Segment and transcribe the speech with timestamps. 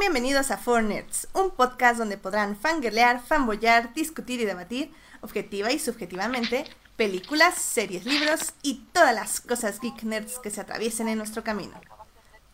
[0.00, 4.92] Bienvenidos a Four Nerds, un podcast donde podrán fangirlear, fanboyar, discutir y debatir,
[5.22, 6.64] objetiva y subjetivamente,
[6.96, 11.74] películas, series, libros y todas las cosas geek nerds que se atraviesen en nuestro camino.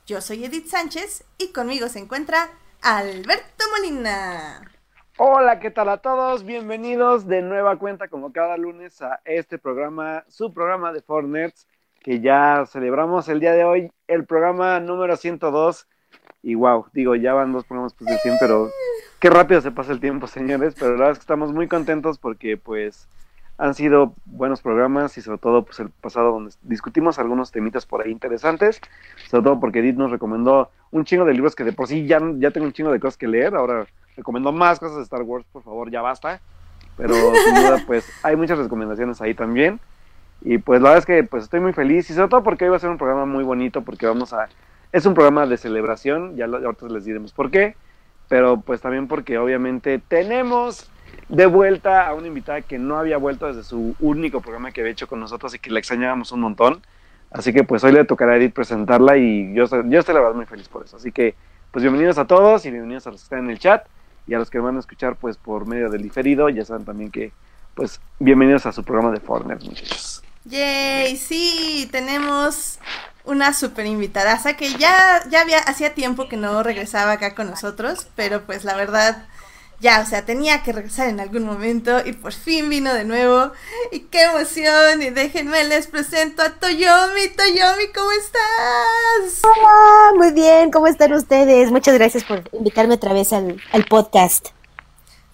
[0.07, 2.49] Yo soy Edith Sánchez y conmigo se encuentra
[2.81, 4.63] Alberto Molina.
[5.19, 6.45] Hola, ¿qué tal a todos?
[6.45, 11.69] Bienvenidos de nueva cuenta como cada lunes a este programa, su programa de Four Nerds,
[12.01, 15.87] que ya celebramos el día de hoy, el programa número 102.
[16.45, 18.69] Y wow, digo, ya van dos programas pues de 100, pero
[19.19, 20.75] qué rápido se pasa el tiempo, señores.
[20.79, 23.09] Pero la verdad es que estamos muy contentos porque pues
[23.57, 28.03] han sido buenos programas y sobre todo pues el pasado donde discutimos algunos temitas por
[28.03, 28.81] ahí interesantes,
[29.29, 32.21] sobre todo porque Edith nos recomendó un chingo de libros que de por sí ya,
[32.39, 33.87] ya tengo un chingo de cosas que leer, ahora
[34.17, 36.41] recomiendo más cosas de Star Wars, por favor, ya basta.
[36.97, 39.81] Pero sin duda, pues hay muchas recomendaciones ahí también.
[40.43, 42.71] Y pues la verdad es que pues estoy muy feliz y sobre todo porque hoy
[42.71, 44.49] va a ser un programa muy bonito porque vamos a...
[44.95, 47.75] Es un programa de celebración, ya, ahorita les diremos por qué,
[48.29, 50.89] pero pues también porque obviamente tenemos
[51.29, 54.93] de vuelta a una invitada que no había vuelto desde su único programa que había
[54.93, 56.81] hecho con nosotros y que la extrañábamos un montón.
[57.33, 60.37] Así que pues hoy le tocará a Edith presentarla y yo, yo estoy la verdad
[60.37, 60.97] muy feliz por eso.
[60.97, 61.35] Así que
[61.73, 63.85] pues bienvenidos a todos y bienvenidos a los que están en el chat
[64.29, 67.11] y a los que van a escuchar pues por medio del diferido, ya saben también
[67.11, 67.33] que
[67.75, 70.23] pues bienvenidos a su programa de Fortnite, muchachos.
[70.45, 72.79] Yay, sí, tenemos
[73.25, 78.07] una super invitada que ya, ya había, hacía tiempo que no regresaba acá con nosotros,
[78.15, 79.25] pero pues la verdad
[79.81, 83.53] ya, o sea, tenía que regresar en algún momento y por fin vino de nuevo.
[83.93, 85.03] Y qué emoción.
[85.03, 87.29] Y déjenme les presento a Toyomi.
[87.37, 89.43] Toyomi, ¿cómo estás?
[89.43, 91.71] Hola, muy bien, ¿cómo están ustedes?
[91.71, 94.49] Muchas gracias por invitarme otra vez al, podcast.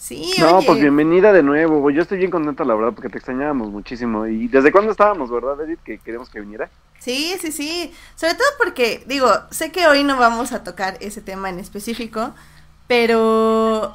[0.01, 1.91] Sí, No, pues bienvenida de nuevo.
[1.91, 4.27] Yo estoy bien contenta, la verdad, porque te extrañábamos muchísimo.
[4.27, 6.71] ¿Y desde cuándo estábamos, verdad, Edith, que queremos que viniera?
[6.99, 7.93] Sí, sí, sí.
[8.17, 12.35] Sobre todo porque, digo, sé que hoy no vamos a tocar ese tema en específico,
[12.87, 13.95] pero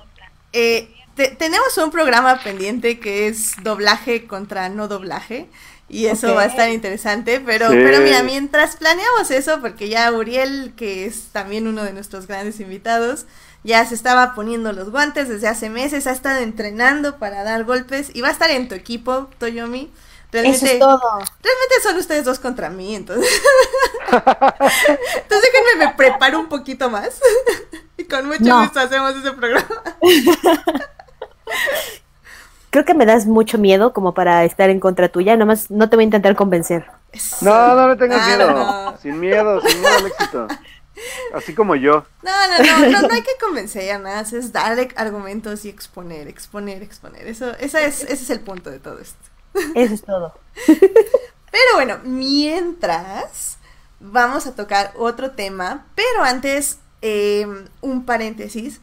[0.54, 5.50] eh, tenemos un programa pendiente que es doblaje contra no doblaje.
[5.90, 10.74] Y eso va a estar interesante, pero, pero mira, mientras planeamos eso, porque ya Uriel,
[10.76, 13.26] que es también uno de nuestros grandes invitados,
[13.66, 18.12] ya se estaba poniendo los guantes desde hace meses, ha estado entrenando para dar golpes
[18.14, 19.92] y va a estar en tu equipo, Toyomi.
[20.32, 21.00] Realmente, Eso es todo.
[21.02, 23.28] Realmente son ustedes dos contra mí, entonces.
[24.12, 27.20] entonces déjenme me preparo un poquito más.
[27.98, 29.66] y con mucho gusto hacemos ese programa.
[32.70, 35.96] Creo que me das mucho miedo como para estar en contra tuya, nomás no te
[35.96, 36.86] voy a intentar convencer.
[37.42, 38.98] No, no le tengas miedo.
[39.02, 40.48] Sin miedo, sin miedo al éxito.
[41.34, 42.06] Así como yo.
[42.24, 47.28] No, no, no, no, hay que convencer nada, es darle argumentos y exponer, exponer, exponer.
[47.28, 49.20] Eso, esa es, ese es el punto de todo esto.
[49.76, 50.34] Eso es todo.
[50.66, 53.58] Pero bueno, mientras
[54.00, 58.82] vamos a tocar otro tema, pero antes em, un paréntesis.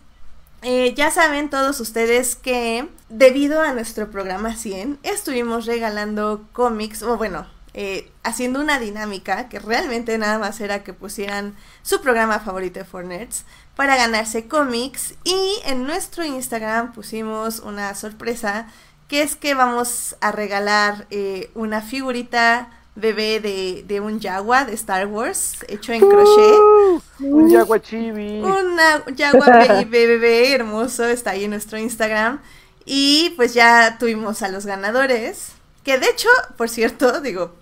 [0.64, 7.16] Eh, ya saben todos ustedes que debido a nuestro programa 100 estuvimos regalando cómics, o
[7.16, 12.78] bueno, eh, haciendo una dinámica que realmente nada más era que pusieran su programa favorito
[12.78, 13.44] de Fornerds
[13.76, 18.66] para ganarse cómics y en nuestro Instagram pusimos una sorpresa
[19.08, 24.74] que es que vamos a regalar eh, una figurita bebé de, de, un Jaguar de
[24.74, 27.00] Star Wars hecho en crochet.
[27.20, 28.40] un Jaguar chibi.
[28.40, 32.40] Una Jaguar bebé hermoso, está ahí en nuestro Instagram.
[32.84, 35.52] Y pues ya tuvimos a los ganadores.
[35.84, 37.52] Que de hecho, por cierto, digo,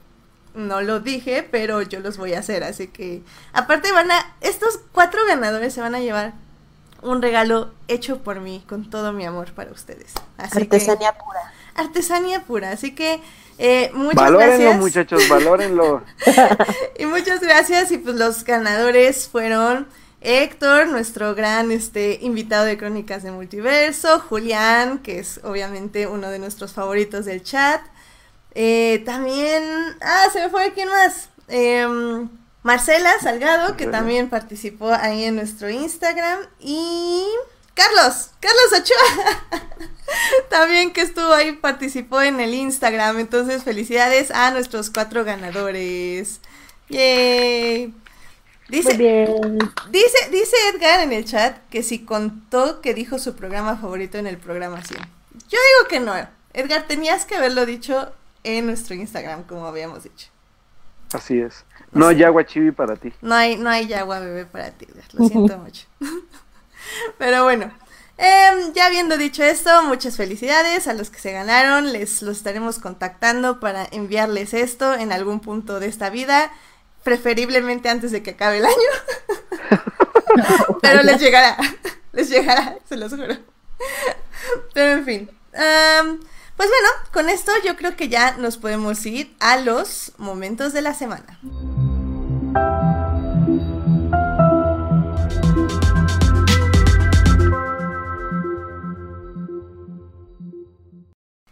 [0.55, 2.65] no lo dije, pero yo los voy a hacer.
[2.65, 3.22] Así que,
[3.53, 6.34] aparte van a, estos cuatro ganadores se van a llevar
[7.03, 10.12] un regalo hecho por mí con todo mi amor para ustedes.
[10.37, 11.41] artesanía pura.
[11.75, 13.21] Artesanía pura, así que
[13.59, 14.78] eh, muchas valórenlo, gracias.
[14.78, 16.03] muchachos, valórenlo.
[16.99, 19.86] y muchas gracias y pues los ganadores fueron
[20.21, 26.39] Héctor, nuestro gran este invitado de Crónicas de Multiverso, Julián, que es obviamente uno de
[26.39, 27.80] nuestros favoritos del chat.
[28.55, 29.63] Eh, también,
[30.01, 31.29] ah, se me fue, ¿quién más?
[31.49, 31.87] Eh,
[32.63, 36.41] Marcela Salgado, que también participó ahí en nuestro Instagram.
[36.59, 37.25] Y
[37.75, 39.69] Carlos, Carlos Ochoa,
[40.51, 43.19] también que estuvo ahí, participó en el Instagram.
[43.19, 46.41] Entonces, felicidades a nuestros cuatro ganadores.
[46.91, 47.95] Yay.
[48.69, 54.17] Dice, dice, dice Edgar en el chat que si contó que dijo su programa favorito
[54.19, 55.01] en el programa 100.
[55.49, 56.15] Yo digo que no.
[56.53, 58.13] Edgar, tenías que haberlo dicho
[58.45, 60.28] en nuestro Instagram, como habíamos dicho.
[61.13, 61.65] Así es.
[61.92, 63.13] No hay agua chibi para ti.
[63.21, 65.87] No hay, no hay agua bebé para ti, lo siento mucho.
[67.19, 67.72] Pero bueno,
[68.16, 71.92] em, ya habiendo dicho esto, muchas felicidades a los que se ganaron.
[71.92, 76.53] Les los estaremos contactando para enviarles esto en algún punto de esta vida,
[77.03, 78.75] preferiblemente antes de que acabe el año.
[80.81, 81.57] Pero les llegará.
[82.13, 83.37] Les llegará, se los juro.
[84.75, 85.31] Pero en fin.
[86.60, 90.83] Pues bueno, con esto yo creo que ya nos podemos ir a los momentos de
[90.83, 91.41] la semana.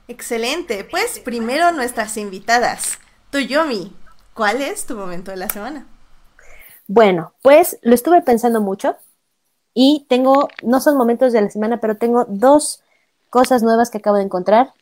[0.08, 0.84] Excelente.
[0.84, 2.99] Pues primero nuestras invitadas.
[3.31, 3.96] Toyomi,
[4.34, 5.87] ¿cuál es tu momento de la semana?
[6.87, 8.94] Bueno, pues lo estuve pensando mucho
[9.72, 12.82] y tengo, no son momentos de la semana, pero tengo dos
[13.31, 14.75] cosas nuevas que acabo de encontrar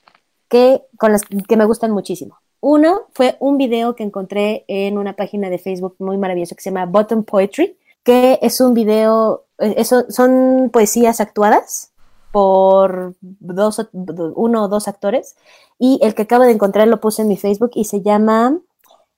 [0.49, 2.39] que, con las que me gustan muchísimo.
[2.61, 6.71] Uno fue un video que encontré en una página de Facebook muy maravilloso que se
[6.71, 11.93] llama Bottom Poetry, que es un video, eh, eso, son poesías actuadas
[12.33, 15.37] por dos, uno o dos actores.
[15.79, 18.59] Y el que acabo de encontrar lo puse en mi Facebook y se llama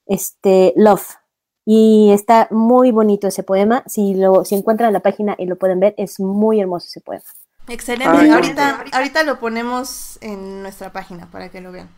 [0.07, 1.17] este, Love.
[1.65, 3.85] Y está muy bonito ese poema.
[3.87, 7.25] Si lo si encuentran la página y lo pueden ver, es muy hermoso ese poema.
[7.69, 8.31] Excelente.
[8.31, 11.89] ahorita, ahorita lo ponemos en nuestra página para que lo vean.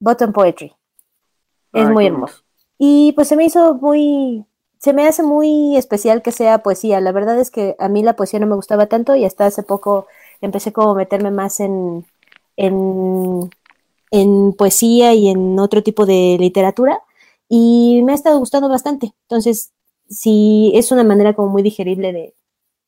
[0.00, 0.74] Bottom Poetry.
[1.72, 2.42] Es muy hermoso.
[2.78, 4.44] Y pues se me hizo muy,
[4.78, 7.00] se me hace muy especial que sea poesía.
[7.00, 9.62] La verdad es que a mí la poesía no me gustaba tanto y hasta hace
[9.62, 10.06] poco
[10.40, 12.06] empecé como a meterme más en,
[12.56, 13.50] en,
[14.56, 17.00] poesía y en otro tipo de literatura
[17.48, 19.14] y me ha estado gustando bastante.
[19.22, 19.72] Entonces,
[20.08, 22.34] si es una manera como muy digerible de,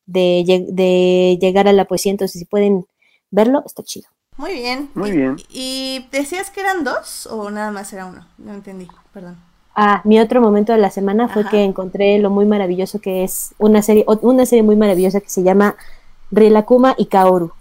[0.07, 2.85] de, llegar a la poesía, entonces si pueden
[3.29, 4.09] verlo, está chido.
[4.37, 4.89] Muy bien.
[4.93, 5.35] Muy bien.
[5.49, 8.27] ¿Y decías que eran dos o nada más era uno?
[8.37, 9.37] No entendí, perdón.
[9.75, 13.53] Ah, mi otro momento de la semana fue que encontré lo muy maravilloso que es
[13.59, 15.75] una serie, una serie muy maravillosa que se llama
[16.31, 17.51] Rilakuma y Kaoru.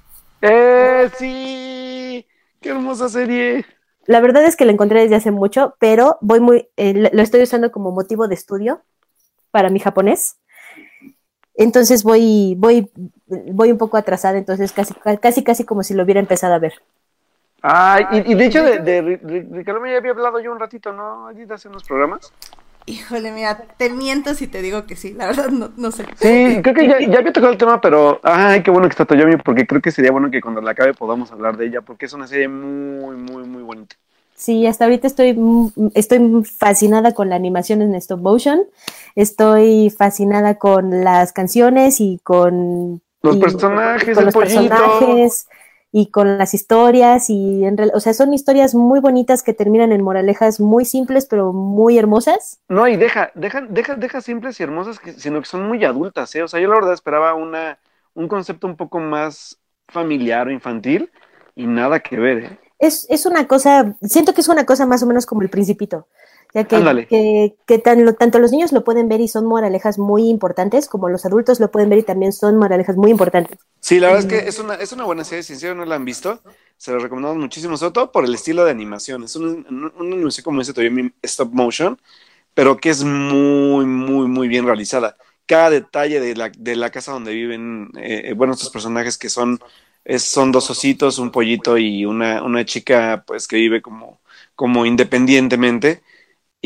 [0.40, 2.26] ¡Eh, sí!
[2.60, 3.66] ¡Qué hermosa serie!
[4.06, 7.42] La verdad es que la encontré desde hace mucho, pero voy muy, eh, lo estoy
[7.42, 8.80] usando como motivo de estudio
[9.50, 10.36] para mi japonés.
[11.56, 12.90] Entonces voy, voy,
[13.26, 16.74] voy un poco atrasada, entonces casi, casi, casi como si lo hubiera empezado a ver.
[17.62, 21.26] Ay, y, de hecho de, de, Ricardo me había hablado yo un ratito, ¿no?
[21.26, 22.32] Allí hace unos programas.
[22.88, 26.04] Híjole, mira, te miento si te digo que sí, la verdad no, no sé.
[26.14, 29.04] Sí, creo que ya, ya, había tocado el tema, pero ay, qué bueno que está
[29.04, 32.06] Toyomi, porque creo que sería bueno que cuando la acabe podamos hablar de ella, porque
[32.06, 33.96] es una serie muy, muy, muy bonita.
[34.36, 35.36] Sí, hasta ahorita estoy,
[35.94, 38.64] estoy fascinada con la animación en stop motion,
[39.14, 45.48] estoy fascinada con las canciones y con los personajes, con los personajes
[45.90, 50.02] y con las historias y en o sea, son historias muy bonitas que terminan en
[50.02, 52.60] moralejas muy simples pero muy hermosas.
[52.68, 56.42] No, y deja, deja, deja, deja simples y hermosas, sino que son muy adultas, ¿eh?
[56.42, 57.78] O sea, yo la verdad esperaba una,
[58.12, 61.10] un concepto un poco más familiar o infantil
[61.54, 62.58] y nada que ver, ¿eh?
[62.78, 66.06] Es, es una cosa, siento que es una cosa más o menos como el principito.
[66.54, 71.08] Ya que, que, tanto los niños lo pueden ver y son moralejas muy importantes, como
[71.08, 73.58] los adultos lo pueden ver y también son moralejas muy importantes.
[73.80, 76.04] Sí, la verdad es que es una, es una buena serie, sincero, no la han
[76.04, 76.40] visto.
[76.78, 79.24] Se la recomendamos muchísimo, sobre todo por el estilo de animación.
[79.24, 82.00] Es un, un, sé como dice todavía stop motion,
[82.54, 85.16] pero que es muy, muy, muy bien realizada.
[85.46, 89.60] Cada detalle de la, de la casa donde viven, eh, bueno, estos personajes que son,
[90.18, 94.20] son dos ositos, un pollito y una, una chica, pues que vive como,
[94.54, 96.02] como independientemente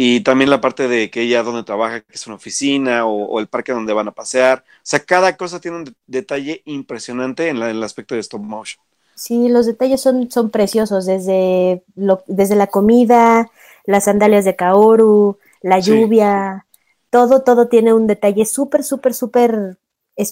[0.03, 3.49] y también la parte de que ella donde trabaja, que es una oficina, o, el
[3.49, 4.65] parque donde van a pasear.
[4.77, 8.83] O sea, cada cosa tiene un detalle impresionante en, el aspecto de stop motion.
[9.15, 13.51] Sí, los detalles son, son preciosos, desde, lo, desde la comida,
[13.85, 16.65] las sandalias de Kaoru, la lluvia,
[17.11, 19.77] todo, todo tiene un detalle súper, súper, súper,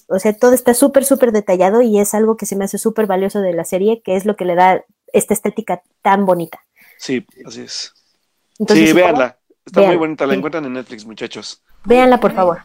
[0.09, 3.07] o sea, todo está súper, súper detallado y es algo que se me hace súper
[3.07, 6.65] valioso de la serie, que es lo que le da esta estética tan bonita.
[6.99, 7.95] Sí, así es.
[8.69, 9.39] sí, véanla.
[9.65, 11.63] Está muy bonita, la encuentran en Netflix, muchachos.
[11.85, 12.63] Véanla, por favor.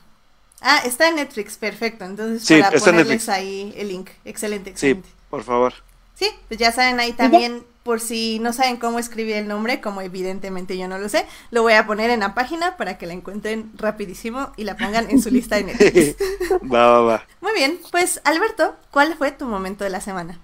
[0.62, 2.05] Ah, está en Netflix, perfecto.
[2.05, 4.10] Entonces, sí, para ponerles ahí el link.
[4.24, 5.10] Excelente, excelente.
[5.10, 5.74] Sí, por favor.
[6.15, 10.02] Sí, pues ya saben ahí también, por si no saben cómo escribir el nombre, como
[10.02, 13.13] evidentemente yo no lo sé, lo voy a poner en la página para que la
[13.13, 16.16] encuentren rapidísimo y la pongan en su lista de Netflix.
[16.62, 17.28] va, va, va.
[17.42, 20.40] Muy bien, pues Alberto, ¿cuál fue tu momento de la semana?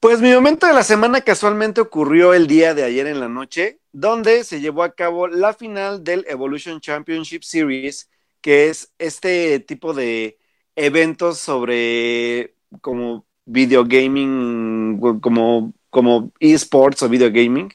[0.00, 3.80] Pues mi momento de la semana casualmente ocurrió el día de ayer en la noche,
[3.92, 8.08] donde se llevó a cabo la final del Evolution Championship Series,
[8.40, 10.38] que es este tipo de
[10.76, 17.72] eventos sobre como video gaming, como, como esports o video gaming.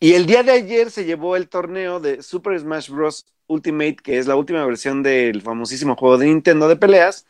[0.00, 3.26] Y el día de ayer se llevó el torneo de Super Smash Bros.
[3.46, 7.26] Ultimate, que es la última versión del famosísimo juego de Nintendo de peleas,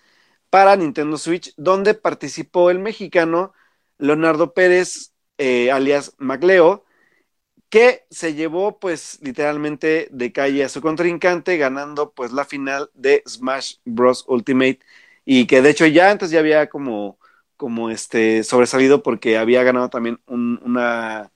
[0.50, 3.52] para Nintendo Switch, donde participó el mexicano
[3.99, 6.85] Leonardo Pérez, eh, alias Macleo,
[7.68, 13.23] que se llevó pues literalmente de calle a su contrincante ganando pues la final de
[13.26, 14.25] Smash Bros.
[14.28, 14.78] Ultimate
[15.25, 17.18] y que de hecho ya antes ya había como,
[17.64, 21.33] como este sobresalido porque había ganado también una,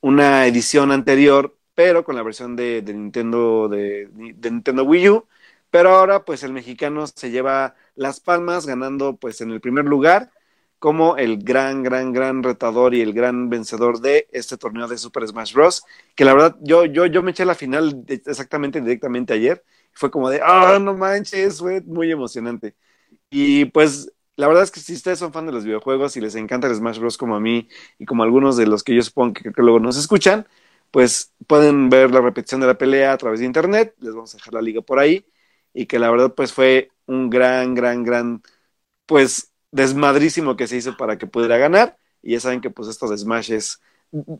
[0.00, 5.26] una edición anterior, pero con la versión de, Nintendo de, de, Nintendo Wii U.
[5.70, 10.30] Pero ahora, pues el mexicano se lleva las palmas ganando pues en el primer lugar
[10.78, 15.26] como el gran, gran, gran retador y el gran vencedor de este torneo de Super
[15.26, 15.82] Smash Bros.
[16.14, 19.64] Que la verdad, yo, yo, yo me eché la final exactamente directamente ayer.
[19.92, 22.76] Fue como de, ah, no manches, fue muy emocionante.
[23.30, 26.34] Y pues la verdad es que si ustedes son fan de los videojuegos y les
[26.34, 27.18] encanta el Smash Bros.
[27.18, 29.96] como a mí y como algunos de los que yo supongo que, que luego nos
[29.96, 30.46] escuchan,
[30.90, 33.94] pues pueden ver la repetición de la pelea a través de internet.
[34.00, 35.26] Les vamos a dejar la liga por ahí.
[35.74, 38.42] Y que la verdad, pues fue un gran, gran, gran,
[39.06, 41.98] pues desmadrísimo que se hizo para que pudiera ganar.
[42.22, 43.80] Y ya saben que pues estos smashes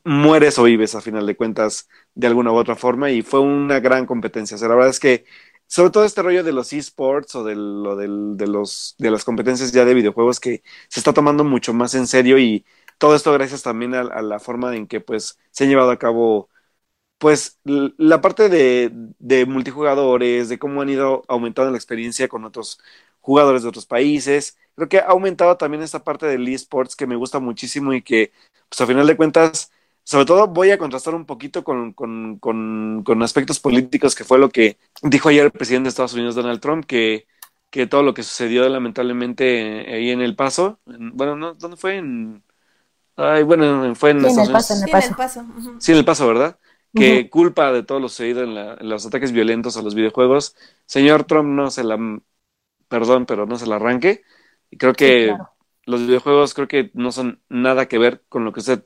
[0.04, 3.80] mueres o vives a final de cuentas de alguna u otra forma y fue una
[3.80, 4.56] gran competencia.
[4.56, 5.24] O sea, la verdad es que
[5.72, 9.24] sobre todo este rollo de los esports o de, lo del, de, los, de las
[9.24, 12.66] competencias ya de videojuegos que se está tomando mucho más en serio y
[12.98, 16.50] todo esto gracias también a, la forma en que pues se han llevado a cabo
[17.18, 22.78] pues la parte de, de multijugadores, de cómo han ido aumentando la experiencia con otros
[23.20, 24.58] jugadores de otros países.
[24.74, 28.32] Creo que ha aumentado también esta parte del esports que me gusta muchísimo y que,
[28.68, 29.70] pues a final de cuentas,
[30.04, 34.50] sobre todo voy a contrastar un poquito con, con, con, aspectos políticos, que fue lo
[34.50, 37.26] que dijo ayer el presidente de Estados Unidos, Donald Trump, que,
[37.70, 41.96] que todo lo que sucedió lamentablemente ahí en El Paso, bueno, no, ¿dónde fue?
[41.96, 42.42] En,
[43.16, 45.46] ay, bueno, fue en, el paso, en el paso.
[45.78, 46.58] Sí, en el paso, ¿verdad?
[46.94, 50.54] Que culpa de todo lo sucedido en, en, los ataques violentos a los videojuegos.
[50.84, 51.96] Señor Trump no se la
[52.92, 54.22] perdón, pero no se la arranque.
[54.70, 55.34] Y creo que
[55.86, 58.84] los videojuegos creo que no son nada que ver con lo que usted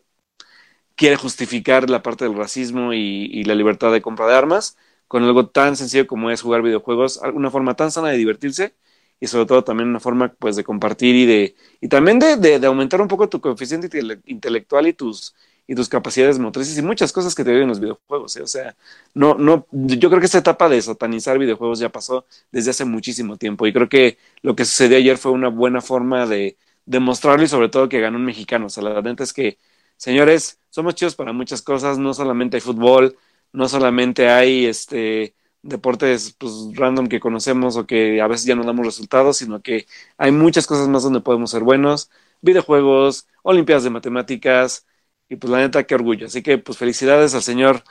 [0.96, 4.76] quiere justificar la parte del racismo y, la libertad de compra de armas,
[5.08, 8.74] con algo tan sencillo como es jugar videojuegos, una forma tan sana de divertirse
[9.20, 13.00] y sobre todo también una forma pues de compartir y de y también de, aumentar
[13.00, 13.88] un poco tu coeficiente
[14.26, 15.34] intelectual y tus
[15.66, 18.36] y tus capacidades motrices y muchas cosas que te viven en los videojuegos.
[18.36, 18.42] ¿eh?
[18.42, 18.76] O sea,
[19.14, 23.36] no, no, yo creo que esa etapa de satanizar videojuegos ya pasó desde hace muchísimo
[23.36, 27.48] tiempo y creo que lo que sucedió ayer fue una buena forma de demostrarlo y
[27.48, 28.66] sobre todo que ganó un mexicano.
[28.66, 29.58] O sea, la verdad es que,
[29.96, 33.16] señores, somos chidos para muchas cosas, no solamente hay fútbol,
[33.52, 38.64] no solamente hay este deportes pues random que conocemos o que a veces ya no
[38.64, 39.86] damos resultados, sino que
[40.16, 42.10] hay muchas cosas más donde podemos ser buenos,
[42.40, 44.86] videojuegos, olimpiadas de matemáticas,
[45.28, 46.26] y pues la neta, qué orgullo.
[46.26, 47.82] Así que pues felicidades al señor,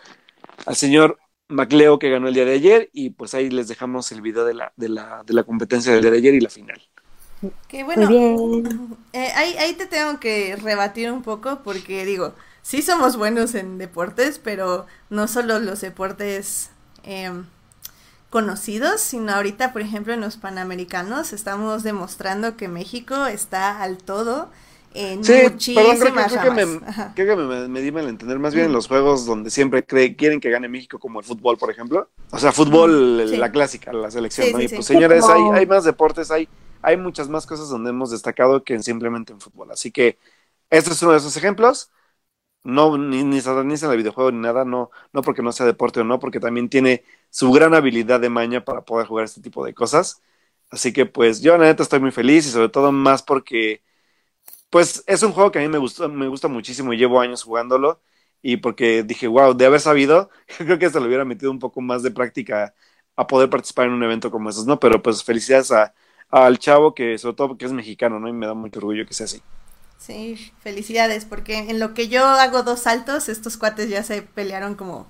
[0.66, 4.22] al señor Macleo que ganó el día de ayer y pues ahí les dejamos el
[4.22, 6.82] video de la, de la, de la competencia del día de ayer y la final.
[7.68, 8.10] Que bueno,
[9.14, 13.78] eh, ahí, ahí te tengo que rebatir un poco porque digo, sí somos buenos en
[13.78, 16.70] deportes, pero no solo los deportes
[17.04, 17.46] em,
[18.30, 24.50] conocidos, sino ahorita, por ejemplo, en los Panamericanos estamos demostrando que México está al todo
[24.96, 26.80] en sí, muchísimas perdón, creo, que, me,
[27.16, 30.40] creo que me, me, di mal entender más bien en los juegos donde siempre quieren
[30.40, 32.10] que gane México, como el fútbol, por ejemplo.
[32.32, 34.62] O sea, fútbol, la clásica, la selección, ¿no?
[34.62, 36.48] Y pues, señores, hay, hay más deportes, hay,
[36.86, 39.72] hay muchas más cosas donde hemos destacado que simplemente en fútbol.
[39.72, 40.20] Así que
[40.70, 41.92] este es uno de esos ejemplos.
[42.64, 46.04] No, ni, ni satanicen el videojuego ni nada, no, no porque no sea deporte o
[46.04, 49.74] no, porque también tiene su gran habilidad de maña para poder jugar este tipo de
[49.76, 50.22] cosas.
[50.72, 53.84] Así que pues yo la neta estoy muy feliz y sobre todo más porque
[54.70, 57.44] pues es un juego que a mí me gusta, me gusta muchísimo y llevo años
[57.44, 58.02] jugándolo.
[58.42, 61.82] Y porque dije, wow, de haber sabido, creo que se lo hubiera metido un poco
[61.82, 62.76] más de práctica
[63.16, 64.80] a poder participar en un evento como esos, ¿no?
[64.80, 65.94] Pero pues felicidades a,
[66.30, 68.28] al chavo que, sobre todo porque es mexicano, ¿no?
[68.28, 69.42] Y me da mucho orgullo que sea así.
[69.98, 74.76] Sí, felicidades, porque en lo que yo hago dos saltos, estos cuates ya se pelearon
[74.76, 75.08] como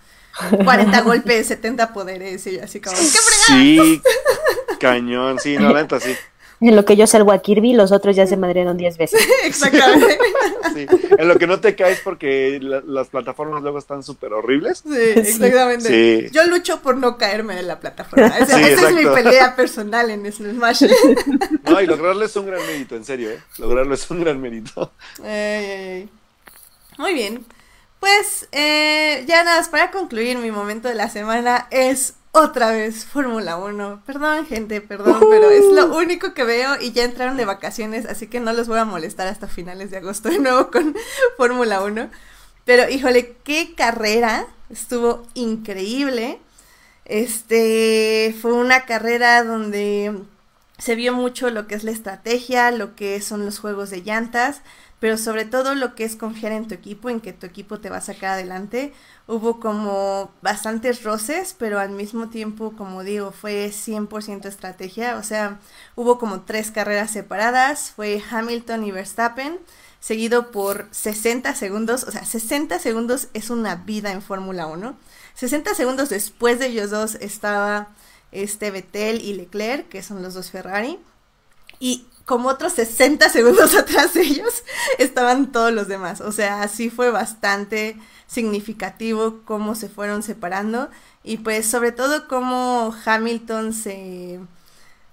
[0.64, 3.18] 40 golpes, 70 poderes, y así como, ¿qué
[3.48, 4.02] Sí,
[4.80, 6.16] cañón, sí, no, lenta, sí.
[6.62, 9.28] En lo que yo salgo a Kirby, los otros ya se madrieron 10 veces.
[9.44, 10.18] Exactamente.
[10.74, 14.84] Sí, en lo que no te caes porque las plataformas luego están súper horribles.
[14.86, 16.30] Sí, exactamente.
[16.32, 18.28] Yo lucho por no caerme de la plataforma.
[18.40, 20.84] Esa, es mi pelea personal en Smash.
[21.64, 23.40] No, y lograrlo es un gran mérito, en serio, ¿eh?
[23.58, 24.92] Lograrlo es un gran mérito.
[26.98, 27.46] Muy bien.
[28.00, 33.06] Pues eh, ya nada más para concluir mi momento de la semana es otra vez
[33.06, 34.04] Fórmula 1.
[34.06, 38.28] Perdón, gente, perdón, pero es lo único que veo y ya entraron de vacaciones, así
[38.28, 40.96] que no los voy a molestar hasta finales de agosto de nuevo con
[41.38, 42.10] Fórmula 1.
[42.66, 46.40] Pero híjole, qué carrera, estuvo increíble.
[47.06, 50.20] Este fue una carrera donde
[50.78, 54.62] se vio mucho lo que es la estrategia, lo que son los juegos de llantas,
[55.06, 57.92] pero sobre todo lo que es confiar en tu equipo, en que tu equipo te
[57.92, 58.92] va a sacar adelante.
[59.28, 65.60] Hubo como bastantes roces, pero al mismo tiempo, como digo, fue 100% estrategia, o sea,
[65.96, 69.60] hubo como tres carreras separadas, fue Hamilton y Verstappen,
[70.00, 74.98] seguido por 60 segundos, o sea, 60 segundos es una vida en Fórmula 1.
[75.36, 77.90] 60 segundos después de ellos dos estaba
[78.32, 80.98] este Vettel y Leclerc, que son los dos Ferrari.
[81.80, 84.64] Y como otros 60 segundos atrás de ellos
[84.98, 86.22] estaban todos los demás.
[86.22, 90.90] O sea, así fue bastante significativo cómo se fueron separando
[91.24, 94.40] y pues sobre todo cómo Hamilton se,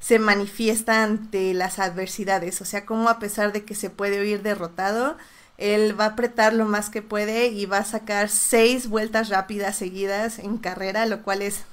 [0.01, 2.61] se manifiesta ante las adversidades.
[2.61, 5.17] O sea, cómo a pesar de que se puede oír derrotado,
[5.59, 9.77] él va a apretar lo más que puede y va a sacar seis vueltas rápidas
[9.77, 11.65] seguidas en carrera, lo cual es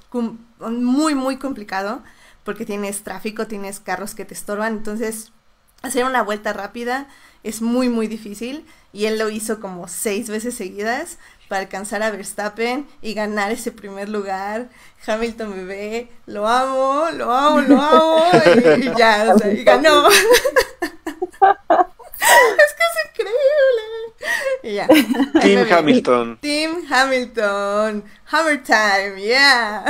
[0.60, 2.04] muy, muy complicado
[2.50, 5.32] porque tienes tráfico, tienes carros que te estorban, entonces
[5.84, 7.08] hacer una vuelta rápida
[7.44, 12.10] es muy, muy difícil y él lo hizo como seis veces seguidas para alcanzar a
[12.10, 14.70] Verstappen y ganar ese primer lugar.
[15.06, 18.24] Hamilton bebé, lo amo, lo amo, lo amo
[18.78, 20.10] y, ya, o sea, y ganó.
[22.20, 22.79] es.
[24.64, 24.88] Y ya.
[25.42, 26.38] Team Hamilton.
[26.42, 28.04] Team Hamilton.
[28.32, 29.86] Hammer time, yeah.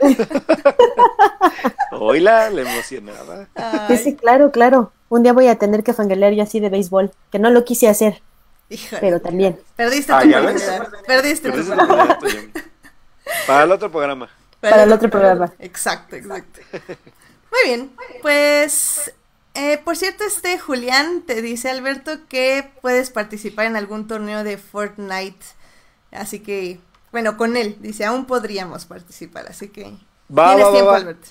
[1.92, 3.48] Oila, la emocionada.
[3.88, 4.92] Sí, sí, claro, claro.
[5.08, 7.88] Un día voy a tener que fangalear yo así de béisbol, que no lo quise
[7.88, 8.22] hacer.
[8.68, 9.00] Híjole.
[9.00, 9.60] Pero también.
[9.76, 10.66] Perdiste Ah, tu ¿ya ves?
[10.68, 11.04] oportunidad.
[11.06, 12.18] Perdiste tu oportunidad.
[13.46, 14.28] Para el otro programa.
[14.60, 15.52] Para el otro programa.
[15.58, 16.60] Exacto, exacto.
[16.72, 19.12] Muy bien, pues
[19.54, 24.58] eh, por cierto, este Julián te dice Alberto que puedes participar en algún torneo de
[24.58, 25.44] Fortnite.
[26.12, 26.80] Así que,
[27.12, 29.96] bueno, con él, dice, aún podríamos participar, así que
[30.28, 30.96] Va, tienes va, va, tiempo, va.
[30.96, 31.28] Alberto.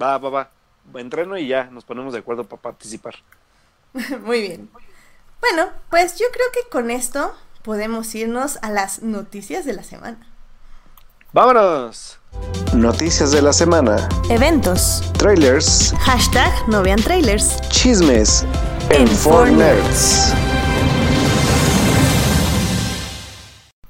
[0.00, 0.50] Va, va, va.
[0.94, 3.14] Entreno y ya nos ponemos de acuerdo para participar.
[4.22, 4.70] Muy bien.
[5.40, 10.31] Bueno, pues yo creo que con esto podemos irnos a las noticias de la semana.
[11.34, 12.18] ¡Vámonos!
[12.74, 14.06] Noticias de la semana.
[14.28, 15.02] Eventos.
[15.18, 15.94] Trailers.
[16.00, 17.58] Hashtag no vean trailers.
[17.70, 18.44] Chismes.
[18.90, 20.34] En En Four 4 Nerds.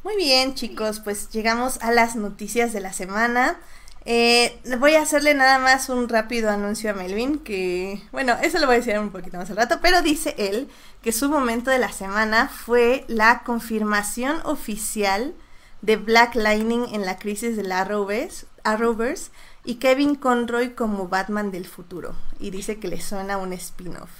[0.04, 3.58] Muy bien, chicos, pues llegamos a las noticias de la semana.
[4.04, 8.66] Eh, voy a hacerle nada más un rápido anuncio a Melvin, que, bueno, eso lo
[8.66, 10.68] voy a decir un poquito más al rato, pero dice él
[11.02, 15.34] que su momento de la semana fue la confirmación oficial
[15.82, 19.30] de Black Lightning en la crisis del Arrowverse, Arrowverse
[19.64, 22.14] y Kevin Conroy como Batman del futuro.
[22.40, 24.10] Y dice que le suena un spin-off.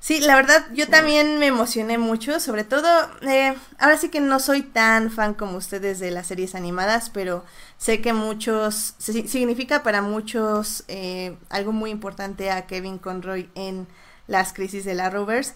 [0.00, 2.86] Sí, la verdad, yo también me emocioné mucho, sobre todo,
[3.22, 7.44] eh, ahora sí que no soy tan fan como ustedes de las series animadas, pero
[7.78, 13.88] sé que muchos, si- significa para muchos eh, algo muy importante a Kevin Conroy en
[14.28, 15.54] las crisis de la Rovers.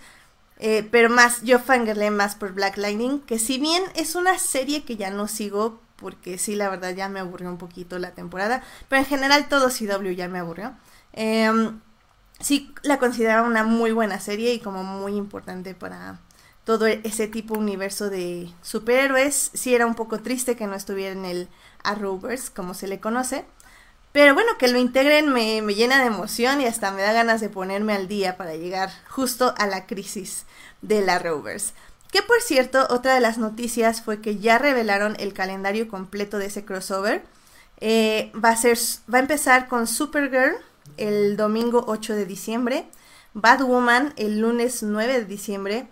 [0.65, 4.85] Eh, pero más, yo fangirlé más por Black Lightning, que si bien es una serie
[4.85, 8.63] que ya no sigo, porque sí, la verdad ya me aburrió un poquito la temporada,
[8.89, 10.73] pero en general todo CW ya me aburrió.
[11.15, 11.81] Em,
[12.39, 16.21] sí la consideraba una muy buena serie y como muy importante para
[16.63, 19.51] todo ese tipo universo de superhéroes.
[19.55, 21.49] Sí era un poco triste que no estuviera en el
[21.83, 23.45] Arrowverse, como se le conoce.
[24.13, 27.41] Pero bueno, que lo integren me, me llena de emoción y hasta me da ganas
[27.41, 30.45] de ponerme al día para llegar justo a la crisis
[30.83, 31.73] de la Rovers.
[32.13, 36.47] Que por cierto, otra de las noticias fue que ya revelaron el calendario completo de
[36.47, 37.25] ese crossover.
[37.81, 38.79] Eh, va, a ser,
[39.13, 40.57] va a empezar con Supergirl
[40.99, 42.87] el domingo 8 de diciembre,
[43.33, 45.87] Batwoman el lunes 9 de diciembre,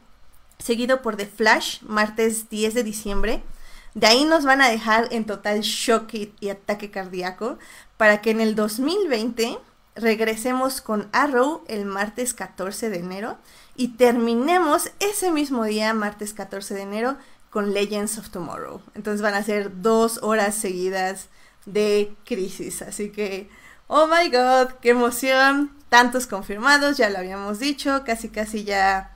[0.59, 3.43] seguido por The Flash martes 10 de diciembre.
[3.95, 7.59] De ahí nos van a dejar en total shock y, y ataque cardíaco
[8.01, 9.59] para que en el 2020
[9.95, 13.37] regresemos con Arrow el martes 14 de enero
[13.77, 17.19] y terminemos ese mismo día, martes 14 de enero,
[17.51, 18.81] con Legends of Tomorrow.
[18.95, 21.29] Entonces van a ser dos horas seguidas
[21.67, 22.81] de crisis.
[22.81, 23.51] Así que,
[23.87, 25.71] oh my god, qué emoción.
[25.91, 29.15] Tantos confirmados, ya lo habíamos dicho, casi casi ya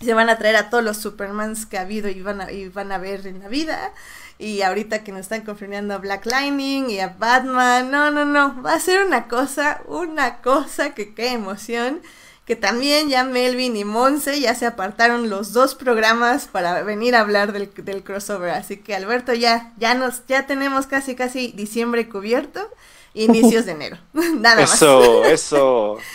[0.00, 2.70] se van a traer a todos los Supermans que ha habido y van a, y
[2.70, 3.92] van a ver en la vida.
[4.38, 8.60] Y ahorita que nos están confirmando a Black Lightning y a Batman, no, no, no,
[8.62, 12.02] va a ser una cosa, una cosa que qué emoción.
[12.44, 17.20] Que también ya Melvin y Monse ya se apartaron los dos programas para venir a
[17.20, 18.50] hablar del, del crossover.
[18.50, 22.68] Así que Alberto ya, ya nos, ya tenemos casi casi diciembre cubierto,
[23.14, 23.98] inicios de enero.
[24.12, 24.74] Nada más.
[24.74, 25.98] Eso, eso.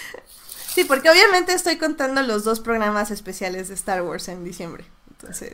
[0.71, 4.85] Sí, porque obviamente estoy contando los dos programas especiales de Star Wars en diciembre.
[5.09, 5.53] Entonces.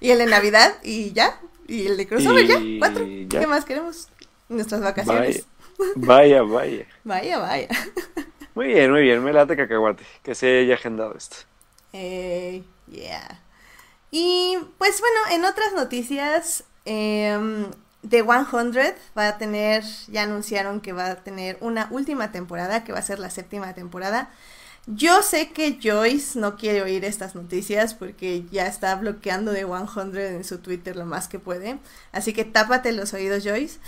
[0.00, 1.40] Y el de Navidad y ya.
[1.66, 2.60] Y el de crossover ya.
[2.78, 3.06] Cuatro.
[3.06, 3.40] ya.
[3.40, 4.08] ¿Qué más queremos?
[4.48, 5.46] Nuestras vacaciones.
[5.96, 6.86] Vaya, vaya, vaya.
[7.04, 7.68] Vaya, vaya.
[8.54, 11.36] Muy bien, muy bien, me late cacahuate, que se haya agendado esto.
[11.94, 13.40] Eh, yeah.
[14.10, 17.70] Y pues bueno, en otras noticias, em,
[18.06, 22.92] The 100 va a tener, ya anunciaron que va a tener una última temporada, que
[22.92, 24.30] va a ser la séptima temporada.
[24.86, 30.16] Yo sé que Joyce no quiere oír estas noticias porque ya está bloqueando de 100
[30.16, 31.78] en su Twitter lo más que puede.
[32.10, 33.78] Así que tápate los oídos, Joyce.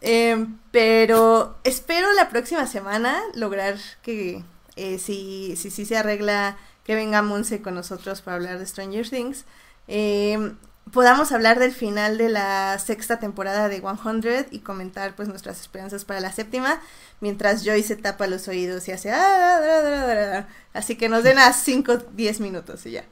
[0.00, 4.44] Em, pero espero la próxima semana lograr que
[4.76, 9.08] eh, si, si, si se arregla que venga Monse con nosotros para hablar de Stranger
[9.08, 9.44] Things.
[9.88, 10.56] Em,
[10.92, 16.04] podamos hablar del final de la sexta temporada de 100 y comentar pues nuestras esperanzas
[16.04, 16.80] para la séptima,
[17.20, 19.10] mientras Joy se tapa los oídos y hace...
[19.12, 23.04] Ah, así que nos den a 5, 10 minutos y ya.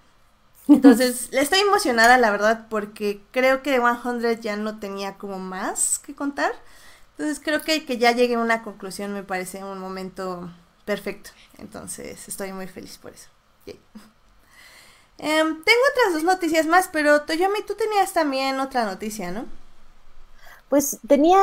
[0.68, 6.14] Entonces, estoy emocionada, la verdad, porque creo que 100 ya no tenía como más que
[6.14, 6.52] contar.
[7.12, 10.50] Entonces, creo que que ya llegue a una conclusión me parece un momento
[10.85, 11.30] perfecto.
[11.58, 13.28] Entonces, estoy muy feliz por eso.
[15.24, 19.44] Em, tengo otras dos noticias más, pero Toyomi, tú tenías también otra noticia, ¿no?
[20.68, 21.38] Pues tenía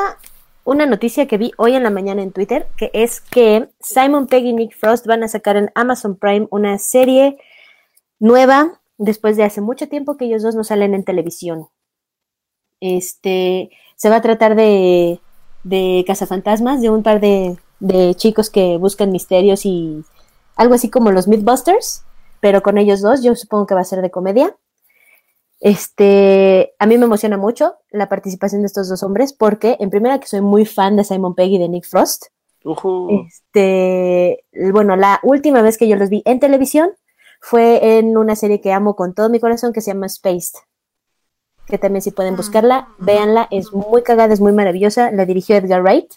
[0.66, 4.44] una noticia que vi hoy en la mañana en Twitter, que es que Simon Pegg
[4.44, 7.38] y Nick Frost van a sacar en Amazon Prime una serie
[8.20, 11.70] nueva después de hace mucho tiempo que ellos dos no salen en televisión.
[12.82, 15.22] Este se va a tratar de,
[15.64, 20.04] de cazafantasmas, de un par de, de chicos que buscan misterios y
[20.58, 22.04] algo así como los Mythbusters
[22.40, 24.56] pero con ellos dos yo supongo que va a ser de comedia.
[25.60, 30.20] Este, a mí me emociona mucho la participación de estos dos hombres porque, en primera,
[30.20, 32.28] que soy muy fan de Simon Pegg y de Nick Frost.
[33.26, 36.92] Este, bueno, la última vez que yo los vi en televisión
[37.42, 40.60] fue en una serie que amo con todo mi corazón que se llama Spaced.
[41.68, 42.38] Que también si pueden ah.
[42.38, 45.12] buscarla, véanla, es muy cagada, es muy maravillosa.
[45.12, 46.14] La dirigió Edgar Wright.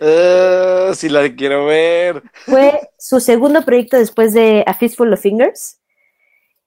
[0.00, 2.22] Uh, sí la quiero ver.
[2.46, 5.78] Fue su segundo proyecto después de A Fistful of Fingers.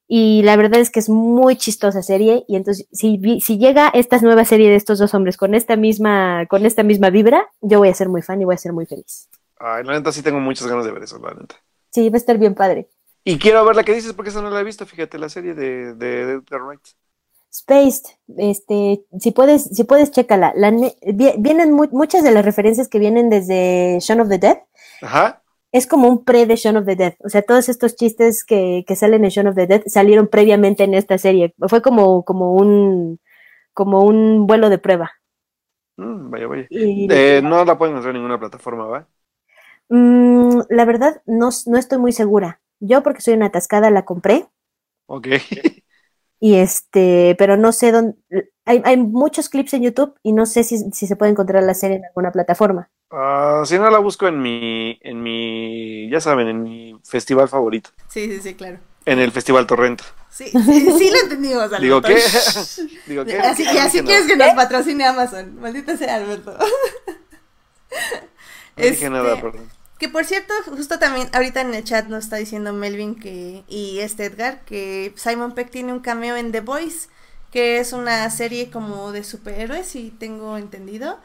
[0.07, 2.45] Y la verdad es que es muy chistosa serie.
[2.47, 6.45] Y entonces, si, si llega esta nueva serie de estos dos hombres con esta misma,
[6.47, 8.85] con esta misma vibra, yo voy a ser muy fan y voy a ser muy
[8.85, 9.29] feliz.
[9.57, 11.55] Ay, la neta sí tengo muchas ganas de ver eso, la neta.
[11.91, 12.89] Sí, va a estar bien padre.
[13.23, 15.53] Y quiero ver la que dices porque esa no la he visto, fíjate, la serie
[15.53, 16.81] de, de, de Wright.
[17.53, 18.05] Spaced,
[18.37, 20.53] este, si puedes, si puedes, chécala.
[20.55, 20.71] La,
[21.37, 24.57] vienen muchas de las referencias que vienen desde Shaun of the Dead.
[25.03, 25.43] Ajá.
[25.71, 27.13] Es como un pre de Shaun of the Dead.
[27.23, 30.83] O sea, todos estos chistes que, que salen en Shaun of the Dead salieron previamente
[30.83, 31.53] en esta serie.
[31.67, 33.19] Fue como, como un,
[33.73, 35.11] como un vuelo de prueba.
[35.97, 36.67] Mm, vaya, vaya.
[36.71, 39.07] Eh, no la pueden hacer en ninguna plataforma, ¿va?
[39.89, 42.61] Mm, la verdad, no, no estoy muy segura.
[42.79, 44.47] Yo, porque soy una atascada, la compré.
[45.05, 45.27] Ok.
[46.43, 48.17] Y este, pero no sé dónde.
[48.65, 51.73] Hay, hay muchos clips en YouTube y no sé si, si, se puede encontrar la
[51.73, 52.89] serie en alguna plataforma.
[53.11, 57.91] Uh, si no la busco en mi, en mi, ya saben, en mi festival favorito.
[58.09, 58.79] Sí, sí, sí, claro.
[59.05, 60.03] En el Festival Torrento.
[60.29, 61.81] Sí, sí, sí lo entendimos, Alberto.
[61.81, 62.21] Digo, ¿qué?
[63.07, 63.39] Digo, ¿qué?
[63.39, 65.61] Así, y así quieres que nos patrocine Amazon.
[65.61, 66.57] Maldita sea, Alberto.
[68.75, 69.09] No dije este...
[69.09, 69.69] nada, perdón.
[70.03, 73.99] Que por cierto, justo también ahorita en el chat nos está diciendo Melvin que y
[73.99, 77.07] este Edgar que Simon Peck tiene un cameo en The Voice,
[77.53, 81.21] que es una serie como de superhéroes, si tengo entendido.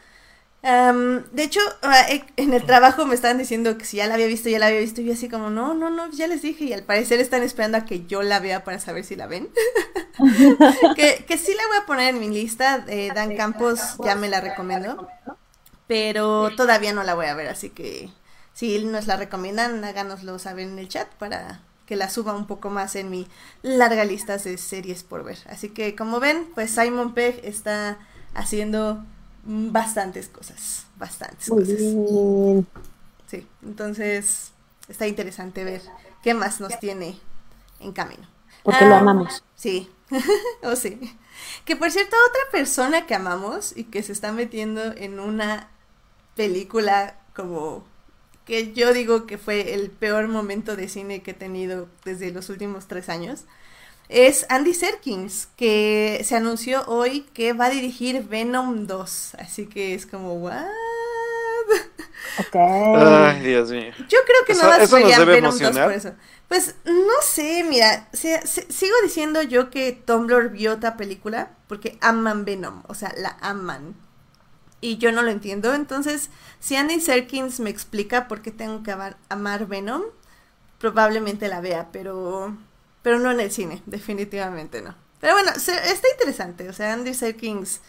[0.62, 4.28] de hecho, ah, eh, en el trabajo me estaban diciendo que si ya la había
[4.28, 6.66] visto, ya la había visto, y yo así como, no, no, no, ya les dije,
[6.66, 9.48] y al parecer están esperando a que yo la vea para saber si la ven.
[10.94, 14.28] que, que sí la voy a poner en mi lista, eh, Dan Campos ya me
[14.28, 15.08] la recomiendo,
[15.88, 18.08] pero todavía no la voy a ver, así que
[18.58, 22.70] si nos la recomiendan, háganoslo saber en el chat para que la suba un poco
[22.70, 23.28] más en mi
[23.62, 25.38] larga lista de series por ver.
[25.48, 28.00] Así que como ven, pues Simon Pegg está
[28.34, 29.04] haciendo
[29.44, 31.78] bastantes cosas, bastantes cosas.
[33.28, 34.50] Sí, entonces
[34.88, 35.82] está interesante ver
[36.24, 37.16] qué más nos tiene
[37.78, 38.26] en camino.
[38.64, 39.44] Porque lo ah, amamos.
[39.54, 39.88] Sí,
[40.64, 41.16] o oh, sí.
[41.64, 45.68] Que por cierto, otra persona que amamos y que se está metiendo en una
[46.34, 47.84] película como
[48.48, 52.48] que yo digo que fue el peor momento de cine que he tenido desde los
[52.48, 53.44] últimos tres años,
[54.08, 59.34] es Andy Serkins, que se anunció hoy que va a dirigir Venom 2.
[59.38, 60.64] Así que es como, ¿what?
[62.54, 63.92] Ay, Dios mío.
[64.08, 66.14] Yo creo que no va a ser Venom 2 por eso.
[66.48, 72.82] Pues no sé, mira, sigo diciendo yo que Tumblr vio otra película porque aman Venom,
[72.88, 73.94] o sea, la aman
[74.80, 75.74] y yo no lo entiendo.
[75.74, 78.94] Entonces, si Andy Serkins me explica por qué tengo que
[79.28, 80.02] amar, Venom,
[80.78, 82.56] probablemente la vea, pero,
[83.02, 84.94] pero no en el cine, definitivamente no.
[85.20, 87.80] Pero bueno, está interesante, o sea, Andy Serkins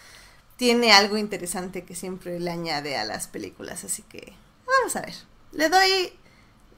[0.58, 4.34] tiene algo interesante que siempre le añade a las películas, así que
[4.66, 5.14] vamos a ver.
[5.52, 6.14] Le doy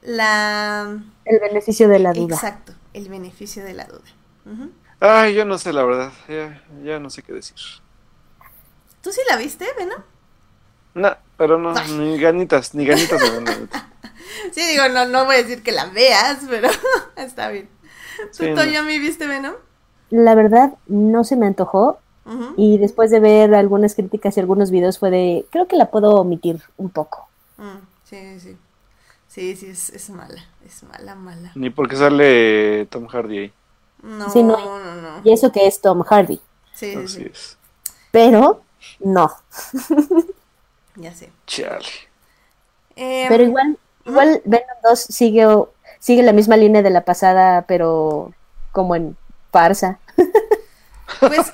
[0.02, 1.02] la...
[1.24, 2.34] El beneficio de la duda.
[2.34, 4.02] Exacto, el beneficio de la duda.
[4.44, 4.70] Ujú.
[5.00, 6.12] Ay, yo no sé la verdad.
[6.28, 7.56] Ya, ya no sé qué decir.
[9.02, 10.00] ¿Tú sí la viste, Venom?
[10.94, 11.92] No, pero no, Ay.
[11.92, 13.88] ni ganitas, ni ganitas me la neta.
[14.52, 16.68] Sí, digo, no, no voy a decir que la veas, pero
[17.16, 17.68] está bien.
[18.36, 18.56] ¿Tú, Sí, no.
[18.56, 19.54] Toyomi, viste Venom?
[20.10, 21.98] La verdad, no se me antojó.
[22.56, 26.14] Y después de ver algunas críticas y algunos videos fue de, creo que la puedo
[26.14, 27.28] omitir un poco.
[27.56, 28.56] Mm, sí, sí.
[29.26, 30.44] Sí, sí, es, es mala.
[30.64, 31.50] Es mala, mala.
[31.56, 33.52] Ni porque sale Tom Hardy ahí.
[34.02, 34.56] No, Sí, no.
[34.56, 35.20] no, no.
[35.24, 36.40] Y eso que es Tom Hardy.
[36.74, 37.26] Sí, sí, Así sí.
[37.32, 37.58] es.
[38.12, 38.62] Pero,
[39.00, 39.30] no.
[40.96, 41.30] Ya sé.
[41.46, 41.86] Chale.
[42.96, 47.62] Em, Pero igual, igual Venom 2 sigue, o- sigue la misma línea de la pasada,
[47.66, 48.32] pero
[48.72, 49.16] como en
[49.50, 49.98] farsa.
[51.20, 51.50] Pues,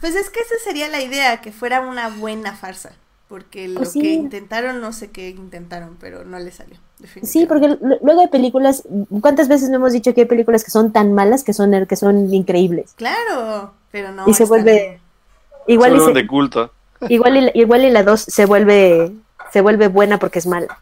[0.00, 2.92] pues es que esa sería la idea, que fuera una buena farsa.
[3.28, 4.00] Porque lo Pues sí.
[4.00, 6.76] que intentaron, no sé qué intentaron, pero no le salió.
[7.22, 8.82] Sí, porque luego hay películas,
[9.20, 11.94] ¿cuántas veces no hemos dicho que hay películas que son tan malas que son, que
[11.96, 12.92] son increíbles?
[12.96, 14.26] Claro, pero no.
[14.28, 14.98] Y se vuelve-.
[15.66, 16.72] Igual y, Solo se- de culto.
[17.08, 19.12] igual, y, igual y la 2 se vuelve,
[19.52, 20.80] se vuelve buena porque es mala.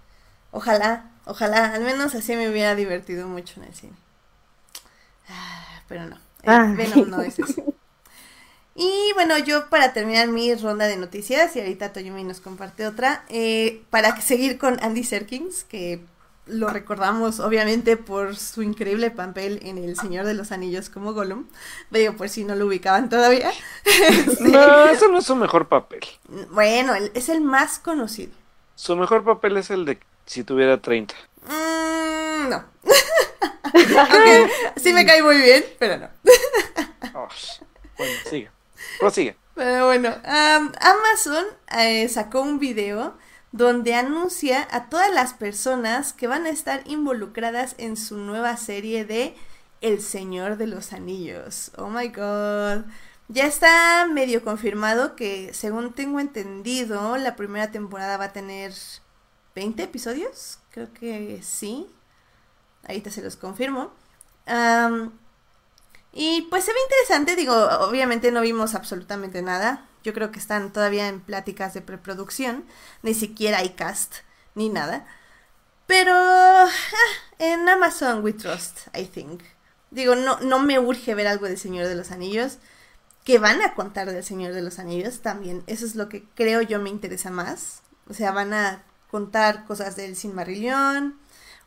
[0.51, 3.97] Ojalá, ojalá, al menos así me hubiera divertido mucho en el cine.
[5.29, 6.75] Ah, Pero no, el Ay.
[6.75, 7.63] Venom no es eso.
[8.75, 13.25] Y bueno, yo para terminar mi ronda de noticias, y ahorita Toyomi nos comparte otra,
[13.29, 16.01] eh, para seguir con Andy Serkins, que
[16.49, 21.47] lo recordamos obviamente por su increíble papel en El Señor de los Anillos como Gollum,
[21.91, 23.51] digo por si no lo ubicaban todavía.
[24.41, 26.01] No, eso no es su mejor papel.
[26.51, 28.33] Bueno, es el más conocido.
[28.75, 31.15] Su mejor papel es el de si tuviera 30.
[31.47, 32.65] Mm, no.
[33.73, 36.09] Aunque sí me cae muy bien, pero no.
[37.15, 37.29] Oh,
[37.97, 38.51] bueno, sigue.
[38.99, 39.37] Prosigue.
[39.55, 41.45] Pero bueno, am, Amazon
[41.77, 43.17] eh, sacó un video
[43.53, 49.05] donde anuncia a todas las personas que van a estar involucradas en su nueva serie
[49.05, 49.35] de
[49.81, 51.73] El Señor de los Anillos.
[51.77, 52.85] Oh my god.
[53.29, 58.73] Ya está medio confirmado que, según tengo entendido, la primera temporada va a tener
[59.55, 60.59] 20 episodios.
[60.71, 61.87] Creo que sí.
[62.87, 63.93] Ahorita se los confirmo.
[66.13, 69.88] Y pues se ve interesante, digo, obviamente no vimos absolutamente nada.
[70.05, 72.65] Yo creo que están todavía en pláticas de preproducción,
[73.03, 74.17] ni siquiera hay cast,
[74.55, 75.07] ni nada.
[75.87, 76.69] Pero ah,
[77.39, 79.43] en Amazon we trust, I think.
[79.91, 82.59] Digo, no, no me urge ver algo del Señor de los Anillos.
[83.25, 85.63] Que van a contar del Señor de los Anillos también.
[85.67, 87.83] Eso es lo que creo yo me interesa más.
[88.09, 91.19] O sea, van a contar cosas del Silmarillion.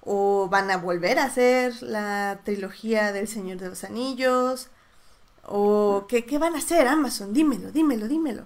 [0.01, 4.69] O van a volver a hacer la trilogía del Señor de los Anillos.
[5.43, 7.33] O ¿qué, qué van a hacer Amazon?
[7.33, 8.43] Dímelo, dímelo, dímelo.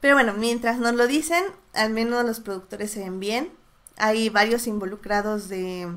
[0.00, 3.52] Pero bueno, mientras nos lo dicen, al menos los productores se ven bien.
[3.96, 5.90] Hay varios involucrados de,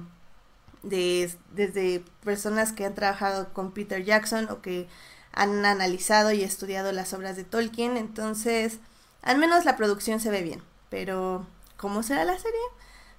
[0.83, 4.87] de desde personas que han trabajado con Peter Jackson o que
[5.33, 7.97] han analizado y estudiado las obras de Tolkien.
[7.97, 8.79] Entonces,
[9.21, 10.63] al menos la producción se ve bien.
[10.89, 11.45] Pero,
[11.77, 12.59] ¿cómo será la serie?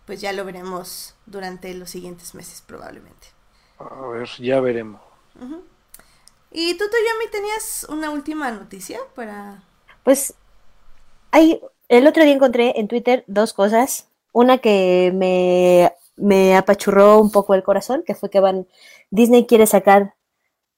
[0.06, 3.28] Pues ya lo veremos durante los siguientes meses probablemente.
[3.78, 5.00] A ver, ya veremos.
[6.52, 9.62] Y tú, Toyomi, tenías una última noticia para...
[10.02, 10.34] Pues
[11.30, 14.08] hay, el otro día encontré en Twitter dos cosas.
[14.32, 18.66] Una que me, me apachurró un poco el corazón, que fue que van,
[19.10, 20.14] Disney quiere sacar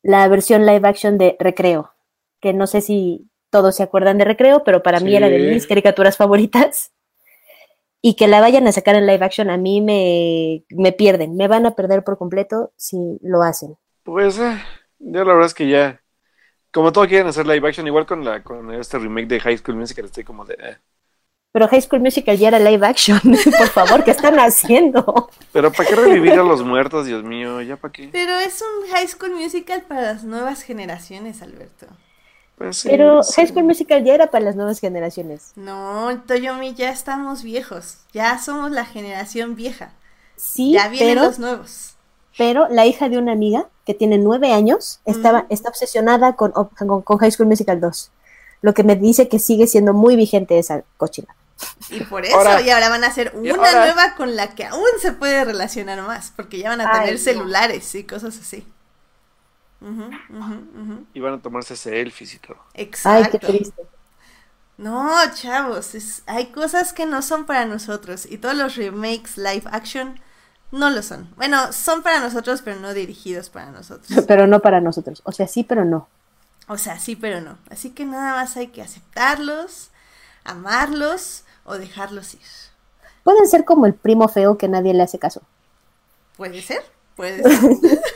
[0.03, 1.93] la versión live action de Recreo,
[2.41, 5.67] que no sé si todos se acuerdan de Recreo, pero para mí era de mis
[5.67, 6.93] caricaturas favoritas.
[8.05, 11.47] Y que la vayan a sacar en live action a mí me, me pierden, me
[11.47, 13.77] van a perder por completo si lo hacen.
[14.03, 14.59] Pues, eh,
[15.03, 16.03] yo la verdad es que ya.
[16.73, 19.77] Como todo quieren hacer live action, igual con la con este remake de High School
[19.77, 20.57] Musical, estoy como de.
[20.61, 20.79] eh.
[21.53, 23.21] Pero High School Musical ya era live action,
[23.57, 25.31] por favor, ¿qué están haciendo?
[25.53, 27.61] Pero ¿para qué revivir a los muertos, Dios mío?
[27.63, 28.13] ¿Ya para qué?
[28.13, 31.87] Pero es un High School Musical para las nuevas generaciones, Alberto.
[32.57, 33.35] Pues sí, Pero sí.
[33.35, 35.57] High School Musical ya era para las nuevas generaciones.
[35.57, 37.99] No, Toyomi, ya estamos viejos.
[38.13, 39.99] Ya somos la generación vieja.
[40.37, 41.92] Sí, ya vienen pero, los nuevos.
[42.39, 47.03] Pero la hija de una amiga que tiene nueve años estaba, está obsesionada con, con,
[47.03, 48.11] con High School Musical 2.
[48.63, 51.35] Lo que me dice que sigue siendo muy vigente esa cochina.
[51.91, 54.65] Y por eso, Ahora- y ahora van a hacer una ahora- nueva con la que
[54.65, 57.19] aún se puede relacionar más, porque ya van a Ay, tener no.
[57.21, 58.65] celulares y cosas así.
[61.15, 62.57] Y van a tomarse selfies y todo.
[62.75, 63.39] Ay, Exacto.
[63.41, 63.83] qué triste.
[64.79, 69.63] No, chavos, es- hay cosas que no son para nosotros y todos los remakes live
[69.71, 70.21] action
[70.73, 71.29] no lo son.
[71.37, 74.25] Bueno, son para nosotros, pero no dirigidos para nosotros.
[74.27, 75.23] Pero no para nosotros.
[75.25, 76.09] O sea, sí, pero no.
[76.67, 77.59] O sea, sí, pero no.
[77.71, 79.91] Así que nada más hay que aceptarlos,
[80.45, 82.41] amarlos o dejarlos ir.
[83.23, 85.43] Pueden ser como el primo feo que nadie le hace caso.
[86.37, 86.83] puede ser,
[87.15, 88.01] puede ser.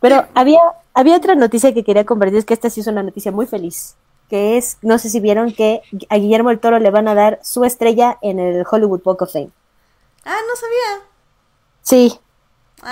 [0.00, 0.60] Pero había,
[0.94, 3.94] había otra noticia que quería compartir, es que esta sí es una noticia muy feliz,
[4.28, 7.40] que es, no sé si vieron que a Guillermo el Toro le van a dar
[7.42, 9.50] su estrella en el Hollywood Walk of Fame.
[10.24, 11.06] Ah, no sabía.
[11.82, 12.18] Sí,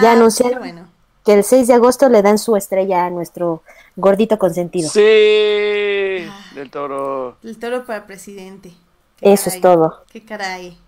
[0.00, 0.58] Ya Ah, anunciaron.
[0.58, 0.88] Bueno.
[1.24, 3.62] que el 6 de agosto le dan su estrella a nuestro
[3.96, 4.88] gordito consentido.
[4.88, 5.00] Sí,
[6.54, 7.36] del toro.
[7.42, 8.72] El toro para presidente.
[9.16, 10.04] Qué Eso es todo.
[10.10, 10.78] Qué caray.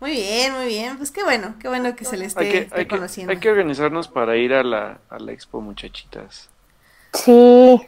[0.00, 0.96] Muy bien, muy bien.
[0.98, 3.32] Pues qué bueno, qué bueno que se le esté, Hay que, esté hay, que, conociendo.
[3.32, 6.50] hay que organizarnos para ir a la, a la expo, muchachitas.
[7.14, 7.80] Sí,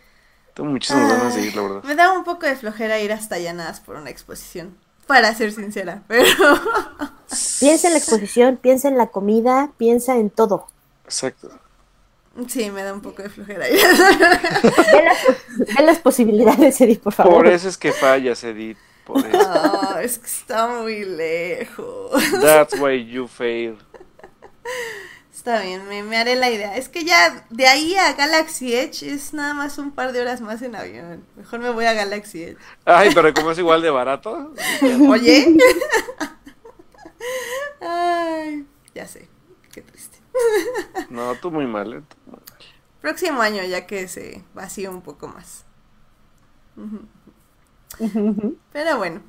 [0.55, 1.83] Tengo muchísimas ganas de ir, la verdad.
[1.85, 4.77] Me da un poco de flojera ir hasta allá nada más por una exposición.
[5.07, 6.27] Para ser sincera, pero.
[7.61, 10.67] piensa en la exposición, piensa en la comida, piensa en todo.
[11.05, 11.51] Exacto.
[12.49, 13.67] Sí, me da un poco de flojera.
[13.71, 17.33] Ve las, ve las posibilidades, Edith, por favor.
[17.33, 18.77] Por eso es que fallas, Edith.
[19.07, 19.39] Por eso.
[19.49, 22.11] Ah, es que está muy lejos.
[22.43, 23.79] That's why you fail.
[25.37, 26.79] Está bien, me, me haré la idea.
[26.79, 30.41] Es que ya de ahí a Galaxy Edge es nada más un par de horas
[30.41, 31.27] más en avión.
[31.37, 32.57] Mejor me voy a Galaxy Edge.
[32.87, 34.55] Ay, pero como es igual de barato.
[35.11, 35.55] Oye.
[37.83, 39.29] Ay, ya sé.
[39.73, 40.19] Qué triste.
[41.11, 42.03] No, tú muy mal, ¿eh?
[42.09, 42.43] Tú muy mal.
[43.03, 45.67] Próximo año ya que se vacíe un poco más.
[48.73, 49.21] Pero bueno.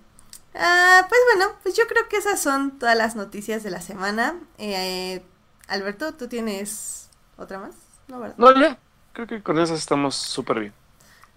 [0.56, 4.40] Ah, pues bueno, pues yo creo que esas son todas las noticias de la semana.
[4.58, 5.22] Eh,
[5.68, 7.76] Alberto, ¿tú tienes otra más?
[8.08, 8.36] No, ¿verdad?
[8.38, 8.78] No, ya.
[9.14, 10.74] Creo que con eso estamos súper bien.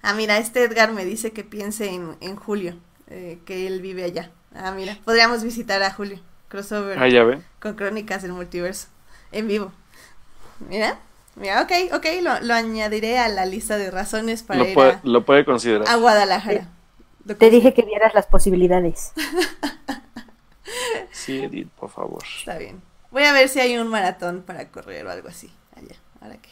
[0.03, 2.75] Ah, mira, este Edgar me dice que piense en, en Julio,
[3.09, 4.31] eh, que él vive allá.
[4.55, 7.45] Ah, mira, podríamos visitar a Julio, crossover Ah, ya ven.
[7.61, 8.89] con Crónicas del Multiverso,
[9.33, 9.73] en vivo.
[10.69, 10.99] Mira,
[11.37, 14.91] mira, ok, ok, lo, lo añadiré a la lista de razones para Lo ir puede,
[14.93, 15.89] a, lo puede considerar.
[15.89, 16.69] a Guadalajara.
[17.27, 19.13] Te que- dije que vieras las posibilidades.
[21.11, 22.23] Sí, Edith, por favor.
[22.39, 22.81] Está bien.
[23.11, 26.51] Voy a ver si hay un maratón para correr o algo así allá, ahora que.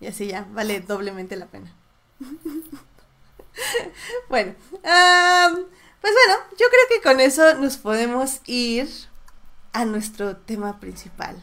[0.00, 1.74] Y así ya, vale doblemente la pena.
[4.28, 8.88] bueno, pues bueno, yo creo que con eso nos podemos ir
[9.72, 11.40] a nuestro tema principal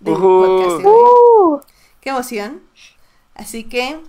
[0.00, 0.86] del podcast de hoy.
[0.86, 1.60] Uh,
[2.00, 2.62] Qué emoción.
[3.34, 4.00] Así que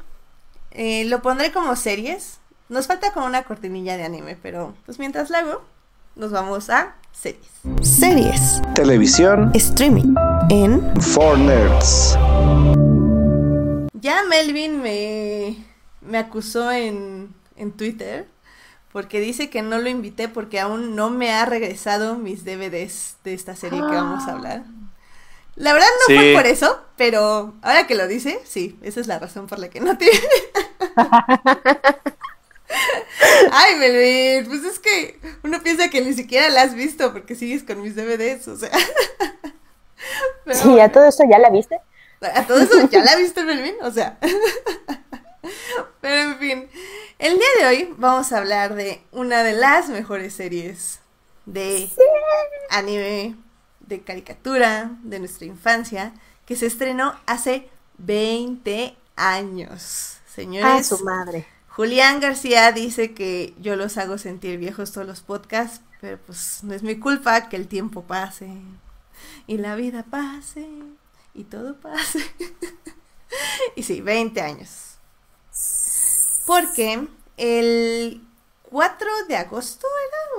[0.71, 2.39] eh, lo pondré como series.
[2.69, 5.63] Nos falta como una cortinilla de anime, pero pues mientras la hago,
[6.15, 7.47] nos vamos a series.
[7.81, 8.61] Series.
[8.75, 10.15] Televisión Streaming
[10.49, 11.01] en...
[11.01, 12.17] for nerds.
[13.93, 15.57] Ya Melvin me,
[16.01, 18.27] me acusó en, en Twitter
[18.91, 23.33] porque dice que no lo invité porque aún no me ha regresado mis DVDs de
[23.33, 24.63] esta serie que vamos a hablar.
[25.55, 29.17] La verdad no fue por eso, pero ahora que lo dice, sí, esa es la
[29.17, 30.05] razón por la que no te...
[33.51, 37.63] Ay, Melvin, pues es que uno piensa que ni siquiera la has visto porque sigues
[37.63, 38.71] con mis DVDs, o sea...
[40.45, 41.79] Pero sí, a todo esto ya la viste.
[42.21, 44.17] a todo eso ya la viste, Melvin, o sea.
[46.01, 46.69] Pero en fin,
[47.19, 50.99] el día de hoy vamos a hablar de una de las mejores series
[51.45, 51.89] de
[52.69, 53.35] anime,
[53.79, 56.13] de caricatura, de nuestra infancia,
[56.45, 60.17] que se estrenó hace 20 años.
[60.27, 61.47] A Señores, su madre.
[61.77, 66.73] Julián García dice que yo los hago sentir viejos todos los podcasts, pero pues no
[66.73, 68.49] es mi culpa que el tiempo pase
[69.45, 70.67] y la vida pase
[71.35, 72.19] y todo pase.
[73.75, 74.95] y sí, 20 años.
[76.47, 78.27] Porque el
[78.71, 79.85] 4 de agosto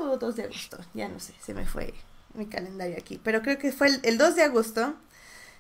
[0.01, 1.95] era o 2 de agosto, ya no sé, se me fue
[2.35, 4.95] mi calendario aquí, pero creo que fue el, el 2 de agosto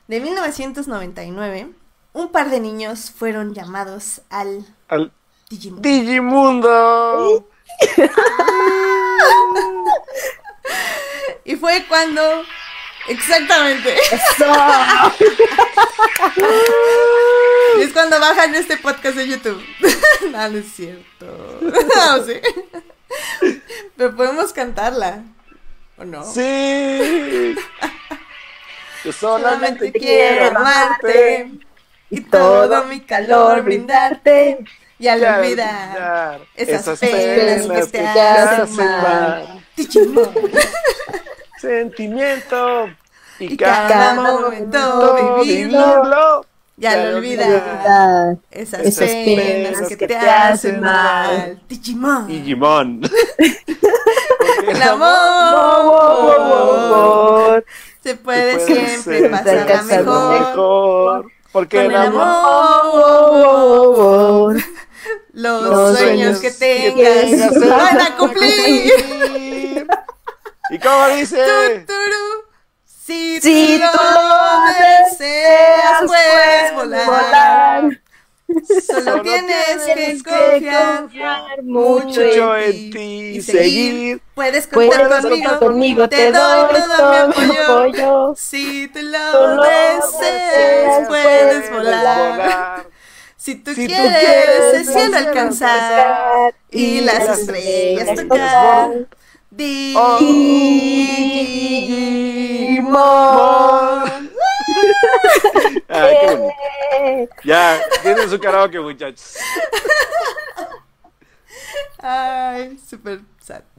[0.08, 1.72] de 1999,
[2.14, 4.66] un par de niños fueron llamados Al
[5.50, 5.82] Digimon.
[5.82, 7.48] Digimundo.
[11.44, 12.44] Y fue cuando.
[13.08, 13.96] Exactamente.
[17.78, 19.64] Es cuando bajan este podcast de YouTube.
[20.30, 21.60] no, no es cierto.
[21.60, 22.40] No, sí.
[23.96, 25.22] Pero podemos cantarla.
[25.96, 26.24] ¿O no?
[26.24, 27.56] Sí.
[29.04, 31.50] Yo solamente Solamente quiero amarte.
[32.10, 34.64] Y todo mi calor brindarte.
[34.98, 39.64] Y al Ya olvidar esas penas penas que te que hacen mal.
[41.60, 42.88] Sentimiento.
[43.38, 46.44] Y, Y cada, cada momento momento vivirlo.
[46.76, 51.60] Ya olvidar Ah, esas, Esas penas, penas que, que te, hacen mal.
[51.68, 52.26] Digimon.
[52.26, 53.00] Digimon.
[54.68, 56.08] El amor
[58.02, 60.40] se puede siempre pasar mejor.
[60.40, 61.26] mejor.
[61.52, 63.38] Porque el amor.
[65.38, 69.86] Los, Los sueños sueños que tengas se van a cumplir.
[70.70, 71.36] ¿Y cómo dice?
[71.36, 72.48] Tuturu.
[72.84, 77.06] Si, Si tú tú lo deseas, puedes volar.
[77.06, 78.00] volar.
[78.86, 84.22] Solo Solo tienes que Tienes que confiar confiar mucho en ti y seguir.
[84.34, 85.58] Puedes contar conmigo.
[85.58, 88.34] conmigo, te doy todo mi apoyo.
[88.36, 92.86] Si tú Tú lo deseas, deseas, puedes puedes volar.
[93.48, 97.38] Si tú Si tú quieres quieres el cielo el cielo alcanzar y y las las
[97.38, 98.90] estrellas tocar.
[102.68, 104.30] Digimon.
[105.88, 106.54] Ay, qué bonito.
[107.00, 109.36] Eh, Ya, tienen su karaoke, muchachos.
[112.00, 113.62] Ay, súper sad.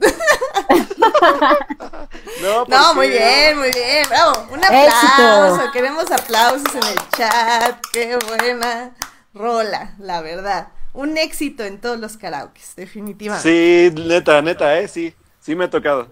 [2.42, 4.46] No, No, ¿por muy bien, muy bien, bravo.
[4.50, 4.76] Un Éxito.
[5.12, 7.78] aplauso, queremos aplausos en el chat.
[7.92, 8.90] Qué buena
[9.34, 10.68] rola, la verdad.
[10.92, 13.90] Un éxito en todos los karaokes, definitivamente.
[13.94, 15.14] Sí, neta, neta, eh, sí.
[15.40, 16.08] Sí me ha tocado.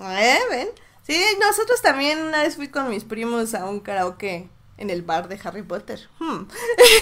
[0.00, 0.38] ¿Eh?
[0.50, 0.68] ¿Ven?
[1.02, 5.28] Sí, nosotros también una vez fui con mis primos a un karaoke en el bar
[5.28, 6.08] de Harry Potter.
[6.18, 6.44] Hmm.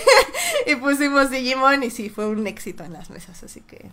[0.67, 3.91] y pusimos Digimon y sí, fue un éxito en las mesas, así que...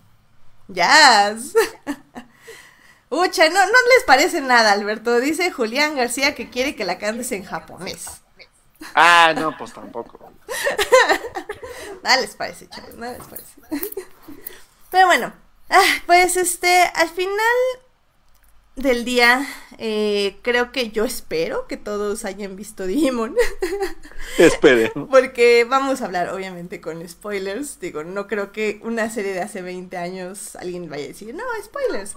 [0.68, 1.54] ¡Jazz!
[3.10, 5.20] Ucha, no, no les parece nada, Alberto.
[5.20, 8.23] Dice Julián García que quiere que la cantes en japonés.
[8.96, 10.20] Ah, no, pues tampoco.
[12.04, 13.62] Nada les parece, chavos, nada les parece.
[14.92, 15.34] Pero bueno,
[15.70, 17.38] ah, pues este, al final
[18.76, 23.36] del día, eh, creo que yo espero que todos hayan visto Digimon.
[24.38, 24.92] Espere.
[25.10, 27.80] Porque vamos a hablar, obviamente, con spoilers.
[27.80, 31.44] Digo, no creo que una serie de hace 20 años alguien vaya a decir, no,
[31.64, 32.16] spoilers.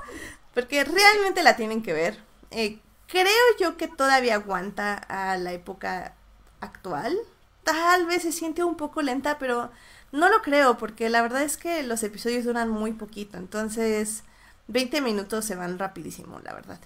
[0.53, 2.19] Porque realmente la tienen que ver.
[2.51, 3.27] Eh, creo
[3.61, 6.16] yo que todavía aguanta a la época
[6.61, 7.17] actual.
[7.65, 9.71] Tal vez se siente un poco lenta, pero
[10.13, 13.39] no lo creo, porque la verdad es que los episodios duran muy poquito.
[13.39, 14.23] Entonces,
[14.69, 16.79] 20 minutos se van rapidísimo, la verdad.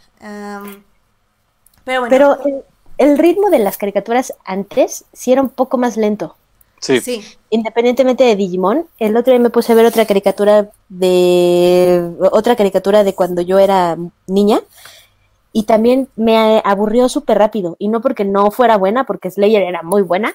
[1.84, 2.10] Pero bueno.
[2.10, 2.64] Pero el,
[2.98, 6.36] el ritmo de las caricaturas antes sí era un poco más lento.
[6.80, 7.00] Sí.
[7.00, 7.22] sí.
[7.50, 13.04] Independientemente de Digimon, el otro día me puse a ver otra caricatura de otra caricatura
[13.04, 14.60] de cuando yo era niña
[15.52, 19.82] y también me aburrió súper rápido y no porque no fuera buena, porque Slayer era
[19.82, 20.34] muy buena,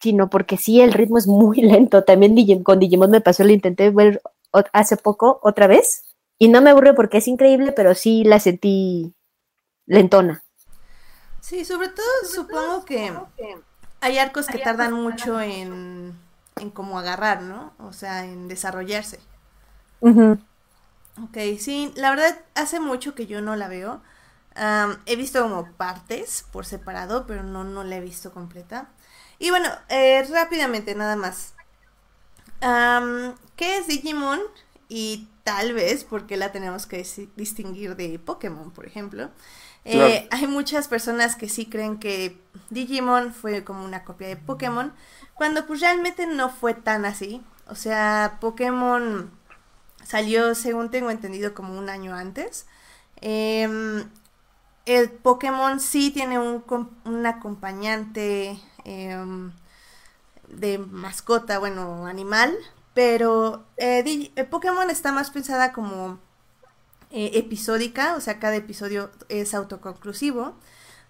[0.00, 2.04] sino porque sí el ritmo es muy lento.
[2.04, 4.20] También con Digimon me pasó, lo intenté ver
[4.52, 6.04] o- hace poco otra vez
[6.38, 9.14] y no me aburrió porque es increíble, pero sí la sentí
[9.86, 10.44] lentona.
[11.40, 13.12] Sí, sobre todo supongo que
[14.00, 16.14] hay arcos que tardan mucho en,
[16.58, 17.72] en como agarrar, ¿no?
[17.78, 19.20] O sea, en desarrollarse.
[20.00, 20.38] Ujú.
[21.22, 24.02] Ok, sí, la verdad hace mucho que yo no la veo.
[25.06, 28.88] He visto como partes por separado, pero no, no la he visto completa.
[29.38, 31.54] Y bueno, eh, rápidamente nada más.
[33.56, 34.40] ¿Qué es Digimon?
[34.88, 39.30] Y tal vez porque la tenemos que dis- distinguir de Pokémon, por ejemplo.
[39.84, 42.40] Eh, hay muchas personas que sí creen que
[42.70, 44.92] Digimon fue como una copia de Pokémon,
[45.34, 47.42] cuando pues realmente no fue tan así.
[47.68, 49.30] O sea, Pokémon
[50.04, 52.66] salió, según tengo entendido, como un año antes.
[53.20, 54.08] Em,
[54.86, 59.52] el Pokémon sí tiene un, com- un acompañante em,
[60.48, 62.56] de mascota, bueno, animal,
[62.94, 66.18] pero eh, Pokémon está más pensada como
[67.10, 70.54] eh, episódica, o sea, cada episodio es autoconclusivo,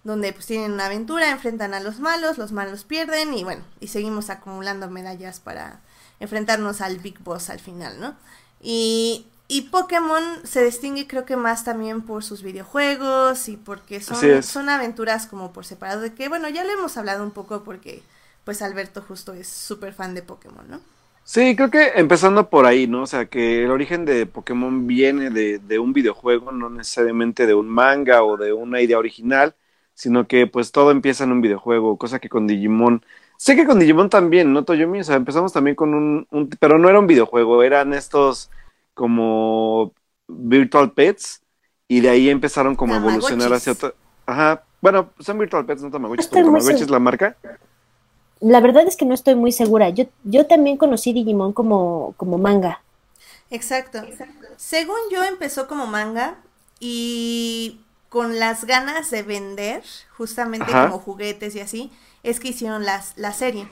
[0.03, 3.87] donde pues tienen una aventura, enfrentan a los malos, los malos pierden y bueno, y
[3.89, 5.81] seguimos acumulando medallas para
[6.19, 8.15] enfrentarnos al Big Boss al final, ¿no?
[8.61, 14.43] Y, y Pokémon se distingue creo que más también por sus videojuegos y porque son,
[14.43, 18.03] son aventuras como por separado, de que bueno, ya lo hemos hablado un poco porque
[18.45, 20.81] pues Alberto justo es súper fan de Pokémon, ¿no?
[21.23, 23.01] Sí, creo que empezando por ahí, ¿no?
[23.03, 27.53] O sea, que el origen de Pokémon viene de, de un videojuego, no necesariamente de
[27.53, 29.53] un manga o de una idea original,
[29.93, 33.03] sino que pues todo empieza en un videojuego, cosa que con Digimon,
[33.37, 35.01] sé que con Digimon también, ¿no, Toyomi?
[35.01, 38.49] O sea, empezamos también con un, un- pero no era un videojuego, eran estos
[38.97, 39.93] como
[40.27, 41.41] Virtual Pets,
[41.87, 43.93] y de ahí empezaron como a evolucionar hacia otra...
[44.25, 47.37] Ajá, bueno, son Virtual Pets, no Tamagotchis, Tamagotchi es la marca.
[48.39, 49.89] La verdad es que no estoy muy segura.
[49.89, 52.81] Yo, yo también conocí Digimon como, como manga.
[53.51, 54.01] Exacto.
[54.57, 56.35] Según yo empezó como manga
[56.79, 57.79] y
[58.09, 59.83] con las ganas de vender,
[60.17, 60.89] justamente Ajá.
[60.89, 61.91] como juguetes y así,
[62.23, 63.67] es que hicieron las, la serie.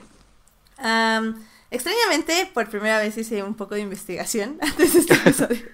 [0.78, 5.66] Am, extrañamente, por primera vez hice un poco de investigación antes de este episodio.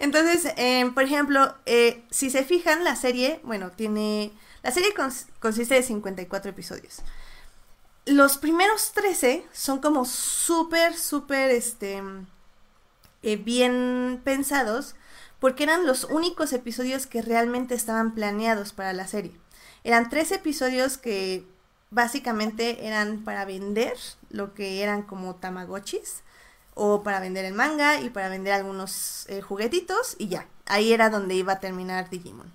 [0.00, 4.32] Entonces, em, por ejemplo, eh, si se fijan, la serie, bueno, tiene...
[4.62, 7.02] La serie cons- consiste de 54 episodios.
[8.06, 12.02] Los primeros 13 son como súper, súper, este
[13.22, 14.94] eh, bien pensados
[15.40, 19.32] porque eran los únicos episodios que realmente estaban planeados para la serie.
[19.84, 21.46] Eran tres episodios que
[21.90, 23.94] básicamente eran para vender
[24.34, 26.22] lo que eran como tamagotchis
[26.74, 31.08] o para vender el manga y para vender algunos eh, juguetitos y ya, ahí era
[31.08, 32.52] donde iba a terminar Digimon.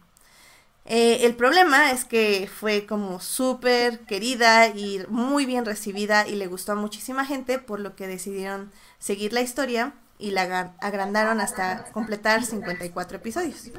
[0.86, 6.48] Eh, el problema es que fue como súper querida y muy bien recibida y le
[6.48, 11.86] gustó a muchísima gente, por lo que decidieron seguir la historia y la agrandaron hasta
[11.92, 13.70] completar 54 episodios.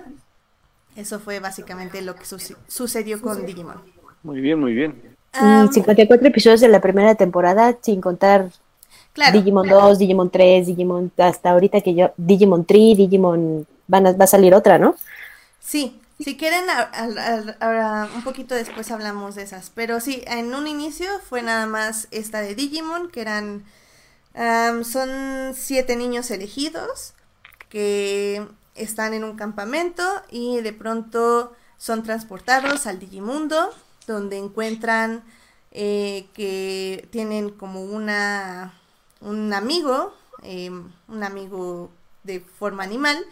[0.97, 2.25] Eso fue básicamente lo que
[2.69, 3.83] sucedió con Digimon.
[4.23, 5.17] Muy bien, muy bien.
[5.35, 8.51] Y 54 episodios de la primera temporada, sin contar
[9.33, 14.27] Digimon 2, Digimon 3, Digimon, hasta ahorita que yo, Digimon 3, Digimon, van va a
[14.27, 14.95] salir otra, ¿no?
[15.61, 16.65] Sí, si quieren,
[17.61, 19.71] ahora un poquito después hablamos de esas.
[19.75, 23.65] Pero sí, en un inicio fue nada más esta de Digimon, que eran,
[24.85, 27.15] son siete niños elegidos
[27.69, 33.71] que están en un campamento y de pronto son transportados al Digimundo,
[34.13, 35.25] donde encuentran
[35.73, 38.75] eh, que tienen como una
[39.21, 41.91] un amigo, em, un amigo
[42.25, 43.25] de forma animal,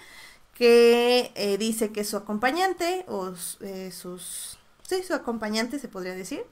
[0.54, 6.14] que eh, dice que es su acompañante, o eh, sus, sí, su acompañante se podría
[6.14, 6.44] decir,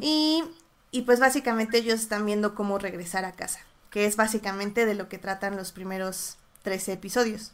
[0.00, 0.44] y,
[0.92, 5.08] y pues básicamente ellos están viendo cómo regresar a casa, que es básicamente de lo
[5.08, 7.52] que tratan los primeros 13 episodios.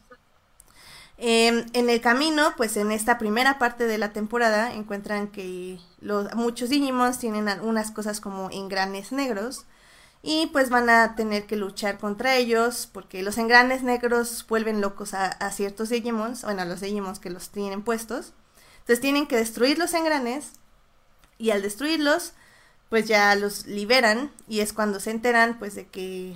[1.23, 6.33] Em, en el camino, pues en esta primera parte de la temporada encuentran que los,
[6.33, 9.65] muchos Digimons tienen unas cosas como engranes negros
[10.23, 15.13] y pues van a tener que luchar contra ellos porque los engranes negros vuelven locos
[15.13, 18.33] a, ciertos Digimons, bueno, a los Digimons que los tienen puestos.
[18.79, 20.53] Entonces tienen que destruir los engranes
[21.37, 22.33] y al destruirlos
[22.89, 26.35] pues ya los liberan y es cuando se enteran pues de que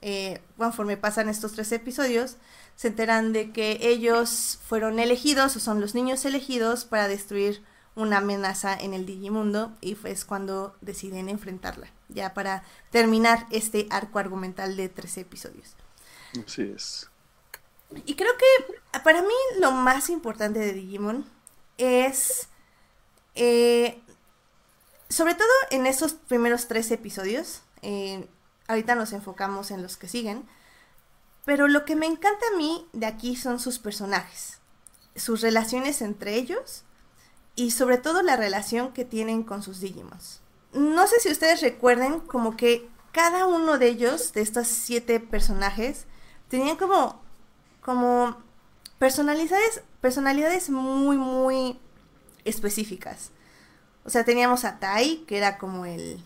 [0.00, 2.36] eh, conforme pasan estos tres episodios
[2.76, 7.62] se enteran de que ellos fueron elegidos o son los niños elegidos para destruir
[7.94, 14.18] una amenaza en el Digimundo y es cuando deciden enfrentarla, ya para terminar este arco
[14.18, 15.76] argumental de tres episodios.
[16.44, 17.08] Así es.
[18.04, 21.24] Y creo que para mí lo más importante de Digimon
[21.78, 22.48] es,
[23.36, 24.02] eh,
[25.08, 28.26] sobre todo en esos primeros tres episodios, eh,
[28.66, 30.48] ahorita nos enfocamos en los que siguen,
[31.44, 34.58] pero lo que me encanta a mí de aquí son sus personajes,
[35.14, 36.84] sus relaciones entre ellos
[37.54, 40.40] y sobre todo la relación que tienen con sus Digimons.
[40.72, 46.06] No sé si ustedes recuerden como que cada uno de ellos, de estos siete personajes,
[46.48, 47.22] tenían como,
[47.80, 48.36] como
[48.98, 51.78] personalidades, personalidades muy, muy
[52.44, 53.30] específicas.
[54.04, 56.22] O sea, teníamos a Tai, que era como el,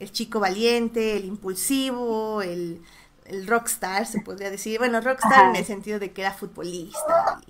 [0.00, 2.82] el chico valiente, el impulsivo, el,
[3.26, 4.78] el rockstar, se podría decir.
[4.78, 7.40] Bueno, rockstar en el sentido de que era futbolista.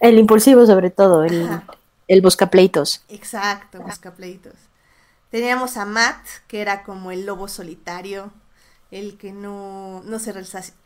[0.00, 1.48] El impulsivo sobre todo, el,
[2.08, 3.02] el buscapleitos.
[3.08, 4.54] Exacto, buscapleitos.
[5.30, 8.32] Teníamos a Matt, que era como el lobo solitario,
[8.90, 10.32] el que no, no se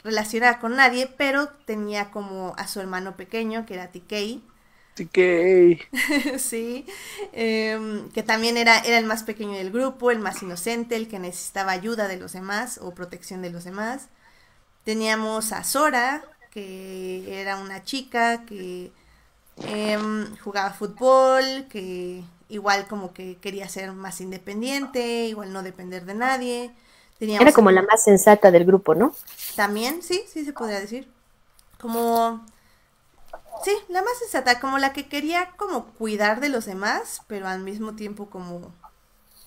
[0.02, 4.40] relacionaba con nadie, pero tenía como a su hermano pequeño, que era TK.
[5.04, 6.38] TK.
[6.38, 6.86] sí,
[7.32, 11.18] em, que también era, era el más pequeño del grupo, el más inocente, el que
[11.18, 14.08] necesitaba ayuda de los demás o protección de los demás.
[14.84, 18.92] Teníamos a Sora, que era una chica que
[19.64, 26.14] Em, jugaba fútbol, que igual como que quería ser más independiente, igual no depender de
[26.14, 26.70] nadie.
[27.20, 29.14] Era como la más sensata del grupo, ¿no?
[29.54, 31.06] También, sí, sí se podría decir.
[31.78, 32.44] Como...
[33.62, 37.60] Sí, la más sensata, como la que quería como cuidar de los demás, pero al
[37.60, 38.72] mismo tiempo como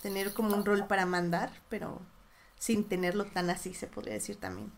[0.01, 2.01] tener como un rol para mandar, pero
[2.59, 4.71] sin tenerlo tan así, se podría decir también.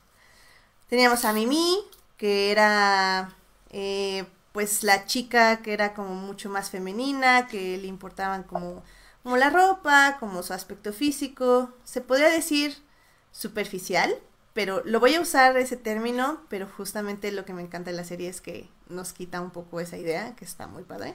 [0.89, 1.79] Teníamos a Mimi,
[2.17, 3.35] que era
[3.71, 8.83] eh, pues la chica que era como mucho más femenina, que le importaban como,
[9.23, 12.77] como la ropa, como su aspecto físico, se podría decir
[13.31, 14.15] superficial,
[14.53, 18.05] pero lo voy a usar ese término, pero justamente lo que me encanta de la
[18.05, 21.13] serie es que nos quita un poco esa idea, que está muy padre.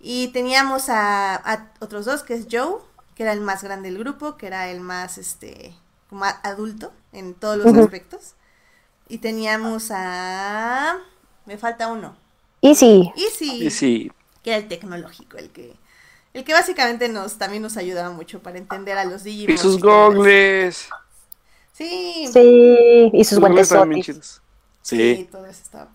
[0.00, 2.80] Y teníamos a, otros dos, que es Joe,
[3.14, 5.74] que era el más grande del grupo, que era el más, este,
[6.10, 8.34] como adulto en todos los aspectos.
[9.08, 10.98] Y teníamos a...
[11.46, 12.16] Me falta uno.
[12.62, 13.12] Easy.
[13.16, 13.64] Easy.
[13.64, 14.12] Easy.
[14.42, 15.76] Que era el tecnológico, el que,
[16.32, 19.54] el que básicamente nos también nos ayudaba mucho para entender a los Digimon.
[19.54, 20.88] Y sus gogles.
[21.72, 22.28] Sí.
[22.32, 24.20] Sí, y sus guantes sí.
[24.82, 25.90] sí, todo eso estaba.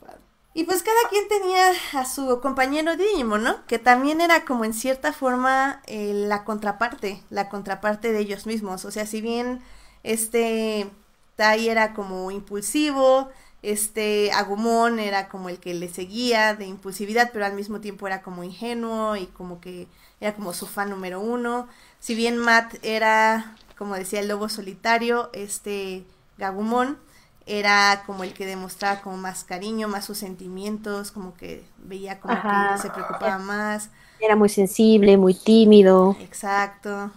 [0.57, 3.63] Y pues cada quien tenía a su compañero Digimon, ¿no?
[3.67, 8.83] Que también era como en cierta forma eh, la contraparte, la contraparte de ellos mismos.
[8.83, 9.61] O sea, si bien
[10.01, 10.89] este
[11.35, 13.29] Tai era como impulsivo,
[13.61, 18.21] Este Agumon era como el que le seguía de impulsividad, pero al mismo tiempo era
[18.23, 19.87] como ingenuo y como que
[20.19, 21.67] era como su fan número uno.
[21.99, 26.05] Si bien Matt era, como decía, el lobo solitario, este
[26.37, 26.97] Gagumon
[27.47, 32.35] era como el que demostraba como más cariño, más sus sentimientos, como que veía como
[32.35, 33.89] que se preocupaba más.
[34.19, 36.17] Era muy sensible, muy tímido.
[36.19, 37.11] Exacto.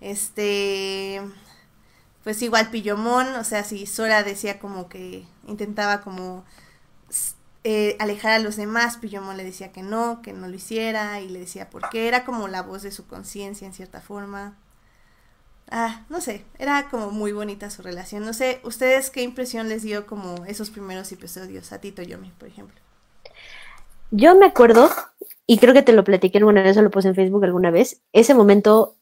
[0.00, 1.22] Este,
[2.22, 6.44] pues igual Pillomón, o sea, si Sora decía como que intentaba como
[7.64, 11.28] eh, alejar a los demás, Pillomón le decía que no, que no lo hiciera y
[11.28, 14.56] le decía por qué, era como la voz de su conciencia en cierta forma.
[15.74, 18.26] Ah, no sé, era como muy bonita su relación.
[18.26, 22.46] No sé, ¿ustedes qué impresión les dio como esos primeros episodios a Tito Yomi, por
[22.46, 22.78] ejemplo?
[24.10, 24.90] Yo me acuerdo,
[25.46, 28.34] y creo que te lo platiqué alguna vez lo puse en Facebook alguna vez, ese
[28.34, 28.96] momento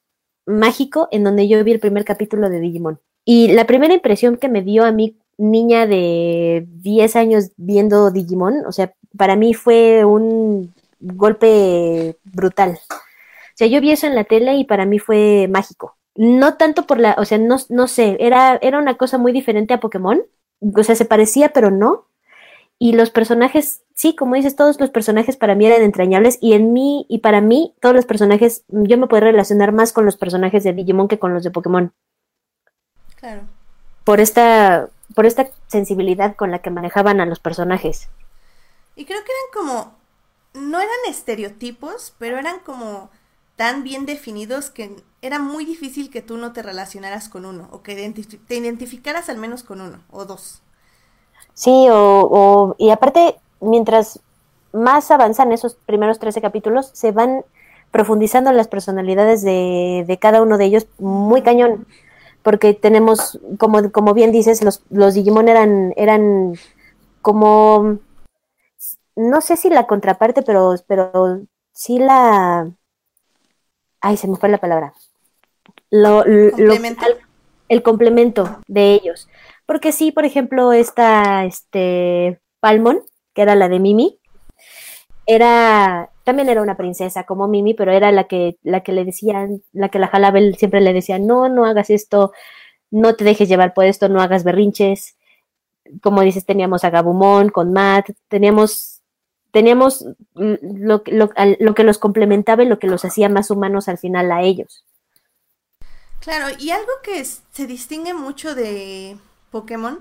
[0.47, 3.01] mágico en donde yo vi el primer capítulo de Digimon.
[3.25, 8.65] Y la primera impresión que me dio a mí, niña de 10 años viendo Digimon,
[8.65, 12.79] o sea, para mí fue un golpe brutal.
[12.89, 15.97] O sea, yo vi eso en la tele y para mí fue mágico.
[16.15, 19.75] No tanto por la, o sea, no, no sé, era, era una cosa muy diferente
[19.75, 20.23] a Pokémon.
[20.61, 22.07] O sea, se parecía, pero no.
[22.83, 26.73] Y los personajes, sí, como dices, todos los personajes para mí eran entrañables y en
[26.73, 30.65] mí y para mí todos los personajes, yo me puedo relacionar más con los personajes
[30.65, 31.93] de Digimon que con los de Pokémon.
[33.17, 33.43] Claro.
[34.05, 38.09] Por esta, por esta sensibilidad con la que manejaban a los personajes.
[38.97, 39.95] Y creo que eran como,
[40.55, 43.11] no eran estereotipos, pero eran como
[43.61, 47.83] tan bien definidos que era muy difícil que tú no te relacionaras con uno o
[47.83, 47.95] que
[48.49, 50.63] te identificaras al menos con uno o dos.
[51.53, 54.21] Sí, o, y aparte, mientras
[54.73, 57.45] más avanzan esos primeros 13 capítulos, se van
[57.91, 61.87] profundizando las personalidades de, de cada uno de ellos muy cañón.
[62.43, 66.55] Porque tenemos, como, como bien dices, los, los Digimon eran, eran
[67.21, 67.99] como,
[69.17, 71.43] no sé si la contraparte, pero, pero
[71.73, 72.73] sí la...
[74.01, 74.93] Ay, se me fue la palabra.
[75.91, 79.29] Lo, el complemento de ellos.
[79.65, 84.19] Porque sí, por ejemplo, esta, este, Palmon, que era la de Mimi,
[85.27, 89.63] era, también era una princesa como Mimi, pero era la que, la que le decían,
[89.73, 92.33] la que la jalaba, él siempre le decía, no, no hagas esto,
[92.91, 95.17] no te dejes llevar por esto, no hagas berrinches.
[96.03, 98.90] Como dices, teníamos a Gabumon con Matt, teníamos,
[99.53, 103.99] teníamos lo, lo, lo que los complementaba y lo que los hacía más humanos al
[103.99, 104.85] final a ellos.
[106.21, 109.17] Claro, y algo que se distingue mucho de
[109.51, 110.01] Pokémon,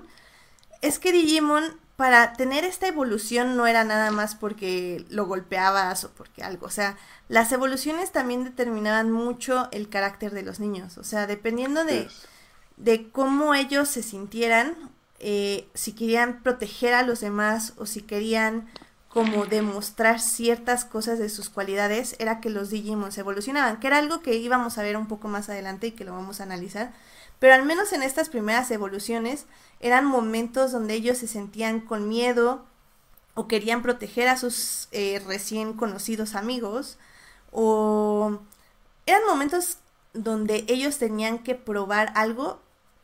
[0.82, 6.10] es que Digimon para tener esta evolución no era nada más porque lo golpeabas o
[6.12, 6.96] porque algo, o sea,
[7.28, 12.08] las evoluciones también determinaban mucho el carácter de los niños, o sea, dependiendo de,
[12.78, 14.76] de cómo ellos se sintieran,
[15.18, 18.70] eh, si querían proteger a los demás o si querían
[19.10, 24.22] como demostrar ciertas cosas de sus cualidades, era que los Digimon evolucionaban, que era algo
[24.22, 26.92] que íbamos a ver un poco más adelante y que lo vamos a analizar,
[27.40, 29.46] pero al menos en estas primeras evoluciones
[29.80, 32.64] eran momentos donde ellos se sentían con miedo
[33.34, 36.96] o querían proteger a sus eh, recién conocidos amigos
[37.50, 38.38] o
[39.06, 39.78] eran momentos
[40.12, 42.60] donde ellos tenían que probar algo,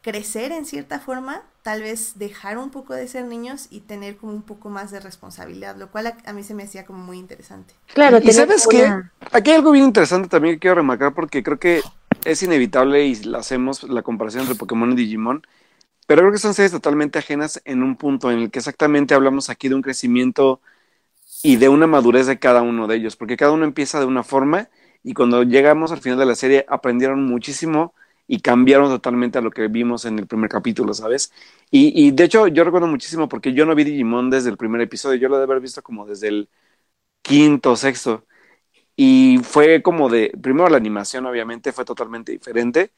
[0.07, 4.33] crecer en cierta forma, tal vez dejar un poco de ser niños y tener como
[4.33, 7.75] un poco más de responsabilidad, lo cual a, mí se me hacía como muy interesante.
[7.93, 8.89] Claro, y sabes qué,
[9.33, 11.83] aquí hay algo bien interesante también que quiero remarcar porque creo que
[12.25, 15.45] es inevitable y hacemos la comparación entre Pokémon y Digimon,
[16.07, 19.51] pero creo que son series totalmente ajenas en un punto en el que exactamente hablamos
[19.51, 20.61] aquí de un crecimiento
[21.43, 24.23] y de una madurez de cada uno de ellos, porque cada uno empieza de una
[24.23, 24.69] forma
[25.03, 27.93] y cuando llegamos al final de la serie aprendieron muchísimo
[28.29, 31.33] y cambiaron totalmente a lo que vimos en el primer capítulo, ¿sabes?
[31.71, 34.81] Y, y de hecho yo recuerdo muchísimo porque yo no vi Digimon desde el primer
[34.81, 36.49] episodio, yo lo debo haber visto como desde el
[37.23, 38.25] quinto sexto.
[38.97, 42.93] Y fue como de, primero la animación obviamente fue totalmente diferente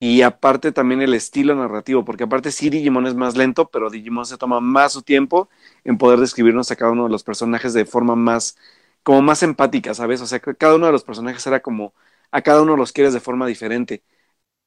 [0.00, 4.26] y aparte también el estilo narrativo, porque aparte sí Digimon es más lento, pero Digimon
[4.26, 5.48] se toma más su tiempo
[5.84, 8.56] en poder describirnos a cada uno de los personajes de forma más,
[9.02, 10.20] como más empática, ¿sabes?
[10.22, 11.94] O sea, cada uno de los personajes era como,
[12.32, 14.02] a cada uno los quieres de forma diferente.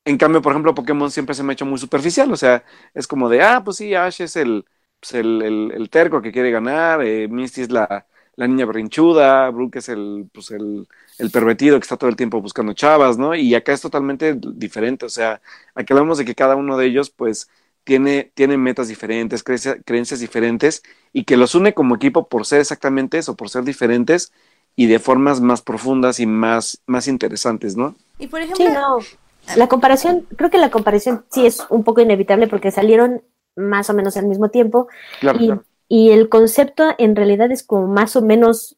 [0.07, 3.07] En cambio, por ejemplo, Pokémon siempre se me ha hecho muy superficial, o sea, es
[3.07, 4.63] como de, ah, pues sí, Ash es el,
[5.01, 5.41] pues el,
[5.73, 8.05] el, terco que quiere ganar, eh, Misty es la,
[8.37, 10.87] la niña berrinchuda, Brooke es el, pues el,
[11.17, 13.35] el, pervertido que está todo el tiempo buscando chavas, ¿no?
[13.35, 15.41] Y acá es totalmente diferente, o sea,
[15.75, 17.49] aquí hablamos de que cada uno de ellos, pues,
[17.83, 23.17] tiene, tiene metas diferentes, creencias diferentes, y que los une como equipo por ser exactamente
[23.17, 24.31] eso, por ser diferentes
[24.77, 27.93] y de formas más profundas y más, más interesantes, ¿no?
[28.19, 28.99] Y por ejemplo...
[29.55, 33.23] la comparación, creo que la comparación sí es un poco inevitable porque salieron
[33.55, 34.87] más o menos al mismo tiempo.
[35.19, 35.63] Claro, y, claro.
[35.87, 38.77] y el concepto en realidad es como más o menos,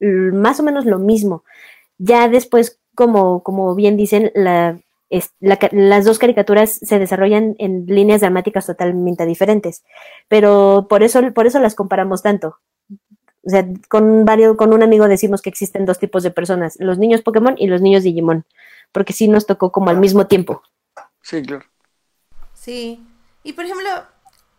[0.00, 1.44] más o menos lo mismo.
[1.98, 7.86] Ya después, como, como bien dicen, la, es- la las dos caricaturas se desarrollan en
[7.86, 9.84] líneas dramáticas totalmente diferentes.
[10.28, 12.56] Pero por eso, por eso las comparamos tanto.
[13.44, 16.98] O sea, con varios, con un amigo decimos que existen dos tipos de personas, los
[16.98, 18.44] niños Pokémon y los niños Digimon,
[18.92, 20.62] porque sí nos tocó como al mismo tiempo.
[21.22, 21.64] Sí, claro.
[22.54, 23.04] Sí.
[23.42, 23.88] Y por ejemplo,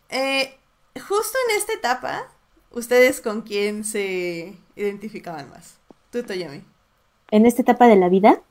[0.10, 0.58] eh,
[0.96, 2.28] justo en esta etapa,
[2.72, 5.76] ¿ustedes con quién se identificaban más?
[6.12, 6.64] Tú, Toyomi.
[7.32, 8.42] En esta etapa de la vida,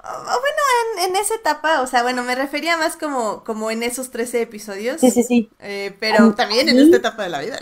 [0.00, 0.62] O- o bueno,
[1.02, 4.42] en, en esa etapa, o sea, bueno, me refería más como, como en esos 13
[4.42, 5.00] episodios.
[5.00, 5.50] sí, sí, sí.
[5.58, 7.58] eh, pero A también en mí- esta etapa de la vida.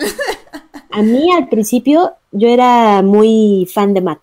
[0.90, 4.20] A mí al principio yo era muy fan de Matt.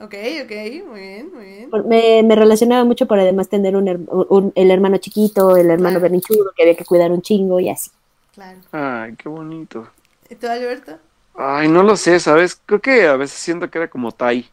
[0.00, 0.52] Ok, ok,
[0.86, 1.78] muy bien, muy bien.
[1.86, 6.00] Me, me relacionaba mucho por además tener un, un- el hermano chiquito, el hermano Claro.
[6.00, 7.90] berrinchudo, que había que cuidar un chingo y así.
[8.32, 8.62] Claro.
[8.72, 9.90] Ay, qué bonito.
[10.30, 10.98] ¿Y tú, Alberto?
[11.34, 12.60] Ay, no lo sé, ¿sabes?
[12.66, 14.50] Creo que a veces siento que era como Tai.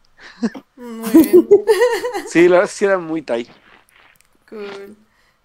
[0.76, 1.48] Muy bien.
[2.24, 3.46] Sí, la verdad sí era muy Tai.
[4.48, 4.96] Cool.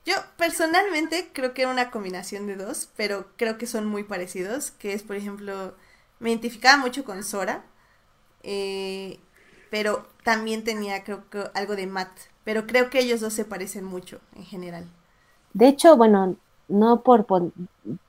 [0.06, 4.72] Yo personalmente creo que era una combinación de dos, pero creo que son muy parecidos,
[4.72, 5.76] que es, por ejemplo,
[6.20, 7.64] me identificaba mucho con Sora,
[8.44, 9.20] eh,
[9.72, 12.12] pero también tenía, creo que, algo de Matt,
[12.44, 14.86] pero creo que ellos dos se parecen mucho en general.
[15.54, 16.36] De hecho, bueno,
[16.68, 17.52] no por, por,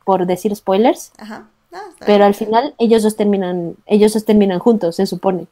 [0.05, 1.49] por decir spoilers, Ajá.
[1.71, 2.23] No, está pero bien.
[2.27, 5.47] al final ellos dos terminan, ellos dos terminan juntos, se supone.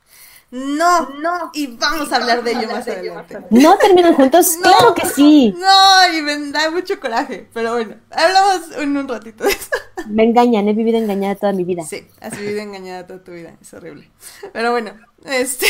[0.51, 3.39] No, no, y vamos a hablar de ello más adelante.
[3.51, 4.57] ¿No terminan juntos?
[4.61, 4.63] No.
[4.63, 5.55] Claro que sí.
[5.57, 9.71] No, y me da mucho coraje, pero bueno, hablamos en un ratito de eso.
[10.09, 11.85] Me engañan, he vivido engañada toda mi vida.
[11.85, 14.11] Sí, has vivido engañada toda tu vida, es horrible.
[14.53, 14.93] Pero bueno,
[15.25, 15.67] este...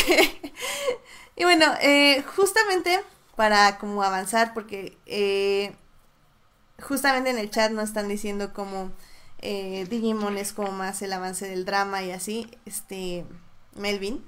[1.35, 3.01] Y bueno, eh, justamente
[3.35, 5.73] para como avanzar, porque eh,
[6.81, 8.91] justamente en el chat nos están diciendo como
[9.39, 13.25] eh, Digimon es como más el avance del drama y así, este,
[13.75, 14.23] Melvin,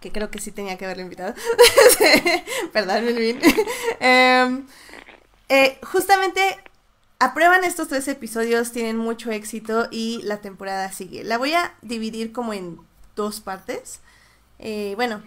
[0.00, 1.34] que creo que sí tenía que haberlo invitado.
[2.72, 3.40] Perdón, Melvin.
[4.00, 4.66] Em,
[5.48, 6.40] eh, justamente
[7.18, 11.24] aprueban estos tres episodios, tienen mucho éxito y la temporada sigue.
[11.24, 12.80] La voy a dividir como en
[13.16, 14.00] dos partes.
[14.58, 15.22] Eh, bueno,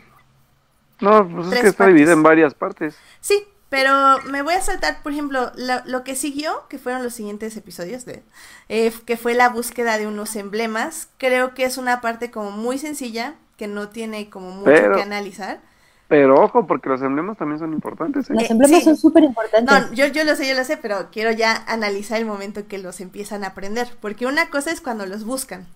[1.00, 1.96] No, pues es que está partes.
[1.96, 3.04] dividida en varias partes.
[3.20, 7.14] sí, pero me voy a saltar, por ejemplo, lo, lo que siguió, que fueron los
[7.14, 8.24] siguientes episodios de,
[8.68, 11.08] eh, que fue la búsqueda de unos emblemas.
[11.18, 15.04] Creo que es una parte como muy sencilla, que no tiene como mucho Pero- que
[15.04, 15.60] analizar.
[16.08, 18.28] Pero ojo, porque los emblemas también son importantes.
[18.28, 18.34] ¿eh?
[18.34, 18.86] Los emblemas sí.
[18.86, 19.72] son súper importantes.
[19.72, 22.80] No, yo, yo lo sé, yo lo sé, pero quiero ya analizar el momento que
[22.80, 23.88] los empiezan a aprender.
[24.02, 25.68] Porque una cosa es cuando los buscan,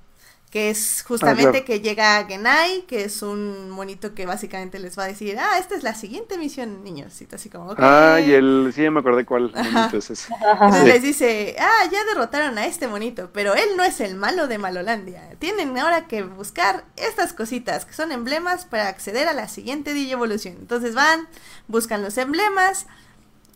[0.52, 1.66] que es justamente Ah, claro.
[1.66, 5.76] que llega Genai, que es un monito que básicamente les va a decir, ah, esta
[5.76, 7.22] es la siguiente misión, niños.
[7.22, 7.80] Y así como, ok.
[7.82, 8.72] Ah, y el...
[8.74, 10.34] Sí, ya me acordé cuál monito es ese.
[10.52, 10.88] Entonces Sí.
[10.88, 14.58] les dice, ah, ya derrotaron a este monito, pero él no es el malo de
[14.58, 15.30] Malolandia.
[15.40, 20.56] Tienen ahora que buscar estas cositas, que son emblemas para acceder a la siguiente Digievolución.
[20.58, 21.28] Entonces van,
[21.68, 22.86] buscan los emblemas,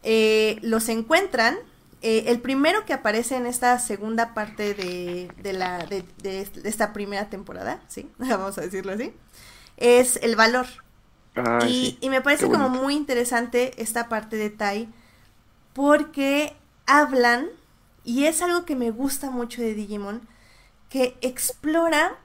[0.03, 1.57] eh, los encuentran.
[2.01, 6.05] Eh, el primero que aparece en esta segunda parte de, de la, de,
[6.63, 8.09] esta primera temporada, ¿sí?
[8.17, 9.13] Vamos a decirlo así,
[9.77, 10.67] es el valor.
[11.35, 11.97] Ay, Y, sí.
[12.01, 14.89] y me parece como muy interesante esta parte de Tai
[15.73, 17.47] porque hablan,
[18.03, 20.27] y es algo que me gusta mucho de Digimon,
[20.89, 22.17] que explora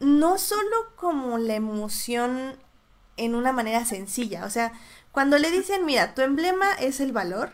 [0.00, 2.56] no solo como la emoción
[3.16, 4.72] en una manera sencilla, o sea,
[5.12, 7.52] cuando le dicen, mira, tu emblema es el valor,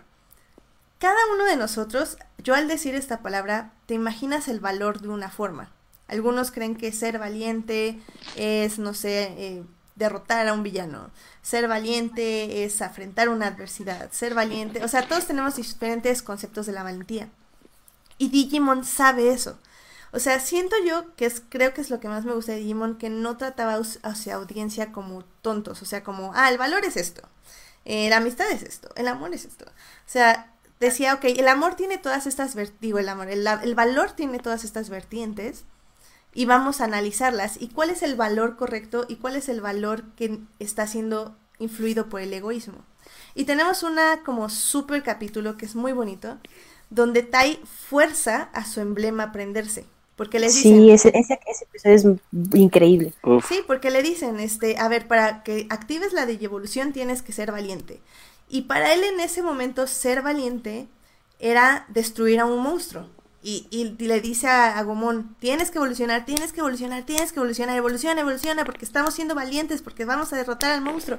[0.98, 5.30] cada uno de nosotros, yo al decir esta palabra, te imaginas el valor de una
[5.30, 5.70] forma.
[6.08, 8.00] Algunos creen que ser valiente
[8.36, 9.64] es, no sé, eh,
[9.96, 11.10] derrotar a un villano.
[11.42, 14.10] Ser valiente es afrontar una adversidad.
[14.12, 17.28] Ser valiente, o sea, todos tenemos diferentes conceptos de la valentía.
[18.18, 19.58] Y Digimon sabe eso.
[20.12, 22.58] O sea, siento yo que es, creo que es lo que más me gusta de
[22.58, 25.82] Digimon, que no trataba a su audiencia como tontos.
[25.82, 27.22] O sea, como, ah, el valor es esto.
[27.84, 28.90] eh, la amistad es esto.
[28.96, 29.64] El amor es esto.
[29.66, 34.38] O sea, decía, ok, el amor tiene todas estas, digo, el amor, el, valor tiene
[34.38, 35.64] todas estas vertientes
[36.34, 37.60] y vamos a analizarlas.
[37.60, 42.08] ¿Y cuál es el valor correcto y cuál es el valor que está siendo influido
[42.08, 42.84] por el egoísmo?
[43.34, 46.38] Y tenemos una como super capítulo que es muy bonito,
[46.90, 49.86] donde Tai fuerza a su emblema a prenderse.
[50.16, 53.12] Porque les dicen, Sí, ese, ese, ese episodio es increíble.
[53.22, 53.46] Uf.
[53.46, 57.52] Sí, porque le dicen, este, a ver, para que actives la evolución tienes que ser
[57.52, 58.00] valiente.
[58.48, 60.88] Y para él en ese momento ser valiente
[61.38, 63.08] era destruir a un monstruo.
[63.42, 67.38] Y, y le dice a, a Gomón, tienes que evolucionar, tienes que evolucionar, tienes que
[67.38, 71.18] evolucionar, evoluciona, evoluciona, porque estamos siendo valientes, porque vamos a derrotar al monstruo.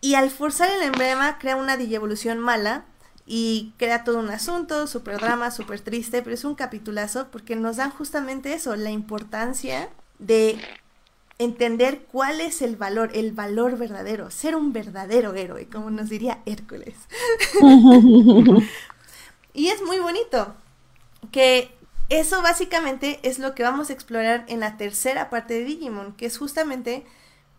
[0.00, 2.84] Y al forzar el emblema crea una digievolución mala
[3.26, 7.76] y crea todo un asunto, súper drama, súper triste, pero es un capitulazo porque nos
[7.76, 10.58] dan justamente eso, la importancia de
[11.40, 16.40] entender cuál es el valor, el valor verdadero, ser un verdadero héroe, como nos diría
[16.44, 16.94] Hércules.
[19.54, 20.54] y es muy bonito,
[21.32, 21.70] que
[22.10, 26.26] eso básicamente es lo que vamos a explorar en la tercera parte de Digimon, que
[26.26, 27.06] es justamente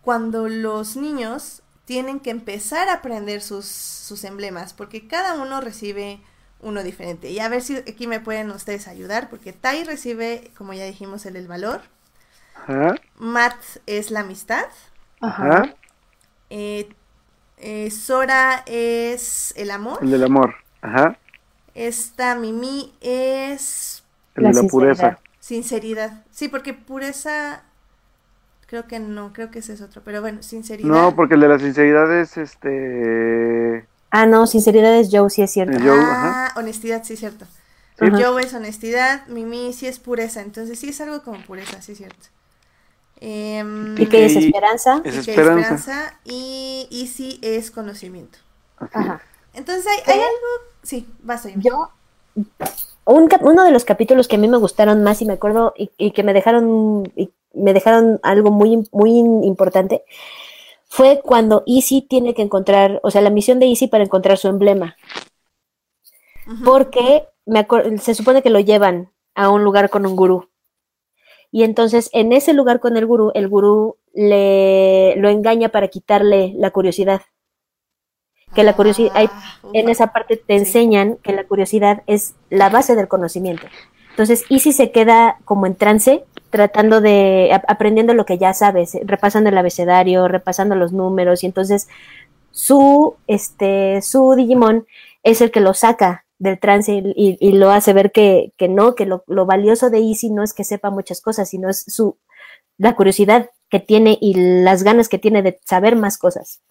[0.04, 6.22] cuando los niños tienen que empezar a aprender sus, sus emblemas, porque cada uno recibe
[6.60, 7.32] uno diferente.
[7.32, 11.26] Y a ver si aquí me pueden ustedes ayudar, porque Tai recibe, como ya dijimos,
[11.26, 11.82] el, el valor.
[12.68, 12.96] Ajá.
[13.18, 13.56] Matt
[13.86, 14.66] es la amistad.
[15.22, 15.76] Ajá.
[16.50, 16.90] Eh,
[17.58, 20.00] eh, Sora es el amor.
[20.02, 20.56] El del amor.
[20.82, 21.18] Ajá.
[21.76, 24.04] Esta Mimi es
[24.36, 25.20] El La de la pureza.
[25.40, 26.24] sinceridad.
[26.32, 27.64] Sí, porque pureza
[28.68, 30.88] creo que no, creo que ese es otro, pero bueno, sinceridad.
[30.90, 33.86] No, porque el de la sinceridad es este.
[34.10, 35.78] Ah, no, sinceridad es Joe, sí es cierto.
[35.80, 36.60] Joe, ah, ajá.
[36.60, 37.46] honestidad, sí, cierto.
[38.00, 38.06] Sí.
[38.06, 38.18] Ajá.
[38.18, 42.28] Joe es honestidad, Mimi sí es pureza, entonces sí es algo como pureza, sí, cierto.
[43.22, 45.02] Em, Y que es Y- esperanza.
[45.06, 46.20] Es y esperanza.
[46.26, 48.40] Easy es conocimiento.
[48.78, 49.22] Ajá.
[49.54, 51.90] Entonces hay, hay algo, sí, vas a Yo,
[53.06, 55.74] un cap- uno de los capítulos que a mí me gustaron más y me acuerdo
[55.78, 59.12] y, y que me dejaron, y me dejaron algo muy, muy
[59.46, 60.04] importante
[60.94, 64.50] fue cuando Easy tiene que encontrar, o sea, la misión de Easy para encontrar su
[64.50, 64.98] emblema.
[66.66, 67.66] Porque me
[67.98, 70.50] se supone que lo llevan a un lugar con un gurú.
[71.52, 76.54] Y entonces en ese lugar con el gurú, el gurú le lo engaña para quitarle
[76.58, 77.22] la curiosidad.
[78.56, 79.30] Que la curiosidad, hay-
[79.74, 83.68] en esa parte te enseñan que la curiosidad es la base del conocimiento.
[84.10, 88.98] Entonces, Easy se queda como en trance, tratando de, ap- aprendiendo lo que ya sabes,
[89.06, 91.88] repasando el abecedario, repasando los números, y entonces
[92.52, 94.86] su, este, su Digimon
[95.24, 99.06] es el que lo saca del trance y, lo hace ver que, que no, que
[99.06, 102.18] lo, lo valioso de Easy no es que sepa muchas cosas, sino es su,
[102.78, 104.34] la curiosidad que tiene y
[104.64, 106.62] las ganas que tiene de saber más cosas.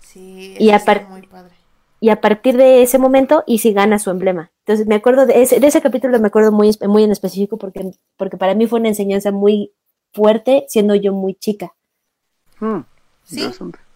[0.00, 1.54] Sí, Y eso está apar- muy padre.
[2.00, 4.50] Y a partir de ese momento, Easy gana su emblema.
[4.66, 7.92] Entonces, me acuerdo de ese, de ese capítulo, me acuerdo muy, muy en específico porque,
[8.16, 9.72] porque para mí fue una enseñanza muy
[10.12, 11.72] fuerte, siendo yo muy chica.
[12.60, 12.80] Hmm,
[13.22, 13.40] Sí.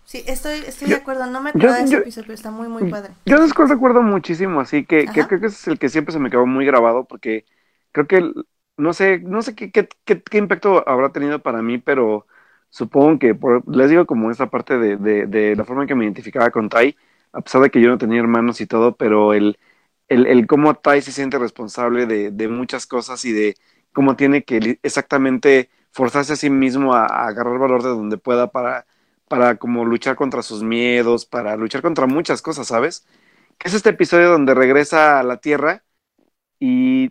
[0.09, 2.35] Sí, estoy, estoy Yo- de acuerdo, no me yo- acuerdo de ese yo- episodio, pero
[2.35, 3.13] está muy, muy padre.
[3.27, 6.15] Yo de Skull recuerdo muchísimo, así que, que creo que ese es el que siempre
[6.15, 7.45] se me quedó muy grabado, porque
[7.93, 8.35] creo que, el-
[8.79, 12.27] no sé, no sé qué, qué, qué, qué impacto habrá tenido para mí, pero
[12.71, 15.95] supongo que, por- les digo como esa parte de, de, de la forma en que
[15.95, 16.97] me identificaba con Tai,
[17.35, 19.59] a pesar de que yo no tenía hermanos y todo, pero el,
[20.09, 23.57] el, el cómo Tai se siente responsable de, de muchas cosas y de
[23.93, 28.51] cómo tiene que exactamente forzarse a sí mismo a, a agarrar valor de donde pueda
[28.51, 28.87] para,
[29.29, 33.07] para como luchar contra sus miedos, para luchar contra muchas cosas, ¿sabes?
[33.59, 35.85] Que es este episodio donde regresa a la Tierra
[36.61, 37.11] y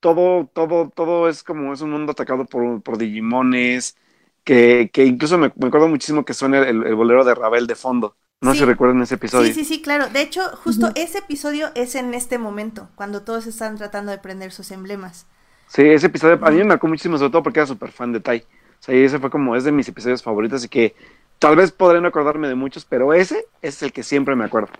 [0.00, 3.96] todo, todo, todo es como es un mundo atacado por, por Digimones,
[4.44, 7.74] que, que incluso me, me acuerdo muchísimo que suena el, el bolero de Ravel de
[7.76, 8.16] fondo.
[8.42, 8.56] No Sí.
[8.56, 9.52] si recuerdan ese episodio.
[9.52, 10.08] Sí, sí, sí, claro.
[10.08, 14.52] De hecho, justo ese episodio es en este momento, cuando todos están tratando de prender
[14.52, 15.26] sus emblemas.
[15.66, 18.20] Sí, ese episodio a mí me marcó muchísimo, sobre todo porque era súper fan de
[18.20, 18.38] Tai.
[18.40, 20.94] O sea, y ese fue como, es de mis episodios favoritos, así que
[21.38, 24.70] tal vez podré no acordarme de muchos, pero ese es el que siempre me acuerdo.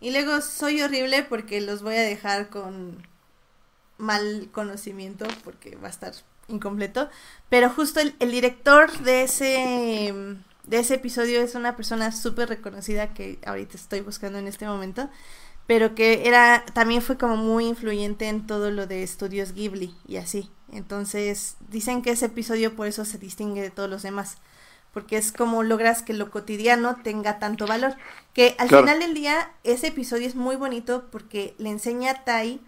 [0.00, 3.06] Y luego soy horrible porque los voy a dejar con
[3.98, 6.12] mal conocimiento porque va a estar
[6.46, 7.08] incompleto.
[7.48, 10.14] Pero justo el, el director de ese,
[10.64, 15.08] de ese episodio es una persona súper reconocida que ahorita estoy buscando en este momento.
[15.66, 20.16] Pero que era, también fue como muy influyente en todo lo de estudios Ghibli y
[20.16, 20.50] así.
[20.72, 24.38] Entonces, dicen que ese episodio por eso se distingue de todos los demás.
[24.92, 27.96] Porque es como logras que lo cotidiano tenga tanto valor.
[28.34, 28.86] Que al Claro.
[28.86, 32.60] final del día, ese episodio es muy bonito porque le enseña a Tai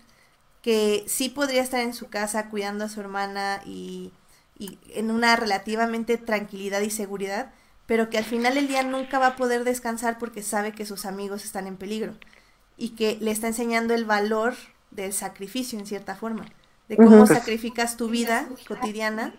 [0.63, 4.13] que sí podría estar en su casa cuidando a su hermana y,
[4.59, 7.53] y en una relativamente tranquilidad y seguridad,
[7.87, 11.07] pero que al final del día nunca va a poder descansar porque sabe que sus
[11.07, 12.15] amigos están en peligro
[12.77, 14.55] y que le está enseñando el valor
[14.91, 16.47] del sacrificio en cierta forma,
[16.89, 19.35] de cómo sacrificas tu vida cotidiana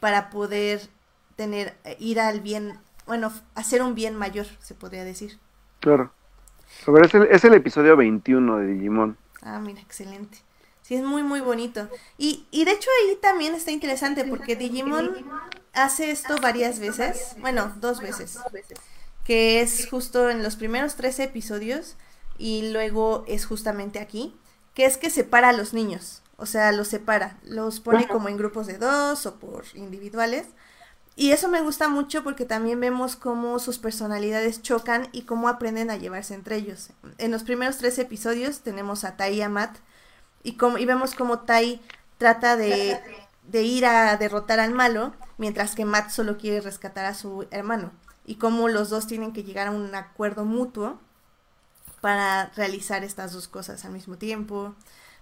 [0.00, 0.90] para poder
[1.36, 5.38] tener, eh, ir al bien, bueno, hacer un bien mayor, se podría decir.
[5.80, 6.12] Claro.
[6.86, 9.16] A ver, es el, es el episodio 21 de Digimon.
[9.42, 10.38] Ah, mira, excelente.
[10.82, 11.88] Sí, es muy, muy bonito.
[12.18, 15.24] Y, y de hecho ahí también está interesante porque Digimon
[15.72, 18.38] hace esto varias veces, bueno, dos veces,
[19.24, 21.96] que es justo en los primeros tres episodios
[22.38, 24.36] y luego es justamente aquí,
[24.74, 28.36] que es que separa a los niños, o sea, los separa, los pone como en
[28.36, 30.46] grupos de dos o por individuales
[31.16, 35.90] y eso me gusta mucho porque también vemos cómo sus personalidades chocan y cómo aprenden
[35.90, 36.90] a llevarse entre ellos.
[37.18, 39.76] En los primeros tres episodios tenemos a Tai y a Matt
[40.42, 41.80] y, como, y vemos cómo Tai
[42.18, 43.00] trata de,
[43.44, 47.92] de ir a derrotar al malo, mientras que Matt solo quiere rescatar a su hermano.
[48.26, 50.98] Y cómo los dos tienen que llegar a un acuerdo mutuo
[52.00, 54.74] para realizar estas dos cosas al mismo tiempo.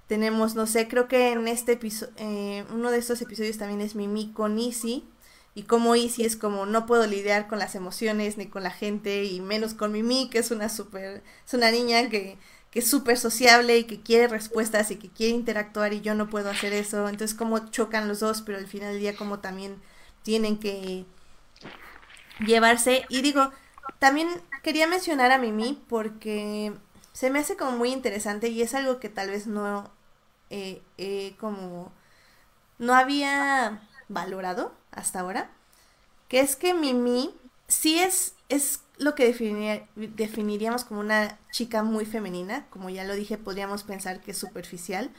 [0.06, 3.94] Tenemos, no sé, creo que en este episodio, eh, uno de estos episodios también es
[3.94, 5.08] Mimi con Izzy,
[5.54, 9.24] y como Izzy es como no puedo lidiar con las emociones ni con la gente
[9.24, 12.38] y menos con Mimi, que es una super, es una niña que,
[12.70, 16.30] que es súper sociable y que quiere respuestas y que quiere interactuar y yo no
[16.30, 17.08] puedo hacer eso.
[17.08, 19.76] Entonces como chocan los dos, pero al final del día como también
[20.22, 21.04] tienen que
[22.40, 23.04] llevarse.
[23.08, 23.50] Y digo,
[23.98, 24.28] también
[24.62, 26.72] quería mencionar a Mimi porque
[27.12, 29.90] se me hace como muy interesante y es algo que tal vez no
[30.50, 31.92] eh, como
[32.78, 35.50] no había valorado hasta ahora,
[36.28, 37.34] que es que Mimi
[37.68, 39.26] sí es, es lo que
[39.96, 45.10] definiríamos como una chica muy femenina, como ya lo dije, podríamos pensar que es superficial,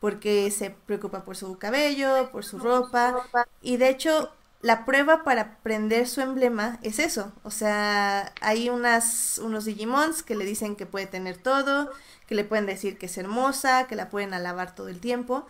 [0.00, 3.16] porque se preocupa por su cabello, por su ropa,
[3.62, 9.38] y de hecho la prueba para prender su emblema es eso, o sea, hay unas,
[9.38, 11.90] unos Digimons que le dicen que puede tener todo,
[12.26, 15.46] que le pueden decir que es hermosa, que la pueden alabar todo el tiempo,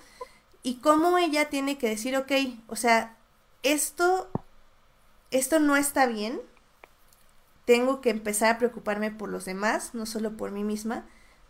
[0.62, 2.32] y cómo ella tiene que decir, ok,
[2.66, 3.16] o sea,
[3.62, 4.28] esto,
[5.30, 6.40] esto no está bien,
[7.64, 11.04] tengo que empezar a preocuparme por los demás, no solo por mí misma,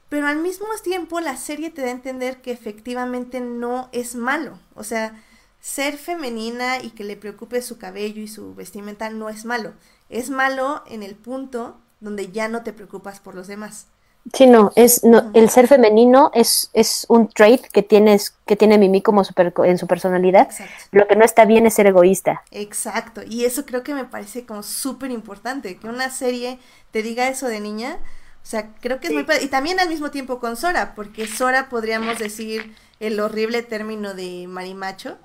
[0.09, 4.59] pero al mismo tiempo la serie te da a entender que efectivamente no es malo,
[4.75, 5.23] o sea,
[5.61, 9.75] ser femenina y que le preocupe su cabello y su vestimenta no es malo,
[10.09, 13.89] es malo en el punto donde ya no te preocupas por los demás.
[14.33, 18.77] Sí, no, es no, el ser femenino es, es un trait que tienes, que tiene
[18.77, 20.49] Mimi como super, en su personalidad.
[20.91, 22.43] Lo que no está bien es ser egoísta.
[22.51, 26.59] Exacto, y eso creo que me parece como súper importante, que una serie
[26.91, 27.99] te diga eso de niña.
[28.43, 31.69] O sea, creo que es muy Y también al mismo tiempo con Sora, porque Sora
[31.69, 35.19] podríamos decir el horrible término de marimacho,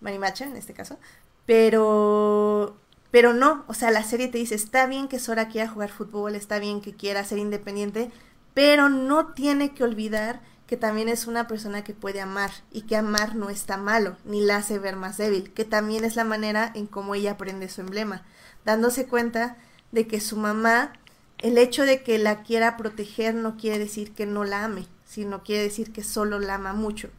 [0.00, 0.98] marimacha en este caso,
[1.46, 2.76] pero
[3.10, 6.34] pero no, o sea, la serie te dice, está bien que Sora quiera jugar fútbol,
[6.34, 8.10] está bien que quiera ser independiente,
[8.56, 12.96] pero no tiene que olvidar que también es una persona que puede amar y que
[12.96, 16.72] amar no está malo, ni la hace ver más débil, que también es la manera
[16.74, 18.24] en cómo ella aprende su emblema,
[18.64, 19.58] dándose cuenta
[19.92, 20.94] de que su mamá,
[21.36, 25.42] el hecho de que la quiera proteger no quiere decir que no la ame, sino
[25.42, 27.10] quiere decir que solo la ama mucho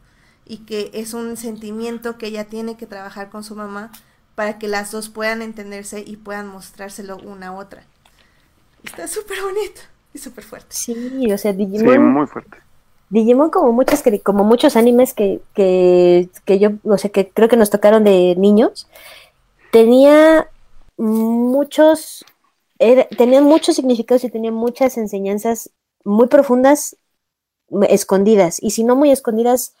[0.44, 3.92] y que es un sentimiento que ella tiene que trabajar con su mamá
[4.34, 7.84] para que las dos puedan entenderse y puedan mostrárselo una a otra.
[8.82, 9.82] Está súper bonito
[10.12, 10.68] y súper fuerte.
[10.70, 11.92] Sí, o sea, Digimon.
[11.92, 12.58] Sí, muy fuerte.
[13.10, 17.56] Digimon como muchas como muchos animes que, que, que yo, o sea, que creo que
[17.56, 18.86] nos tocaron de niños,
[19.70, 20.48] tenía
[20.98, 22.24] muchos,
[22.78, 25.70] tenía muchos significados y tenía muchas enseñanzas
[26.04, 26.96] muy profundas
[27.88, 29.74] escondidas, y si no muy escondidas,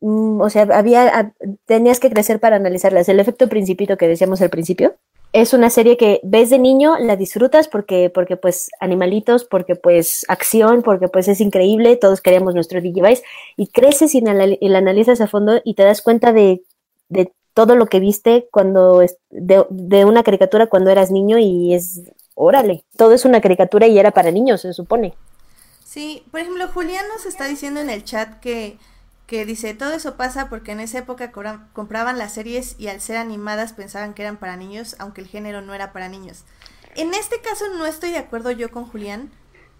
[0.00, 3.08] mm, o sea, había, tenías que crecer para analizarlas.
[3.08, 4.96] El efecto principito que decíamos al principio,
[5.32, 10.24] es una serie que ves de niño, la disfrutas porque, porque pues animalitos, porque pues
[10.28, 13.22] acción, porque pues es increíble, todos queríamos nuestro Digivice,
[13.56, 16.62] y creces y, la analizas a fondo y te das cuenta de,
[17.08, 22.02] de todo lo que viste cuando, de, de, una caricatura cuando eras niño y es,
[22.34, 25.14] órale, todo es una caricatura y era para niños, se supone.
[25.84, 28.78] Sí, por ejemplo, Julián nos está diciendo en el chat que
[29.30, 31.30] que dice, todo eso pasa porque en esa época
[31.72, 35.62] compraban las series y al ser animadas pensaban que eran para niños, aunque el género
[35.62, 36.42] no era para niños.
[36.96, 39.30] En este caso no estoy de acuerdo yo con Julián,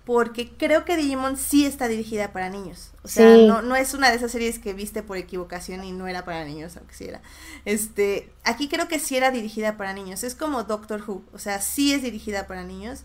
[0.05, 2.93] porque creo que Digimon sí está dirigida para niños.
[3.03, 6.07] O sea, no, no es una de esas series que viste por equivocación y no
[6.07, 7.21] era para niños, aunque sí era.
[7.65, 10.23] Este, aquí creo que sí era dirigida para niños.
[10.23, 11.25] Es como Doctor Who.
[11.33, 13.03] O sea, sí es dirigida para niños,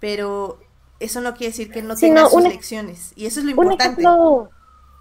[0.00, 0.58] pero
[0.98, 3.12] eso no quiere decir que no tenga sus lecciones.
[3.14, 4.50] Y eso es lo importante un ejemplo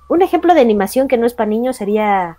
[0.10, 2.38] de animación que no es para niños sería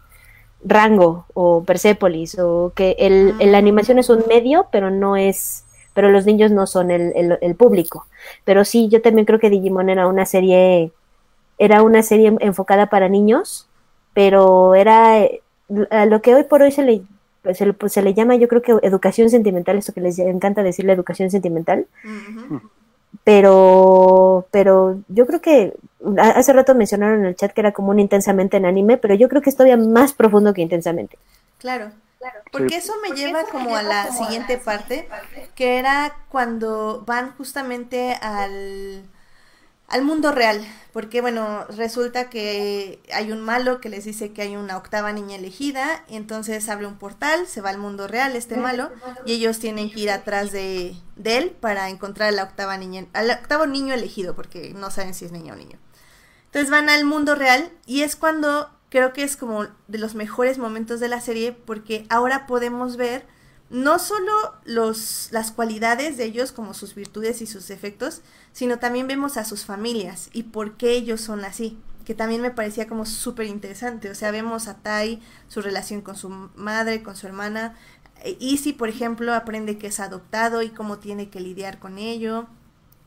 [0.65, 6.11] Rango o Persepolis, o que el, la animación es un medio, pero no es, pero
[6.11, 8.07] los niños no son el, el, público.
[8.45, 10.93] Pero sí, yo también creo que Digimon era una serie,
[11.59, 13.69] era una serie enfocada para niños,
[14.15, 15.29] pero era
[15.91, 17.03] a lo que hoy por hoy se le,
[17.55, 20.63] se le, pues, se le llama, yo creo que educación sentimental, esto que les encanta
[20.63, 21.87] decir la educación sentimental
[23.23, 25.75] pero, pero yo creo que
[26.19, 29.29] hace rato mencionaron en el chat que era como un intensamente en anime, pero yo
[29.29, 31.17] creo que es todavía más profundo que intensamente.
[31.59, 32.41] Claro, claro.
[32.51, 35.09] Porque eso me lleva como a la siguiente parte,
[35.55, 39.05] que era cuando van justamente al
[39.89, 44.57] al mundo real, porque bueno, resulta que hay un malo que les dice que hay
[44.57, 48.57] una octava niña elegida, y entonces abre un portal, se va al mundo real este
[48.57, 48.91] malo,
[49.27, 53.07] y ellos tienen que ir atrás de, de él para encontrar a la octava niña,
[53.13, 55.79] al octavo niño elegido, porque no saben si es niña o niño.
[56.47, 60.57] Entonces van al mundo real y es cuando creo que es como de los mejores
[60.57, 63.27] momentos de la serie porque ahora podemos ver
[63.75, 64.33] no solo
[64.65, 68.23] los, las cualidades de ellos como sus virtudes y sus defectos,
[68.53, 72.53] sino también vemos a sus familias y por qué ellos son así, que también me
[72.53, 74.11] parecía como súper interesante.
[74.11, 77.75] O sea, vemos a Tai, su relación con su madre, con su hermana.
[78.39, 82.47] Easy, por ejemplo, aprende que es adoptado y cómo tiene que lidiar con ello.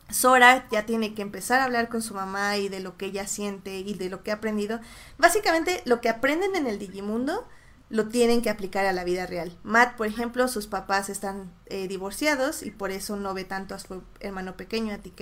[0.10, 3.26] Sora ya tiene que empezar a hablar con su mamá y de lo que ella
[3.26, 4.82] siente y de lo que ha aprendido.
[5.18, 7.48] Básicamente, lo que aprenden en el Digimundo
[7.90, 9.58] lo tienen que aplicar a la vida real.
[9.64, 13.80] Matt, por ejemplo, sus papás están eh, divorciados y por eso no ve tanto a
[13.80, 15.22] su hermano pequeño, a TK.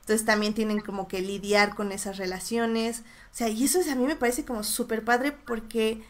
[0.00, 3.00] Entonces también tienen como que lidiar con esas relaciones.
[3.32, 6.02] O sea, y eso a mí me parece como súper padre porque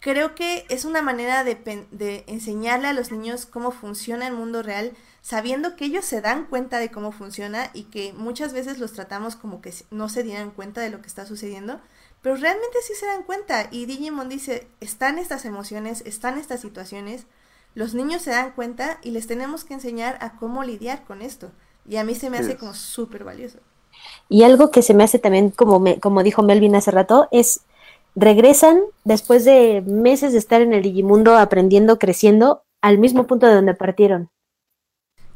[0.00, 4.62] creo que es una manera de, de, enseñarle a los niños cómo funciona el mundo
[4.62, 8.92] real, sabiendo que ellos se dan cuenta de cómo funciona y que muchas veces los
[8.92, 11.80] tratamos como que no se dieran cuenta de lo que está sucediendo,
[12.22, 17.26] pero realmente sí se dan cuenta y Digimon dice, están estas emociones, están estas situaciones,
[17.74, 21.50] los niños se dan cuenta y les tenemos que enseñar a cómo lidiar con esto.
[21.88, 23.58] Y a mí se me hace como súper valioso.
[24.28, 27.62] Y algo que se me hace también, como, me, como dijo Melvin hace rato, es
[28.14, 33.54] regresan después de meses de estar en el Digimundo aprendiendo, creciendo, al mismo punto de
[33.54, 34.30] donde partieron.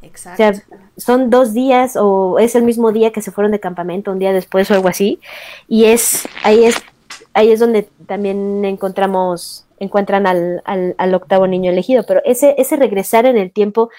[0.06, 0.32] Exacto.
[0.32, 0.52] O sea,
[0.96, 4.32] son dos días o es el mismo día que se fueron de campamento, un día
[4.32, 5.20] después o algo así.
[5.68, 6.76] Y es ahí es
[7.34, 12.04] ahí es donde también encontramos encuentran al, al, al octavo niño elegido.
[12.06, 13.90] Pero ese ese regresar en el tiempo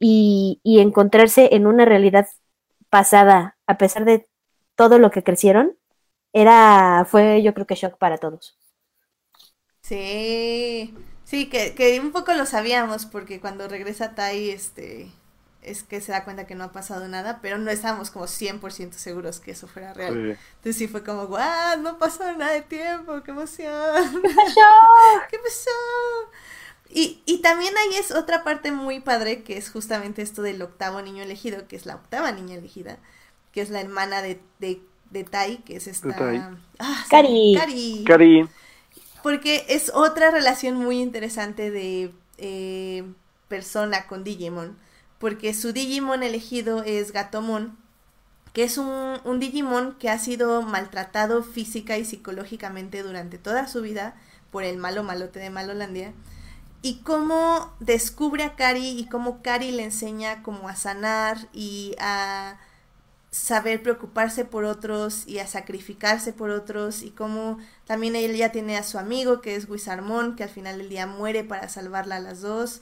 [0.00, 2.28] y, y encontrarse en una realidad
[2.90, 4.28] pasada a pesar de
[4.76, 5.76] todo lo que crecieron
[6.32, 8.58] era fue yo creo que shock para todos.
[9.82, 15.10] Sí, sí, que, que un poco lo sabíamos porque cuando regresa Tai, este,
[15.62, 18.92] es que se da cuenta que no ha pasado nada, pero no estábamos como 100%
[18.92, 20.14] seguros que eso fuera real.
[20.14, 20.44] Sí.
[20.56, 21.80] Entonces sí fue como, ¡guau!
[21.82, 24.22] No pasó nada de tiempo, qué emoción.
[24.22, 24.60] ¿Qué pasó?
[25.30, 25.70] ¿Qué pasó?
[26.88, 31.02] Y, y también ahí es otra parte muy padre, que es justamente esto del octavo
[31.02, 32.98] niño elegido, que es la octava niña elegida,
[33.52, 34.80] que es la hermana de, de,
[35.10, 36.08] de Tai, que es esta...
[36.08, 36.42] De Tai.
[36.78, 37.54] Ah, sí, Cari.
[37.56, 38.04] Cari.
[38.06, 38.48] Cari,
[39.22, 43.04] Porque es otra relación muy interesante de eh,
[43.46, 44.76] persona con Digimon.
[45.20, 47.76] Porque su Digimon elegido es Gatomon,
[48.54, 54.16] que es un, Digimon que ha sido maltratado física y psicológicamente durante toda su vida
[54.50, 56.14] por el malo malote de Malolandia.
[56.82, 62.58] Y cómo descubre a Kari y cómo Kari le enseña como a sanar y a
[63.30, 68.82] saber preocuparse por otros y a sacrificarse por otros y cómo también ella tiene a
[68.82, 72.40] su amigo que es Wizarmon que al final del día muere para salvarla a las
[72.40, 72.80] dos.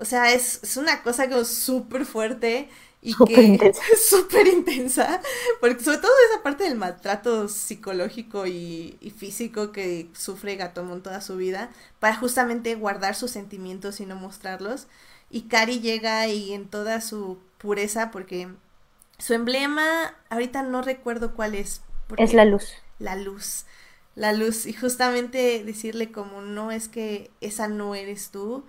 [0.00, 2.68] O sea, es, es una cosa como súper fuerte
[3.02, 3.82] y Súper que intensa.
[3.92, 5.20] es súper intensa,
[5.60, 11.20] porque sobre todo esa parte del maltrato psicológico y, y físico que sufre Gatomon toda
[11.20, 14.86] su vida, para justamente guardar sus sentimientos y no mostrarlos.
[15.30, 18.48] Y Kari llega y en toda su pureza, porque
[19.18, 21.82] su emblema, ahorita no recuerdo cuál es.
[22.16, 22.72] Es la luz.
[22.98, 23.64] la luz,
[24.14, 28.64] la luz y justamente decirle como no es que esa no eres tú,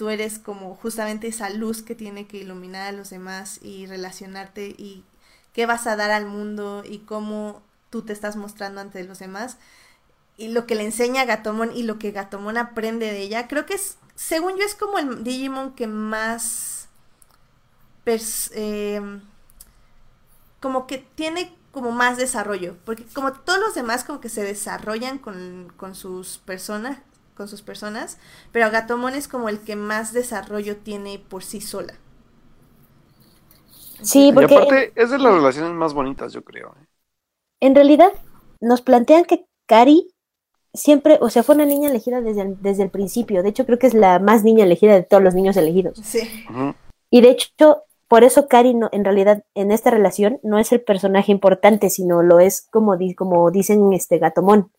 [0.00, 4.68] tú eres como justamente esa luz que tiene que iluminar a los demás y relacionarte
[4.68, 5.04] y
[5.52, 7.60] qué vas a dar al mundo y cómo
[7.90, 9.58] tú te estás mostrando ante los demás.
[10.38, 13.66] Y lo que le enseña a Gatomon y lo que Gatomon aprende de ella, creo
[13.66, 16.88] que es, según yo es como el Digimon que más
[18.52, 19.02] eh,
[20.60, 25.18] como que tiene como más desarrollo, porque como todos los demás como que se desarrollan
[25.18, 27.00] con, con sus personas,
[27.40, 28.18] con sus personas,
[28.52, 31.94] pero Gatomon es como el que más desarrollo tiene por sí sola.
[34.02, 36.68] Sí, y porque aparte es de las relaciones más bonitas, yo creo.
[36.80, 36.86] ¿eh?
[37.62, 38.12] en realidad
[38.60, 40.08] nos plantean que Cari
[40.74, 43.42] siempre, o sea, fue una niña elegida desde el, desde el principio.
[43.42, 45.98] De hecho, creo que es la más niña elegida de todos los niños elegidos.
[46.04, 46.20] Sí.
[47.10, 50.82] Y de hecho, por eso Cari no, en realidad en esta relación no es el
[50.82, 54.70] personaje importante, sino lo es como, di- como dicen este Gatomón.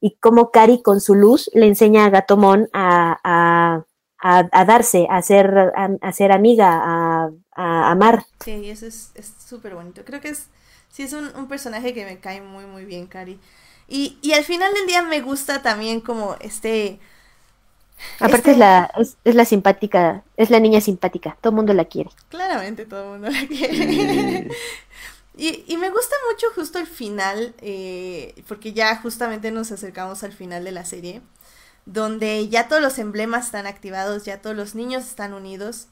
[0.00, 3.84] Y como Cari con su luz le enseña a Gatomón a, a,
[4.20, 8.24] a, a darse, a ser, a, a ser amiga, a, a amar.
[8.40, 10.04] sí, eso es es súper bonito.
[10.04, 10.46] Creo que es,
[10.90, 13.38] sí es un, un personaje que me cae muy, muy bien, Cari.
[13.88, 17.00] Y, y al final del día me gusta también como este...
[18.20, 21.74] Aparte este- es la, es, es la simpática, es la niña simpática, todo el mundo
[21.74, 22.10] la quiere.
[22.28, 24.48] Claramente todo el mundo la quiere.
[25.38, 30.32] Y, y me gusta mucho justo el final, eh, porque ya justamente nos acercamos al
[30.32, 31.22] final de la serie,
[31.86, 35.86] donde ya todos los emblemas están activados, ya todos los niños están unidos,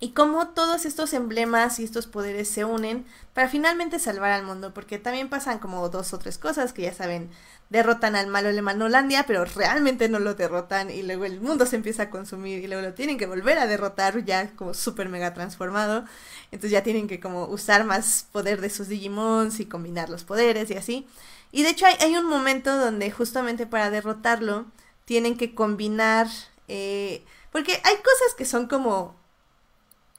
[0.00, 3.04] y cómo todos estos emblemas y estos poderes se unen
[3.34, 6.94] para finalmente salvar al mundo, porque también pasan como dos o tres cosas que ya
[6.94, 7.30] saben,
[7.68, 11.76] derrotan al malo de Manolandia, pero realmente no lo derrotan y luego el mundo se
[11.76, 15.34] empieza a consumir y luego lo tienen que volver a derrotar ya como súper mega
[15.34, 16.04] transformado.
[16.50, 20.70] Entonces ya tienen que como usar más poder de sus Digimons y combinar los poderes
[20.70, 21.06] y así.
[21.50, 24.66] Y de hecho hay, hay un momento donde justamente para derrotarlo
[25.04, 26.28] tienen que combinar...
[26.68, 29.17] Eh, porque hay cosas que son como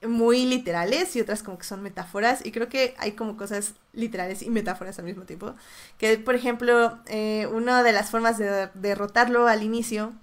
[0.07, 4.41] muy literales y otras como que son metáforas y creo que hay como cosas literales
[4.41, 5.55] y metáforas al mismo tiempo
[5.97, 10.13] que por ejemplo eh, una de las formas de derrotarlo al inicio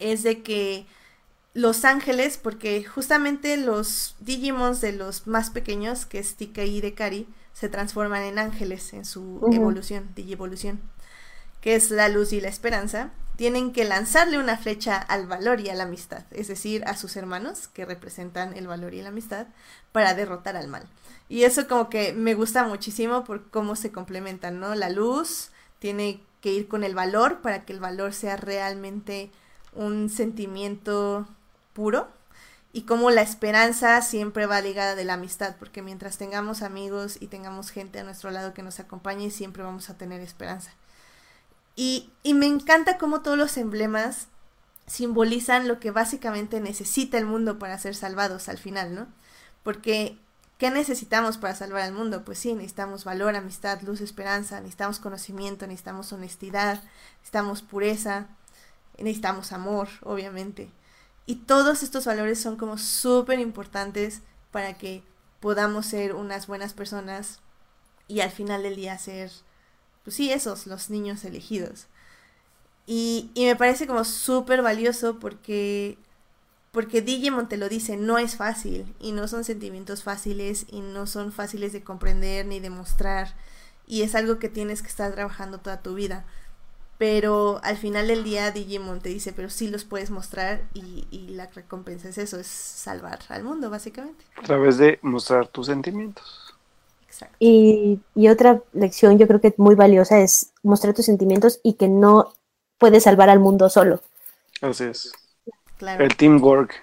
[0.00, 0.86] es de que
[1.54, 7.28] los ángeles porque justamente los Digimons de los más pequeños que es Tika y Dekari
[7.52, 10.80] se transforman en ángeles en su evolución Digievolución
[11.60, 15.68] que es la luz y la esperanza tienen que lanzarle una flecha al valor y
[15.68, 19.46] a la amistad, es decir, a sus hermanos, que representan el valor y la amistad,
[19.92, 20.88] para derrotar al mal.
[21.28, 24.74] Y eso como que me gusta muchísimo por cómo se complementan, ¿no?
[24.74, 29.30] La luz tiene que ir con el valor para que el valor sea realmente
[29.74, 31.28] un sentimiento
[31.74, 32.08] puro
[32.72, 37.28] y como la esperanza siempre va ligada de la amistad, porque mientras tengamos amigos y
[37.28, 40.72] tengamos gente a nuestro lado que nos acompañe, siempre vamos a tener esperanza.
[41.76, 44.28] Y, y me encanta cómo todos los emblemas
[44.86, 49.08] simbolizan lo que básicamente necesita el mundo para ser salvados al final, ¿no?
[49.62, 50.18] Porque,
[50.58, 52.24] ¿qué necesitamos para salvar al mundo?
[52.24, 56.82] Pues sí, necesitamos valor, amistad, luz, esperanza, necesitamos conocimiento, necesitamos honestidad,
[57.18, 58.28] necesitamos pureza,
[58.96, 60.70] necesitamos amor, obviamente.
[61.26, 64.22] Y todos estos valores son como súper importantes
[64.52, 65.02] para que
[65.40, 67.40] podamos ser unas buenas personas
[68.08, 69.32] y al final del día ser
[70.06, 71.88] pues sí, esos, los niños elegidos.
[72.86, 75.98] Y, y me parece como súper valioso porque,
[76.72, 81.06] porque Digimon te lo dice, no es fácil y no son sentimientos fáciles y no
[81.08, 83.34] son fáciles de comprender ni de mostrar
[83.86, 86.24] y es algo que tienes que estar trabajando toda tu vida.
[86.98, 91.28] Pero al final del día Digimon te dice, pero sí los puedes mostrar y, y
[91.28, 94.24] la recompensa es eso, es salvar al mundo básicamente.
[94.36, 96.45] A través de mostrar tus sentimientos.
[97.38, 101.88] Y, y, otra lección yo creo que muy valiosa es mostrar tus sentimientos y que
[101.88, 102.32] no
[102.78, 104.00] puedes salvar al mundo solo.
[104.60, 105.12] Así es.
[105.78, 106.04] Claro.
[106.04, 106.74] El teamwork.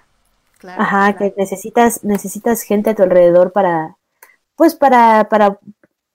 [0.60, 3.98] Claro, Ajá, que necesitas, necesitas gente a tu alrededor para,
[4.56, 5.60] pues para, para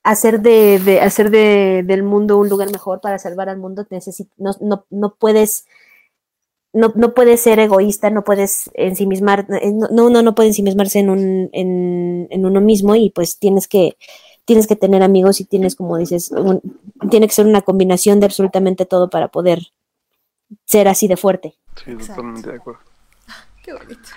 [0.03, 3.85] hacer de, de hacer de, del mundo un lugar mejor, para salvar al mundo,
[4.37, 5.65] no, no, no puedes
[6.73, 11.09] no, no puedes ser egoísta, no puedes ensimismar, eh, no, uno no puede ensimismarse en,
[11.09, 13.97] un, en, en, uno mismo y pues tienes que,
[14.45, 16.31] tienes que tener amigos y tienes, como dices,
[17.09, 19.59] tiene que ser una combinación de absolutamente todo para poder
[20.65, 21.55] ser así de fuerte.
[21.83, 22.81] Sí, totalmente de acuerdo.
[23.63, 24.09] Qué bonito.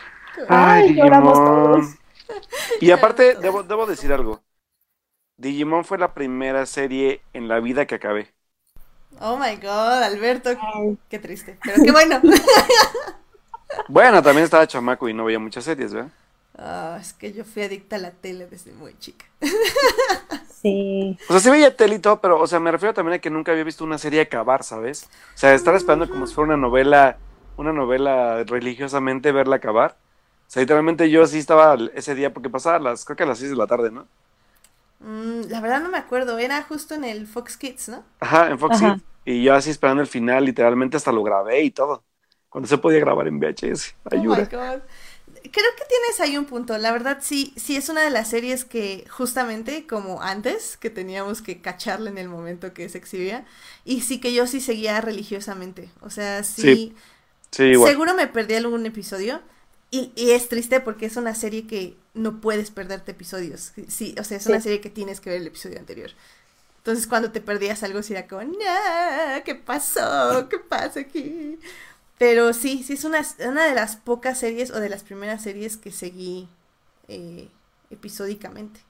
[0.49, 1.87] Ay, lloramos todos.
[2.81, 4.43] Y aparte, debo, debo decir algo.
[5.37, 8.33] Digimon fue la primera serie en la vida que acabé.
[9.25, 10.51] Oh my god, Alberto,
[11.09, 11.57] qué triste.
[11.63, 12.21] Pero qué bueno.
[13.89, 16.11] bueno, también estaba chamaco y no veía muchas series, ¿verdad?
[16.59, 19.25] Ah, es que yo fui adicta a la tele desde muy chica.
[20.63, 21.19] Sí.
[21.29, 23.31] O sea, sí veía tele y todo, pero, o sea, me refiero también a que
[23.31, 25.09] nunca había visto una serie acabar, ¿sabes?
[25.35, 27.17] O sea, estar esperando como si fuera una novela,
[27.57, 29.97] una novela religiosamente, verla acabar.
[30.47, 33.39] O sea, literalmente yo sí estaba ese día, porque pasaba las, creo que a las
[33.39, 34.07] 6 de la tarde, ¿no?
[35.01, 38.05] Mm, la verdad no me acuerdo, era justo en el Fox Kids, ¿no?
[38.21, 39.03] Ajá, en Fox Kids.
[39.25, 42.05] Y yo así esperando el final, literalmente hasta lo grabé y todo.
[42.49, 43.95] Cuando se podía grabar en VHS.
[44.11, 44.37] Ayuda.
[44.37, 44.83] Oh my God.
[45.51, 46.77] Creo que tienes ahí un punto.
[46.77, 51.41] La verdad, sí, sí es una de las series que, justamente como antes, que teníamos
[51.41, 53.47] que cacharla en el momento que se exhibía.
[53.85, 55.89] Y sí que yo sí seguía religiosamente.
[56.01, 56.95] O sea, sí.
[57.51, 57.75] sí.
[57.75, 59.41] Seguro me perdí algún episodio.
[59.91, 63.73] Y, y, es triste porque es una serie que no puedes perderte episodios.
[63.89, 66.11] Sí, o sea, es una serie que tienes que ver el episodio anterior.
[66.83, 68.43] Entonces cuando te perdías algo, sí era como,
[69.45, 70.49] ¿qué pasó?
[70.49, 71.59] ¿Qué pasa aquí?
[72.19, 75.77] Pero sí, sí es una, una de las pocas series o de las primeras series
[75.77, 76.49] que seguí
[77.09, 77.49] eh,
[77.91, 78.81] episódicamente.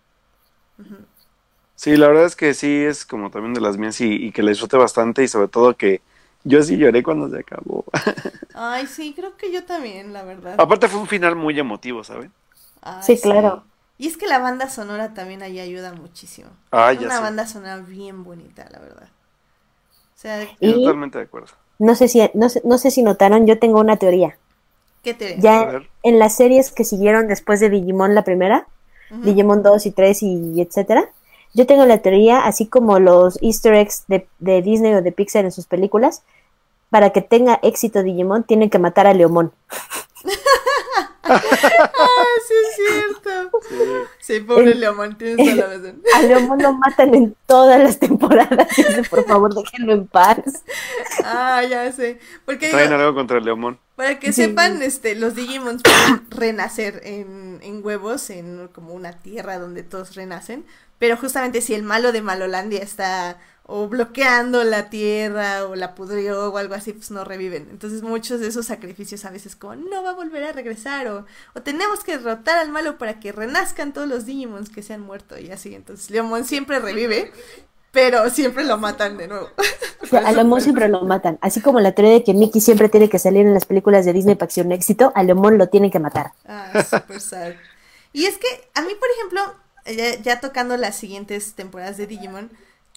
[1.74, 4.42] Sí, la verdad es que sí es como también de las mías y, y que
[4.42, 6.00] la disfruté bastante y sobre todo que
[6.44, 7.84] yo sí lloré cuando se acabó.
[8.54, 10.62] Ay, sí, creo que yo también, la verdad.
[10.62, 12.32] Aparte fue un final muy emotivo, ¿saben?
[12.98, 13.64] sí, claro.
[14.02, 16.50] Y es que la banda sonora también ahí ayuda muchísimo.
[16.72, 17.22] Ah, es ya una sé.
[17.22, 19.06] banda sonora bien bonita, la verdad.
[19.06, 21.52] O sea, Y- Totalmente de acuerdo.
[21.78, 24.36] No sé si, no sé, no sé si notaron, yo tengo una teoría.
[25.04, 28.66] ¿qué te A Ya en las series que siguieron después de Digimon la primera.
[29.10, 31.08] Digimon 2 y 3 y etcétera,
[31.54, 35.44] Yo tengo la teoría, así como los easter eggs de, de Disney o de Pixar
[35.44, 36.22] en sus películas,
[36.90, 39.52] para que tenga éxito Digimon, tienen que matar a Leomón.
[41.24, 41.40] ah,
[42.46, 43.50] sí es cierto.
[44.20, 46.02] Sí, pobre El- Leomón, tienes toda la razón.
[46.14, 48.68] A Leomón lo matan en todas las temporadas.
[48.76, 50.38] Dice, Por favor, déjenlo en paz.
[51.24, 52.18] Ah, ya sé.
[52.44, 53.78] Porque digo, Traen algo contra el Leomón.
[53.96, 54.44] para que Sí.
[54.44, 60.14] sepan, este, los Digimons pueden renacer en, en huevos, en como una tierra donde todos
[60.14, 60.64] renacen.
[60.98, 66.52] Pero justamente si el malo de Malolandia está o bloqueando la tierra o la pudrió
[66.52, 67.68] o algo así, pues no reviven.
[67.70, 71.26] Entonces muchos de esos sacrificios a veces como no va a volver a regresar o,
[71.54, 75.00] o tenemos que derrotar al malo para que renazcan todos los Digimons que se han
[75.02, 75.74] muerto y así.
[75.74, 77.32] Entonces Leomon siempre revive,
[77.92, 79.48] pero siempre lo matan de nuevo.
[80.02, 81.38] O sea, a Leomón siempre lo matan.
[81.40, 84.12] Así como la teoría de que Mickey siempre tiene que salir en las películas de
[84.12, 86.32] Disney para que sea un éxito, a Leomón lo tienen que matar.
[86.46, 87.52] Ah, super sad.
[88.12, 89.54] Y es que a mí, por ejemplo,
[89.86, 92.50] ya, ya tocando las siguientes temporadas de Digimon,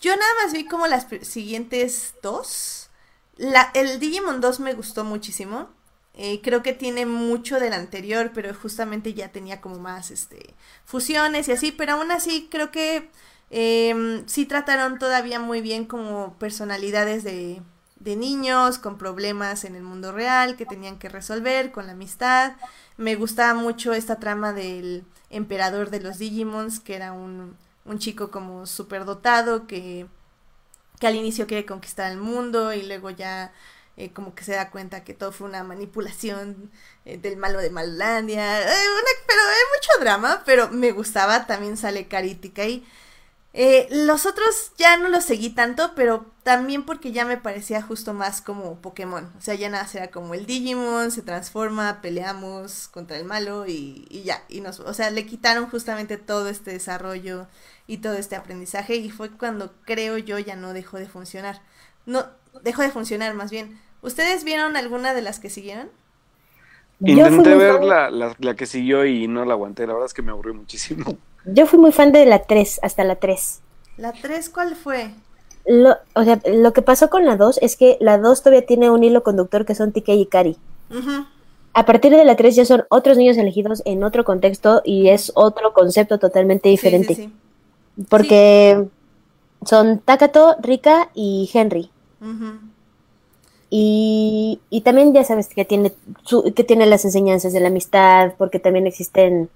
[0.06, 2.92] yo nada más vi como las siguientes dos.
[3.38, 5.70] La, el Digimon 2 me gustó muchísimo.
[6.14, 10.54] Eh, creo que tiene mucho del anterior, pero justamente ya tenía como más este
[10.86, 13.10] fusiones y así, pero aún así creo que
[13.50, 17.64] em, sí trataron todavía muy bien como personalidades de,
[18.00, 22.54] de niños con problemas en el mundo real que tenían que resolver con la amistad.
[22.98, 28.32] Me gustaba mucho esta trama del emperador de los Digimons, que era un, un chico
[28.32, 30.08] como superdotado que,
[31.00, 33.54] que al inicio quiere conquistar el mundo y luego ya
[33.98, 36.72] eh, como que se da cuenta que todo fue una manipulación
[37.06, 38.62] eh, del malo de Mallandia.
[38.62, 38.66] Eh,
[39.28, 41.46] pero hay mucho drama, pero me gustaba.
[41.48, 42.64] También sale Caritica
[43.58, 48.14] eh, los otros ya no los seguí tanto, pero también porque ya me parecía justo
[48.14, 49.32] más como Pokémon.
[49.38, 54.06] O sea, ya nada, era como el Digimon, se transforma, peleamos contra el malo y,
[54.10, 54.44] y ya.
[54.50, 57.48] Y nos, o sea, le quitaron justamente todo este desarrollo
[57.88, 61.62] y todo este aprendizaje y fue cuando creo yo ya no dejó de funcionar.
[62.06, 62.26] No,
[62.64, 63.80] dejó de funcionar más bien.
[64.02, 65.90] ¿Ustedes vieron alguna de las que siguieron?
[67.00, 69.86] Intenté ver la, la, la que siguió y no la aguanté.
[69.86, 71.18] La verdad es que me aburrió muchísimo.
[71.46, 73.62] Yo fui muy fan de la 3, hasta la 3.
[73.98, 75.12] ¿La 3 cuál fue?
[75.66, 78.90] Lo, o sea, lo que pasó con la 2 es que la 2 todavía tiene
[78.90, 80.58] un hilo conductor que son TK y Kari.
[81.74, 85.32] A partir de la 3 ya son otros niños elegidos en otro contexto y es
[85.36, 87.16] otro concepto totalmente Sí, sí, diferente.
[87.16, 87.34] sí.
[88.10, 88.86] Porque
[89.66, 91.90] son Takato, Rika y Henry.
[93.70, 95.92] Y, y también ya sabes que tiene,
[96.24, 99.50] su- que tiene las enseñanzas de la amistad, porque también existen,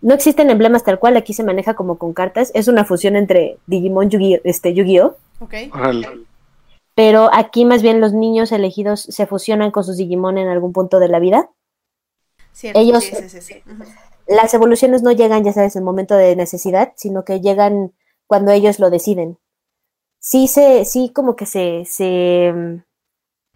[0.00, 3.58] no existen emblemas tal cual, aquí se maneja como con cartas, es una fusión entre
[3.66, 5.16] Digimon Yu-Gi- este, Yu-Gi-Oh!
[5.40, 5.54] Ok.
[5.74, 6.08] Órale.
[6.94, 10.98] pero aquí más bien los niños elegidos se fusionan con sus Digimon en algún punto
[10.98, 11.50] de la vida.
[12.52, 13.54] Cierto, Ellos- sí, sí, sí.
[14.26, 17.92] Las evoluciones no llegan, ya sabes, en momento de necesidad, sino que llegan
[18.26, 19.38] cuando ellos lo deciden.
[20.20, 22.52] Sí se, sí como que se, se,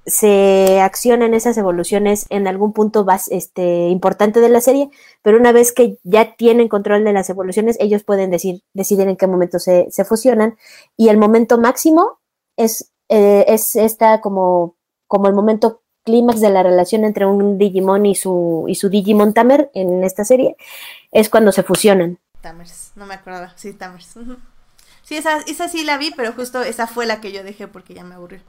[0.07, 4.91] se accionan esas evoluciones en algún punto bas- este, importante de la serie,
[5.23, 9.17] pero una vez que ya tienen control de las evoluciones, ellos pueden decir, decidir en
[9.17, 10.57] qué momento se, se fusionan,
[10.97, 12.19] y el momento máximo
[12.57, 14.77] es, eh, es esta como,
[15.07, 19.35] como el momento clímax de la relación entre un Digimon y su, y su Digimon
[19.35, 20.57] Tamer en esta serie,
[21.13, 22.19] es cuando se fusionan.
[22.41, 23.53] Tamers, no me acordaba.
[23.57, 24.15] Sí, Tamers.
[25.03, 27.95] Sí, esa, esa sí la vi, pero justo esa fue la que yo dejé porque
[27.95, 28.41] ya me aburrió.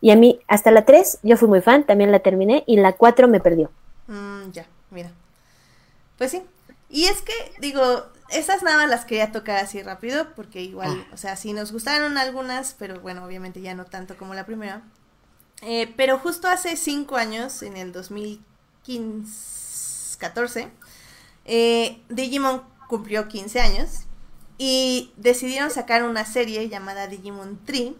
[0.00, 2.92] Y a mí, hasta la 3, yo fui muy fan, también la terminé, y la
[2.92, 3.70] 4 me perdió.
[4.06, 5.10] Mm, ya, mira.
[6.18, 6.42] Pues sí.
[6.88, 11.16] Y es que, digo, esas nada más las quería tocar así rápido, porque igual, o
[11.16, 14.82] sea, sí nos gustaron algunas, pero bueno, obviamente ya no tanto como la primera.
[15.66, 20.70] Eh, pero justo hace cinco años, en el 2015, 14,
[21.46, 24.00] eh, Digimon cumplió 15 años
[24.58, 27.96] y decidieron sacar una serie llamada Digimon Tree,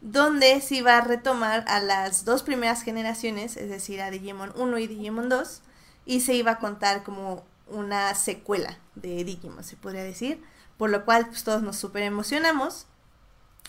[0.00, 4.78] donde se iba a retomar a las dos primeras generaciones, es decir, a Digimon 1
[4.78, 5.62] y Digimon 2,
[6.06, 10.40] y se iba a contar como una secuela de Digimon, se podría decir,
[10.76, 12.86] por lo cual pues todos nos super emocionamos.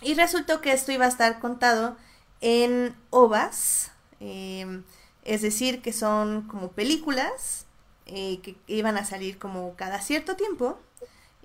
[0.02, 1.98] Y resultó que esto iba a estar contado
[2.44, 4.82] en ovas, eh,
[5.24, 7.66] es decir, que son como películas
[8.06, 10.78] eh, que iban a salir como cada cierto tiempo.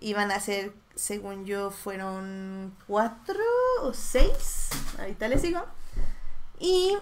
[0.00, 3.40] Iban a ser, según yo, fueron cuatro
[3.82, 4.70] o seis.
[4.98, 5.64] Ahorita les digo.
[6.58, 6.96] Y,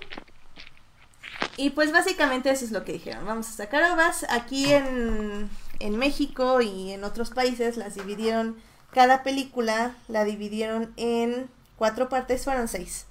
[1.56, 3.24] y pues básicamente eso es lo que dijeron.
[3.24, 4.26] Vamos a sacar ovas.
[4.28, 5.48] Aquí en,
[5.78, 8.58] en México y en otros países las dividieron.
[8.92, 12.44] Cada película la dividieron en cuatro partes.
[12.44, 13.06] Fueron seis.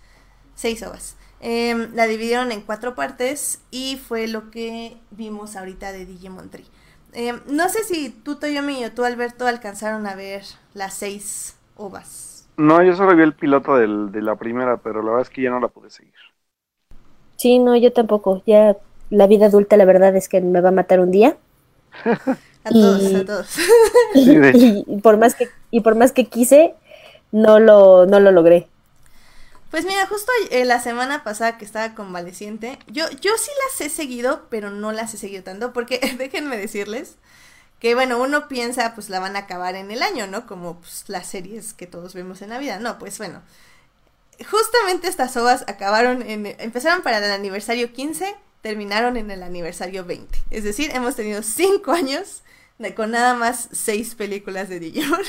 [0.56, 1.15] Seis ovas.
[1.41, 6.65] Em, la dividieron en cuatro partes y fue lo que vimos ahorita de Digimon Tree.
[7.14, 12.48] Eh, no sé si tú, Toyomi, o tú, Alberto, alcanzaron a ver las seis ovas.
[12.57, 15.41] No, yo solo vi el piloto del, de la primera, pero la verdad es que
[15.41, 16.14] ya no la pude seguir.
[17.38, 18.41] Sí, no, yo tampoco.
[18.45, 18.77] Ya
[19.10, 21.38] la vida adulta, la verdad es que me va a matar un día.
[22.65, 23.57] A todos, a todos.
[24.15, 24.57] Hecho.
[24.88, 26.73] y, por más que, y por más que quise,
[27.32, 28.68] no lo, no lo logré.
[29.76, 33.89] Pues mira, justo eh, la semana pasada que estaba convaleciente, yo, yo sí las he
[33.89, 37.15] seguido, pero no las he seguido tanto, porque déjenme decirles
[37.81, 40.47] que, bueno, uno piensa, pues la van a acabar en el año, ¿no?
[40.47, 42.80] Como pues, las series que todos vemos en la vida.
[42.80, 43.43] No, pues bueno,
[44.49, 50.39] justamente estas ovas acabaron en, empezaron para el aniversario 15, terminaron en el aniversario 20.
[50.52, 52.43] Es decir, hemos tenido cinco años
[52.77, 55.22] de- con nada más seis películas de Digimon.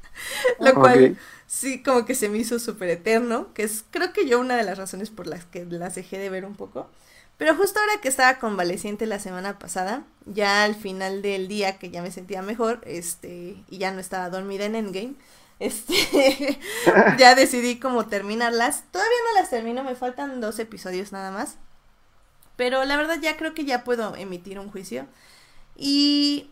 [0.60, 1.18] Lo cual Ok.
[1.52, 4.62] Sí como que se me hizo súper eterno, que es creo que yo una de
[4.62, 6.88] las razones por las que las dejé de ver un poco.
[7.36, 11.90] Pero justo ahora que estaba convaleciente la semana pasada, ya al final del día que
[11.90, 15.14] ya me sentía mejor, este, y ya no estaba dormida en Endgame,
[15.58, 16.58] este,
[17.18, 18.84] ya decidí como terminarlas.
[18.90, 21.58] Todavía no las termino, me faltan dos episodios nada más.
[22.56, 25.06] Pero la verdad ya creo que ya puedo emitir un juicio.
[25.76, 26.50] Y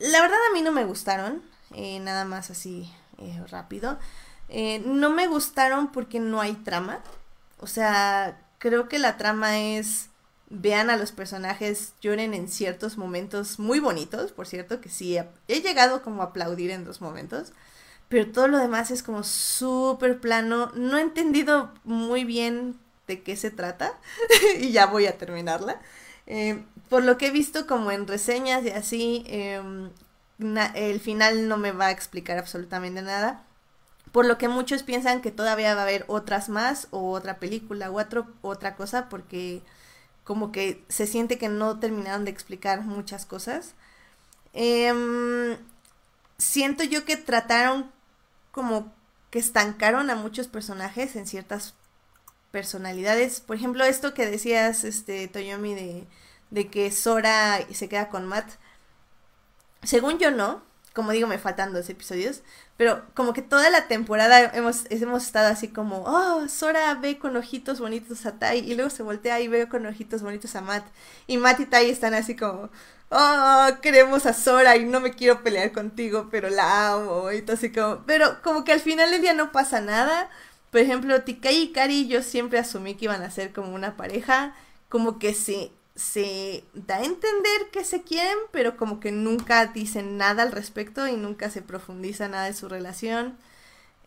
[0.00, 1.42] la verdad a mí no me gustaron,
[1.74, 3.98] eh, nada más así eh, rápido.
[4.48, 7.00] Eh, no me gustaron porque no hay trama.
[7.58, 10.10] O sea, creo que la trama es
[10.54, 15.16] vean a los personajes, lloren en ciertos momentos muy bonitos, por cierto, que sí,
[15.48, 17.52] he llegado como a aplaudir en dos momentos,
[18.10, 23.36] pero todo lo demás es como súper plano, no he entendido muy bien de qué
[23.36, 23.98] se trata
[24.60, 25.80] y ya voy a terminarla.
[26.26, 29.90] Eh, por lo que he visto como en reseñas y así, em,
[30.74, 33.44] el final no me va a explicar absolutamente nada.
[34.12, 37.90] Por lo que muchos piensan que todavía va a haber otras más o otra película
[37.90, 39.62] o otro, otra cosa porque
[40.24, 43.74] como que se siente que no terminaron de explicar muchas cosas.
[44.52, 45.56] Em,
[46.38, 47.90] siento yo que trataron
[48.52, 48.92] como
[49.30, 51.74] que estancaron a muchos personajes en ciertas
[52.50, 53.40] personalidades.
[53.40, 56.06] Por ejemplo, esto que decías, este, Toyomi, de,
[56.50, 58.50] de que Sora se queda con Matt.
[59.82, 60.62] Según yo no,
[60.94, 62.42] como digo, me faltan dos episodios,
[62.82, 67.36] pero como que toda la temporada hemos, hemos estado así como, oh, Sora ve con
[67.36, 70.84] ojitos bonitos a Tai, y luego se voltea y ve con ojitos bonitos a Matt,
[71.28, 72.70] y Matt y Tai están así como,
[73.10, 77.54] oh, queremos a Sora y no me quiero pelear contigo, pero la amo, y todo
[77.54, 80.28] así como, pero como que al final del día no pasa nada.
[80.72, 84.56] Por ejemplo, Tikai y Kari yo siempre asumí que iban a ser como una pareja,
[84.88, 85.70] como que se,
[86.02, 91.06] se da a entender que se quieren, pero como que nunca dicen nada al respecto
[91.06, 93.38] y nunca se profundiza nada de su relación.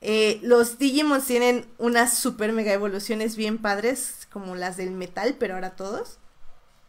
[0.02, 5.56] Eh, los Digimon tienen unas super mega evoluciones bien padres, como las del metal, pero
[5.56, 6.20] ahora todos.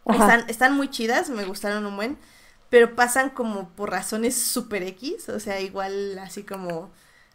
[0.05, 2.17] Están, están muy chidas, me gustaron un buen,
[2.69, 6.91] pero pasan como por razones super X, o sea, igual así como,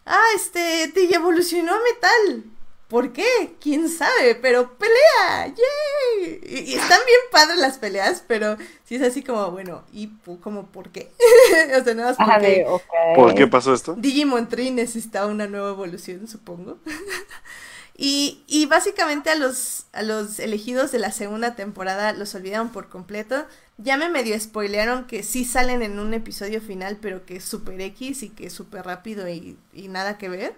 [0.07, 2.45] ah, este, te evolucionó a metal.
[2.93, 3.25] ¿Por qué?
[3.61, 4.35] ¿Quién sabe?
[4.37, 6.41] Pero pelea, ¡yay!
[6.45, 10.41] Y, y están bien padres las peleas, pero sí es así como, bueno, ¿y pu-
[10.41, 11.11] como por qué?
[11.81, 12.67] o sea, nada más porque.
[13.15, 13.95] ¿Por qué pasó esto?
[13.95, 16.79] Digimon Tree necesitaba una nueva evolución, supongo.
[17.97, 22.89] y, y básicamente a los, a los elegidos de la segunda temporada los olvidaron por
[22.89, 23.47] completo.
[23.79, 27.81] Ya me medio spoilearon que sí salen en un episodio final, pero que es super
[27.81, 30.55] X y que es súper rápido y, y nada que ver.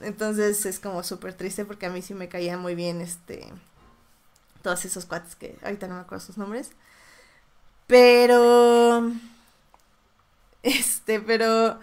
[0.00, 3.46] Entonces es como súper triste porque a mí sí me caía muy bien este
[4.62, 6.70] todos esos cuates que ahorita no me acuerdo sus nombres.
[7.86, 9.12] Pero
[10.62, 11.78] este, pero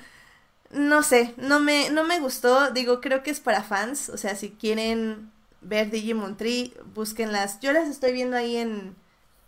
[0.72, 2.72] no sé, no me, no me gustó.
[2.72, 4.10] Digo, creo que es para fans.
[4.10, 5.32] O sea, si quieren
[5.62, 7.60] ver Digimon Tree, búsquenlas.
[7.62, 8.96] Yo las estoy viendo ahí en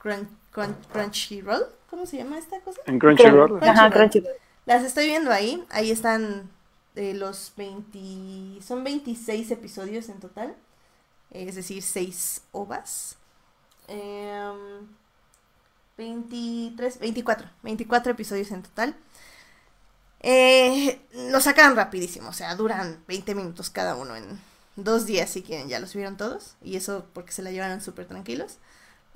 [0.01, 1.65] Crun- Crun- Crunchyroll.
[1.89, 2.81] ¿Cómo se llama esta cosa?
[2.85, 3.63] En Crunchyroll.
[3.63, 3.89] Ajá.
[3.91, 4.35] Crunchyroll.
[4.65, 5.63] Las estoy viendo ahí.
[5.69, 6.49] Ahí están
[6.95, 8.61] eh, los 20.
[8.63, 10.55] Son 26 episodios en total.
[11.31, 13.17] Es decir, 6 ovas.
[13.87, 14.87] Em,
[15.97, 17.49] 23, 24.
[17.63, 18.95] 24 episodios en total.
[20.21, 21.01] Eh,
[21.31, 22.29] lo sacan rapidísimo.
[22.29, 24.15] O sea, duran 20 minutos cada uno.
[24.15, 24.39] En
[24.75, 25.67] dos días, si quieren.
[25.69, 26.55] Ya los vieron todos.
[26.61, 28.57] Y eso porque se la llevaron súper tranquilos.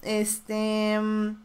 [0.04, 1.00] Este.
[1.02, 1.38] mm,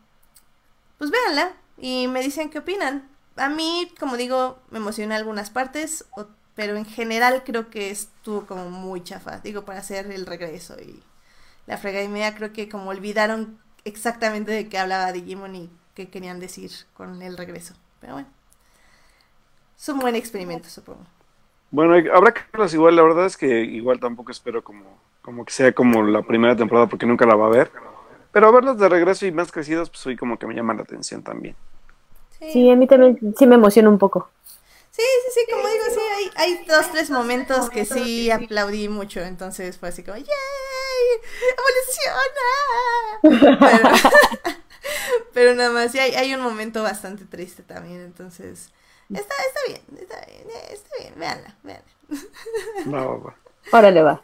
[0.98, 1.54] Pues véanla.
[1.78, 3.08] Y me dicen qué opinan.
[3.36, 6.04] A mí, como digo, me emocionó algunas partes,
[6.54, 9.38] pero en general creo que estuvo como muy chafa.
[9.40, 11.02] Digo, para hacer el regreso y
[11.66, 16.08] la frega y media, creo que como olvidaron exactamente de qué hablaba Digimon y qué
[16.08, 17.74] querían decir con el regreso.
[18.00, 18.28] Pero bueno,
[19.78, 21.06] es un buen experimento, supongo.
[21.70, 22.96] Bueno, habrá que verlas igual.
[22.96, 26.86] La verdad es que igual tampoco espero como, como que sea como la primera temporada
[26.86, 27.72] porque nunca la va a ver.
[28.30, 31.22] Pero verlas de regreso y más crecidos, pues hoy como que me llama la atención
[31.22, 31.56] también.
[32.42, 34.28] Sí, Sí, a mí también sí me emociona un poco.
[34.90, 39.20] Sí, sí, sí, como digo, sí, hay, hay dos, tres momentos que sí aplaudí mucho,
[39.20, 40.26] entonces fue así como, ¡yay!
[43.22, 43.58] ¡Evoluciona!
[43.58, 43.88] Pero,
[45.32, 48.70] pero nada más, sí, hay, hay un momento bastante triste también, entonces,
[49.08, 51.92] está, está bien, está bien, está bien, véanla, véanla.
[52.84, 53.36] No, va.
[53.72, 54.22] Órale, va.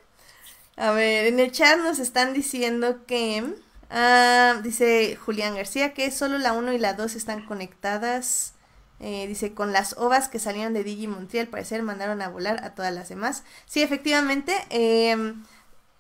[0.76, 3.54] A ver, en el chat nos están diciendo que,
[3.90, 8.55] ah, dice Julián García, que solo la 1 y la 2 están conectadas.
[9.01, 12.65] Eh, dice, con las ovas que salieron de Digimon Tree, al parecer mandaron a volar
[12.65, 13.44] a todas las demás.
[13.66, 15.44] Sí, efectivamente, em,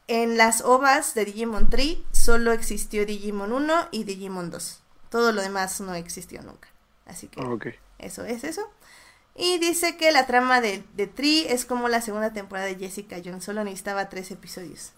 [0.08, 4.80] en las ovas de Digimon Tree solo existió Digimon 1 y Digimon 2.
[5.10, 6.68] Todo lo demás no existió nunca.
[7.06, 7.40] Así que
[7.98, 8.68] eso es eso.
[9.34, 13.18] Y dice que la trama de, de Tree es como la segunda temporada de Jessica
[13.24, 14.92] Jones, solo necesitaba tres episodios.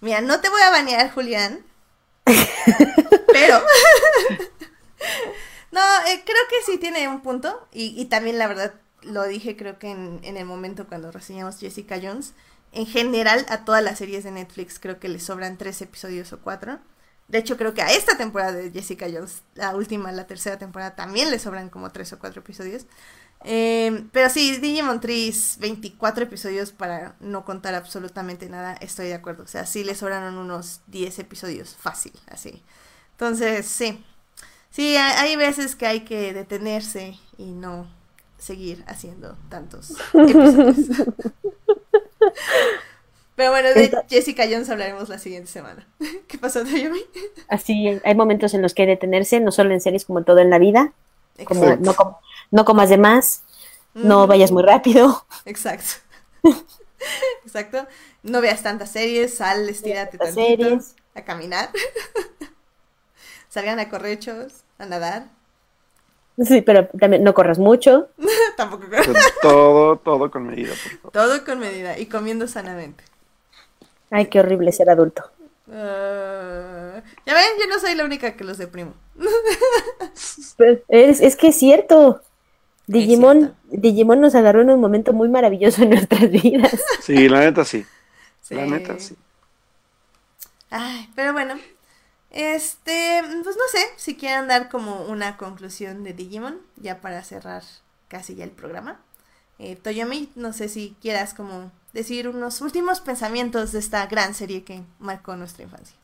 [0.00, 1.64] Mira, no te voy a banear, Julián.
[3.32, 3.58] pero.
[5.72, 7.68] no, eh, creo que sí tiene un punto.
[7.72, 11.58] Y, y también, la verdad, lo dije, creo que en, en el momento cuando reseñamos
[11.58, 12.34] Jessica Jones.
[12.72, 16.40] En general, a todas las series de Netflix, creo que le sobran tres episodios o
[16.40, 16.80] cuatro.
[17.28, 20.94] De hecho, creo que a esta temporada de Jessica Jones, la última, la tercera temporada,
[20.94, 22.86] también le sobran como tres o cuatro episodios.
[23.46, 29.44] Eh, pero sí, Digimon Trees, 24 episodios para no contar absolutamente nada, estoy de acuerdo.
[29.44, 32.62] O sea, sí le sobraron unos 10 episodios, fácil, así.
[33.12, 34.02] Entonces, sí.
[34.70, 37.86] Sí, hay, veces que hay que detenerse y no
[38.38, 40.76] seguir haciendo tantos episodios.
[43.36, 45.86] Pero bueno, de Jessica Jones hablaremos la siguiente semana.
[46.28, 47.00] ¿Qué pasó, Toyomi?
[47.48, 50.38] Así, hay momentos en los que hay que detenerse, no solo en series como todo
[50.38, 50.92] en la vida,
[51.44, 51.94] como no,
[52.54, 53.42] no comas de más,
[53.94, 55.26] no vayas muy rápido.
[55.44, 55.96] Exacto.
[57.44, 57.86] Exacto.
[58.22, 60.94] No veas tantas series, sal, estírate tantas tantito, series.
[61.16, 61.70] a caminar.
[63.48, 65.26] Salgan a correchos, a nadar.
[66.38, 68.08] Sí, pero también no corras mucho.
[68.56, 69.12] Tampoco Pero
[69.42, 71.12] todo, todo con medida, por favor.
[71.12, 73.02] todo con medida y comiendo sanamente.
[74.10, 75.24] Ay, qué horrible ser adulto.
[75.72, 78.94] Ah, ya ven, yo no soy la única que los deprimo.
[80.56, 82.20] Pues, Es, es que es cierto.
[82.86, 83.54] Digimon.
[83.70, 86.80] Digimon nos agarró en un momento muy maravilloso en nuestras vidas.
[87.00, 87.84] Sí, la neta sí.
[88.40, 88.54] Sí.
[88.54, 89.16] La neta sí.
[90.70, 91.54] Ay, pero bueno.
[92.30, 97.62] Este, pues no sé si quieren dar como una conclusión de Digimon, ya para cerrar
[98.08, 99.00] casi ya el programa.
[99.58, 104.64] Eh, Toyomi, no sé si quieras como decir unos últimos pensamientos de esta gran serie
[104.64, 105.96] que marcó nuestra infancia.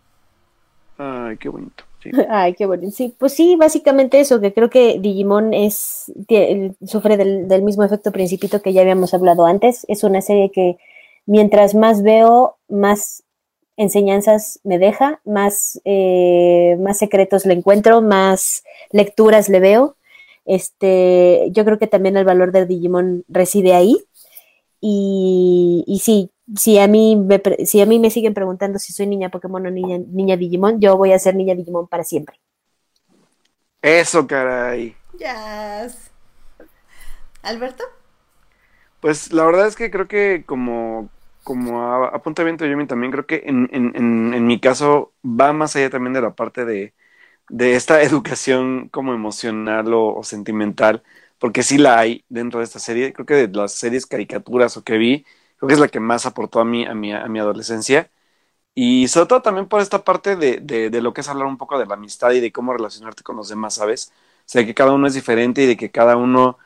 [0.99, 1.85] Ay, qué bonito.
[2.29, 2.93] Ay, qué bonito.
[2.93, 6.13] Sí, pues sí, básicamente eso, que creo que Digimon es,
[6.87, 9.85] sufre del, mismo efecto principito que ya habíamos hablado antes.
[9.89, 10.77] Es una serie que
[11.27, 13.25] mientras más veo, más
[13.77, 19.97] enseñanzas me deja, más, eh, más secretos le encuentro, más lecturas le veo.
[20.47, 23.97] Este, yo creo que también el valor de Digimon reside ahí.
[24.83, 29.07] Y sí, si a mí me, pre- si a mí me siguen preguntando si soy
[29.07, 32.39] niña Pokémon o niña, niña Digimon, yo voy a ser niña Digimon para siempre.
[33.83, 34.97] Eso, caray.
[35.19, 35.89] Ya.
[37.43, 37.85] Alberto.
[39.01, 41.11] Pues la verdad es que creo que como,
[41.43, 45.75] como a- apuntamiento yo también creo que en, en, en, en mi caso va más
[45.77, 46.95] allá también de la parte de,
[47.49, 51.03] de esta educación como emocional o, o sentimental,
[51.39, 53.13] porque sí la hay dentro de esta serie.
[53.15, 55.27] Creo que de las series caricaturas o que vi,
[55.61, 58.11] creo que es la que más aportó a mí, a mi, a mi adolescencia.
[58.75, 61.59] Y sobre todo también por esta parte de, de, de lo que es hablar un
[61.59, 64.13] poco de la amistad y de cómo relacionarte con los demás, ¿sabes?
[64.41, 66.59] O sea, que cada uno es diferente y de que cada uno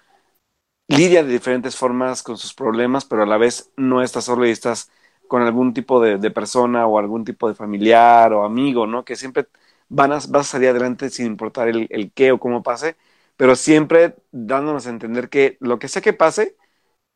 [0.89, 4.51] lidia de diferentes formas con sus problemas, pero a la vez no estás solo y
[4.51, 4.91] estás
[5.29, 9.05] con algún tipo de, de persona o algún tipo de familiar o amigo, ¿no?
[9.05, 9.47] Que siempre
[9.89, 12.97] van a, vas a salir adelante sin importar el, el qué o cómo pase,
[13.37, 16.57] pero siempre dándonos a entender que lo que sea que pase,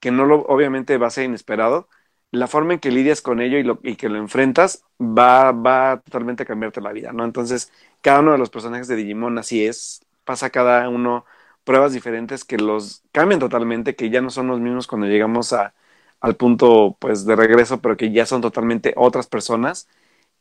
[0.01, 1.89] que no lo, obviamente va a ser inesperado,
[2.31, 6.01] la forma en que lidias con ello y, lo, y que lo enfrentas va, va
[6.05, 7.25] totalmente a cambiarte la vida, ¿no?
[7.25, 7.73] Entonces,
[8.03, 11.25] cada uno de los personajes de Digimon así es, pasa cada uno
[11.65, 15.75] pruebas diferentes que los cambian totalmente, que ya no son los mismos cuando llegamos a,
[16.21, 19.89] al punto pues de regreso, pero que ya son totalmente otras personas.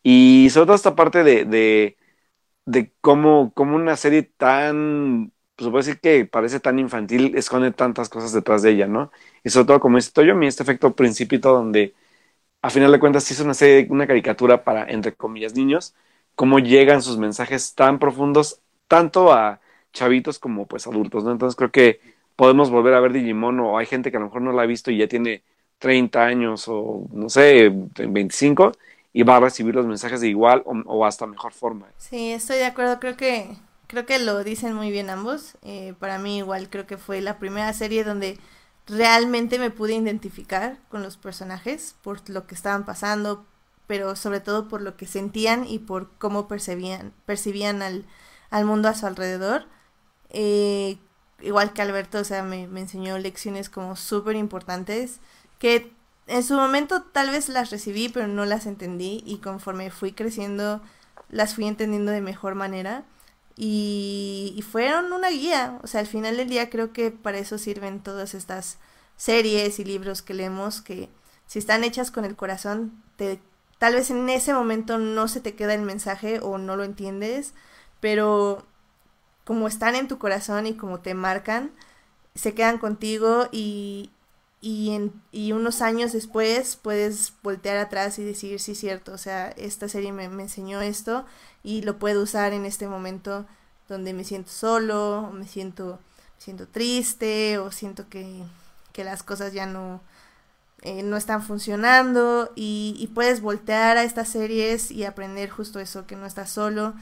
[0.04, 1.98] Y sobre todo esta parte de, de,
[2.66, 8.34] de cómo, cómo una serie tan, pues decir que parece tan infantil, esconde tantas cosas
[8.34, 9.12] detrás de ella, ¿no?
[9.44, 11.94] Y sobre todo como dice Toyomi, este efecto principito donde
[12.62, 15.96] a final de cuentas es una serie, una caricatura para, entre comillas, niños,
[16.36, 19.60] cómo llegan sus mensajes tan profundos, tanto a
[19.94, 21.32] chavitos como pues adultos, ¿no?
[21.32, 22.02] Entonces creo que
[22.36, 24.66] podemos volver a ver Digimon o hay gente que a lo mejor no la ha
[24.66, 25.44] visto y ya tiene
[25.80, 28.72] 30 años o no sé, 25
[29.14, 31.88] y va a recibir los mensajes de igual o, o hasta mejor forma.
[31.98, 33.00] Sí, estoy de acuerdo.
[33.00, 33.58] Creo que
[33.88, 35.58] creo que lo dicen muy bien ambos.
[35.64, 38.40] Eh, para mí igual creo que fue la primera serie donde
[38.88, 43.46] realmente me pude identificar con los personajes por lo que estaban pasando,
[43.88, 48.06] pero sobre todo por lo que sentían y por cómo percibían, percibían al,
[48.50, 49.66] al mundo a su alrededor.
[50.30, 50.98] Eh,
[51.42, 55.20] igual que Alberto, o sea, me, me enseñó lecciones como súper importantes
[55.60, 55.94] que
[56.28, 60.82] en su momento tal vez las recibí, pero no las entendí y conforme fui creciendo
[61.30, 63.04] las fui entendiendo de mejor manera
[63.58, 65.80] y, y, fueron una guía.
[65.84, 68.78] O sea, al final del día creo que para eso sirven todas estas
[69.18, 71.10] series y libros que leemos que
[71.48, 73.40] si están hechas con el corazón, te,
[73.80, 77.54] tal vez en ese momento no se te queda el mensaje o no lo entiendes,
[78.00, 78.66] pero
[79.44, 81.72] como están en tu corazón y como te marcan,
[82.36, 84.12] se quedan contigo y,
[84.62, 89.50] y, en, y unos años después puedes voltear atrás y decir, sí, cierto, o sea,
[89.50, 91.26] esta serie me, enseñó esto
[91.64, 93.46] y lo puedo usar en este momento
[93.88, 96.00] donde me siento solo, o me siento,
[96.38, 98.44] siento triste, o siento que,
[98.94, 100.02] que las cosas ya no,
[100.82, 106.06] eh, no están funcionando, y, y, puedes voltear a estas series y aprender justo eso,
[106.06, 106.96] que no estás solo,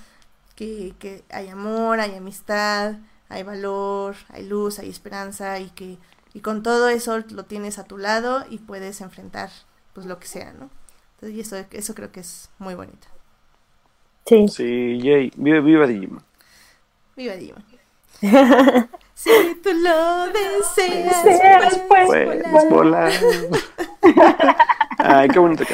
[0.56, 2.96] que, que hay amor, hay amistad,
[3.30, 5.98] hay valor, hay luz, hay esperanza, y que
[6.36, 9.50] y con todo eso lo tienes a tu lado y puedes enfrentar
[9.94, 10.70] pues lo que sea, ¿no?
[11.14, 13.08] Entonces, y eso, eso creo que es muy bonito.
[14.26, 14.46] Sí.
[14.50, 15.32] Sí, yay.
[15.38, 16.22] Viva, viva Digimon.
[17.16, 17.64] Viva Digimon.
[19.14, 19.30] si
[19.64, 22.10] tú lo deseas, deseas pues,
[22.52, 23.14] Pues, volar.
[24.98, 25.74] Ay, qué bonito que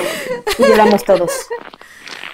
[0.60, 1.32] Y lloramos todos.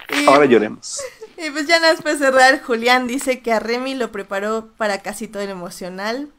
[0.09, 1.01] Y, Ahora lloremos.
[1.37, 5.01] y pues ya nada más para cerrar, Julián dice que a Remy lo preparó para
[5.01, 6.29] casi todo el emocional.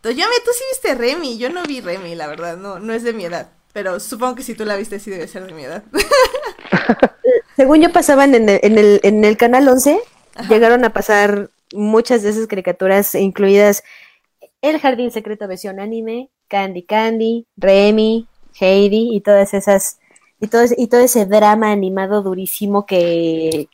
[0.00, 3.12] Toyame, tú sí viste Remy, yo no vi Remy, la verdad, no, no es de
[3.12, 3.50] mi edad.
[3.72, 5.84] Pero supongo que si tú la viste sí debe ser de mi edad.
[7.56, 10.00] Según yo pasaban en el, en el, en el canal 11,
[10.48, 13.82] llegaron a pasar muchas de esas caricaturas, incluidas
[14.62, 18.26] El Jardín Secreto versión anime, Candy Candy, Remy,
[18.58, 19.98] Heidi y todas esas
[20.40, 23.68] y todo, ese- y todo ese drama animado durísimo que,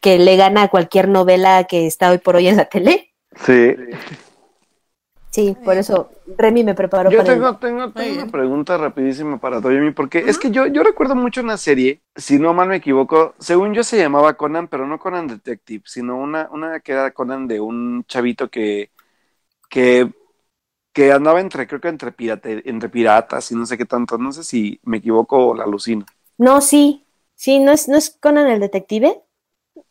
[0.00, 3.12] que le gana a cualquier novela que está hoy por hoy en la tele.
[3.44, 3.76] Sí.
[5.36, 9.38] Sí, por eso Remy me preparó Yo para el- tengo, tengo, tengo una pregunta rapidísima
[9.38, 12.76] para Toyomi, porque es que yo, yo recuerdo mucho una serie, si no mal me
[12.76, 17.12] equivoco, según yo se llamaba Conan, pero no Conan Detective, sino una, una que era
[17.12, 18.90] Conan de un chavito que,
[19.70, 20.12] que,
[20.92, 24.32] que andaba entre, creo que entre, pirate, entre piratas y no sé qué tanto, no
[24.32, 26.06] sé si me equivoco o la alucino.
[26.38, 27.04] No, sí,
[27.34, 29.22] sí, no es, no es Conan el detective.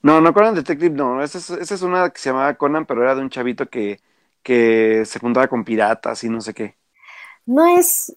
[0.01, 3.01] No, no Conan Detective, no, esa es, esa es una que se llamaba Conan, pero
[3.03, 3.99] era de un chavito que,
[4.45, 6.77] que se juntaba con piratas y no sé qué.
[7.47, 8.15] No es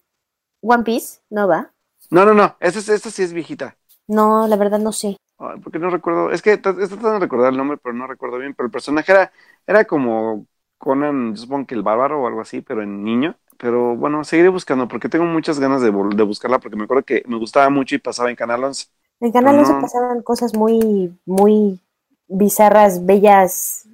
[0.62, 1.72] One Piece, no va.
[2.10, 3.78] No, no, no, esta, es- esta sí es viejita.
[4.08, 5.16] No, la verdad no sé.
[5.38, 8.38] Ay, porque no recuerdo, es que estoy tratando de recordar el nombre, pero no recuerdo
[8.38, 9.32] bien, pero el personaje era,
[9.66, 10.46] era como
[10.78, 13.38] Conan, yo supongo que el bárbaro o algo así, pero en niño.
[13.56, 17.22] Pero bueno, seguiré buscando porque tengo muchas ganas de, de buscarla porque me acuerdo que
[17.26, 18.86] me gustaba mucho y pasaba en Canal 11.
[19.20, 19.76] En Canal Pero 11 no.
[19.76, 21.80] pasaban cosas muy, muy
[22.28, 23.84] bizarras, bellas.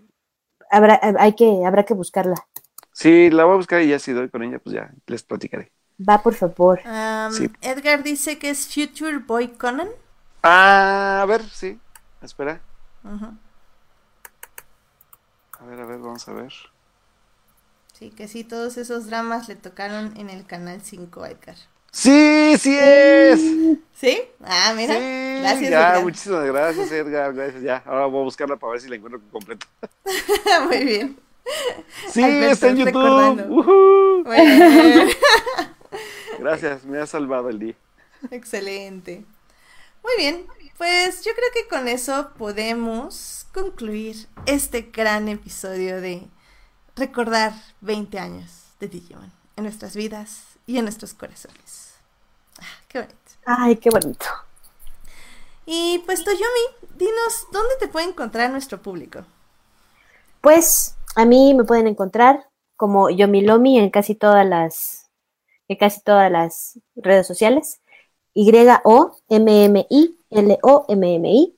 [0.77, 2.35] Habrá, hay que, habrá que buscarla.
[2.93, 5.73] Sí, la voy a buscar y ya si doy con ella, pues ya les platicaré.
[5.99, 6.81] Va, por favor.
[7.33, 7.51] Sí.
[7.61, 9.89] Edgar dice que es Future Boy Conan.
[10.43, 11.79] Ah, a ver, sí,
[12.23, 12.61] espera.
[15.61, 16.53] A ver, a ver, vamos a ver.
[17.93, 21.57] Sí, que sí, todos esos dramas le tocaron en el canal 5 a Edgar.
[21.93, 23.41] Sí, sí es.
[23.41, 23.84] ¿Sí?
[24.43, 24.95] Ah, mira.
[24.95, 26.03] Sí, Gracias, ya, Edgar.
[26.03, 27.33] muchísimas gracias, Edgar.
[27.33, 27.83] Gracias, ya.
[27.87, 29.67] Ahora voy a buscarla para ver si la encuentro completo.
[30.69, 31.19] Muy bien.
[32.11, 33.47] Sí, está en YouTube.
[33.47, 35.09] Muy bien.
[36.39, 37.75] Gracias, me ha salvado el día.
[38.31, 39.25] Excelente.
[40.03, 40.47] Muy bien,
[40.77, 46.27] pues yo creo que con eso podemos concluir este gran episodio de
[46.97, 48.51] recordar 20 años
[48.81, 51.95] de Digimon en nuestras vidas y en nuestros corazones.
[52.61, 53.24] Ah, qué bonito.
[53.45, 54.27] Ay, qué bonito.
[55.67, 56.45] Y pues Toyomi,
[56.97, 59.25] dinos, ¿dónde te puede encontrar nuestro público?
[60.41, 65.11] Pues a mí me pueden encontrar como Yomilomi en casi todas las
[65.69, 67.81] en casi todas las redes sociales.
[68.35, 68.53] Y
[68.85, 71.57] O M M I L O M M I.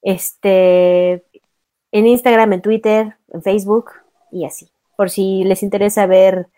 [0.00, 1.24] Este
[1.92, 3.92] en Instagram, en Twitter, en Facebook
[4.32, 4.72] y así.
[4.96, 6.48] Por si les interesa ver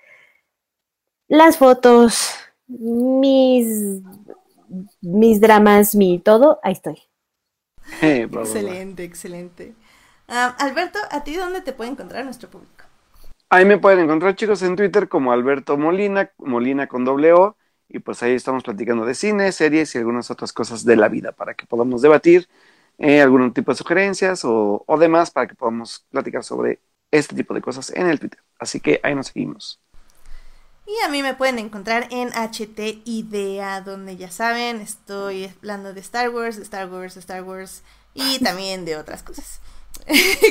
[1.28, 2.30] las fotos,
[2.68, 4.02] mis
[5.02, 6.98] mis dramas, mi todo, ahí estoy.
[8.30, 9.74] Excelente, excelente.
[10.28, 12.84] Ah, Alberto, ¿a ti dónde te puede encontrar nuestro público?
[13.50, 17.56] Ahí me pueden encontrar, chicos, en Twitter como Alberto Molina, Molina con doble O.
[17.88, 21.32] Y pues ahí estamos platicando de cine, series y algunas otras cosas de la vida
[21.32, 22.48] para que podamos debatir
[22.98, 26.80] eh, algún tipo de sugerencias o, o demás para que podamos platicar sobre
[27.12, 28.40] este tipo de cosas en el Twitter.
[28.58, 29.80] Así que ahí nos seguimos.
[30.86, 36.00] Y a mí me pueden encontrar en HT Idea, donde ya saben, estoy hablando de
[36.00, 37.82] Star Wars, de Star Wars, de Star Wars
[38.12, 39.60] y también de otras cosas.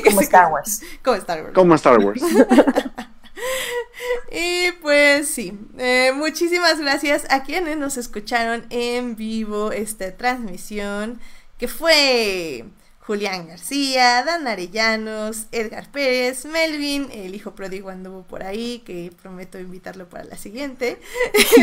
[0.04, 0.82] Como Star Wars.
[1.02, 1.54] Como Star Wars.
[1.54, 2.22] Como Star Wars.
[4.32, 11.20] y pues sí, eh, muchísimas gracias a quienes nos escucharon en vivo esta transmisión,
[11.58, 12.64] que fue
[13.06, 19.58] Julián García, Dan Arellanos, Edgar Pérez, Melvin, el hijo pródigo anduvo por ahí, que prometo
[19.58, 20.98] invitarlo para la siguiente.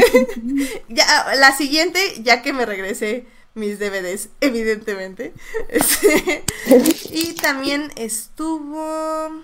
[0.88, 5.34] ya, la siguiente, ya que me regrese mis DVDs, evidentemente.
[7.12, 9.42] Y también estuvo...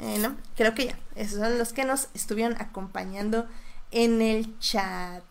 [0.00, 0.98] Eh, no, creo que ya.
[1.14, 3.46] Esos son los que nos estuvieron acompañando
[3.92, 5.22] en el chat.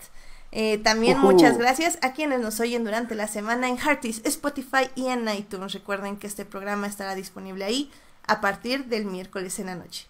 [0.54, 5.08] Eh, también muchas gracias a quienes nos oyen durante la semana en Heartis, Spotify y
[5.08, 5.74] en iTunes.
[5.74, 7.90] Recuerden que este programa estará disponible ahí
[8.28, 10.08] a partir del miércoles en la noche.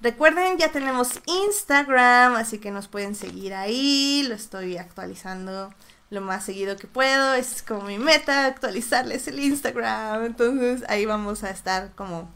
[0.00, 4.24] Recuerden, ya tenemos Instagram, así que nos pueden seguir ahí.
[4.28, 5.72] Lo estoy actualizando
[6.10, 7.34] lo más seguido que puedo.
[7.34, 10.24] Es como mi meta, actualizarles el Instagram.
[10.24, 12.30] Entonces ahí vamos a estar como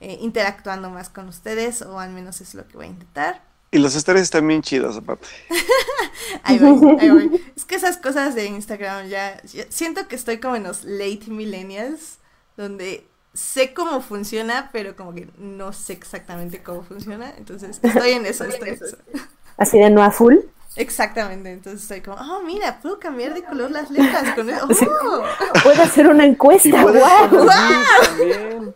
[0.00, 3.53] eh, interactuando más con ustedes, o al menos es lo que voy a intentar.
[3.74, 5.26] Y los stories están bien chidos aparte.
[6.44, 7.44] Ahí voy, ahí voy.
[7.56, 11.24] Es que esas cosas de Instagram ya, ya- siento que estoy como en los late
[11.28, 12.18] millennials,
[12.56, 17.32] donde sé cómo funciona, pero como que no sé exactamente cómo funciona.
[17.36, 18.96] Entonces estoy en eso, estoy en eso.
[19.56, 20.36] Así de no a full.
[20.76, 24.68] Exactamente, entonces estoy como, oh, mira, puedo cambiar de color las letras con eso.
[25.02, 25.22] Oh.
[25.62, 26.68] Puedo hacer una encuesta.
[26.68, 28.74] links también.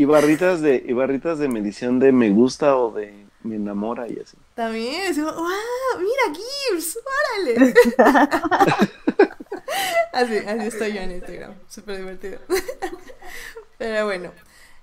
[0.00, 4.18] Y barritas de, y barritas de medición de me gusta o de me enamora y
[4.18, 4.38] así.
[4.54, 5.46] También, wow,
[5.98, 6.32] mira,
[6.72, 6.98] GIFs,
[7.36, 7.74] órale.
[10.14, 12.38] así, así estoy yo en Instagram, súper divertido.
[13.76, 14.32] Pero bueno.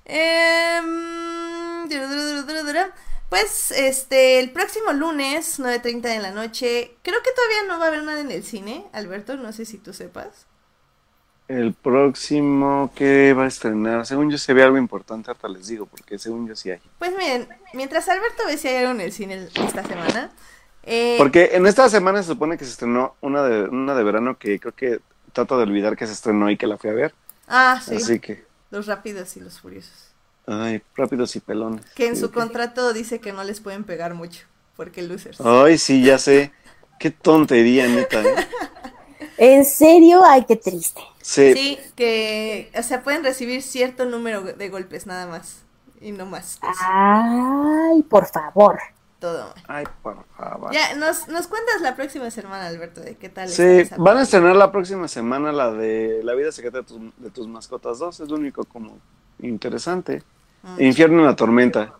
[0.05, 1.89] Em,
[3.29, 7.87] pues este, el próximo lunes, 9.30 de la noche, creo que todavía no va a
[7.87, 10.45] haber nada en el cine, Alberto, no sé si tú sepas.
[11.47, 15.85] El próximo que va a estrenar, según yo se ve algo importante, ahorita les digo,
[15.85, 16.79] porque según yo sí hay.
[16.99, 20.31] Pues miren, mientras Alberto ve si hay algo en el cine esta semana.
[20.83, 24.37] eh, Porque en esta semana se supone que se estrenó una de, una de verano
[24.37, 24.99] que creo que
[25.31, 27.13] trato de olvidar que se estrenó y que la fui a ver.
[27.47, 30.11] ah, sí, Así que, los rápidos y los furiosos.
[30.47, 31.85] ay, rápidos y pelones.
[31.95, 34.45] Que en Sí, su contrato dice que no les pueden pegar mucho,
[34.75, 35.39] porque losers.
[35.39, 36.51] Ay, sí, ya sé.
[36.99, 38.21] Qué tontería, neta.
[38.21, 38.35] ¿eh?
[39.37, 40.23] ¿En serio?
[40.25, 41.01] Ay, qué triste.
[41.21, 45.63] Sí, Sí, que, o sea, pueden recibir cierto número de golpes nada más,
[45.99, 48.79] y no más, pues, Ay, por favor.
[49.19, 49.63] todo mal.
[49.67, 50.71] Ay, por favor.
[50.73, 54.55] Ya, nos, nos cuentas la próxima semana, Alberto, de qué tal Sí, van a estrenar
[54.55, 58.19] la próxima semana la de La vida secreta de tus, de tus mascotas 2.
[58.21, 58.97] Es lo único como
[59.39, 60.23] interesante.
[60.63, 60.81] Mm.
[60.81, 61.93] Infierno en la tormenta.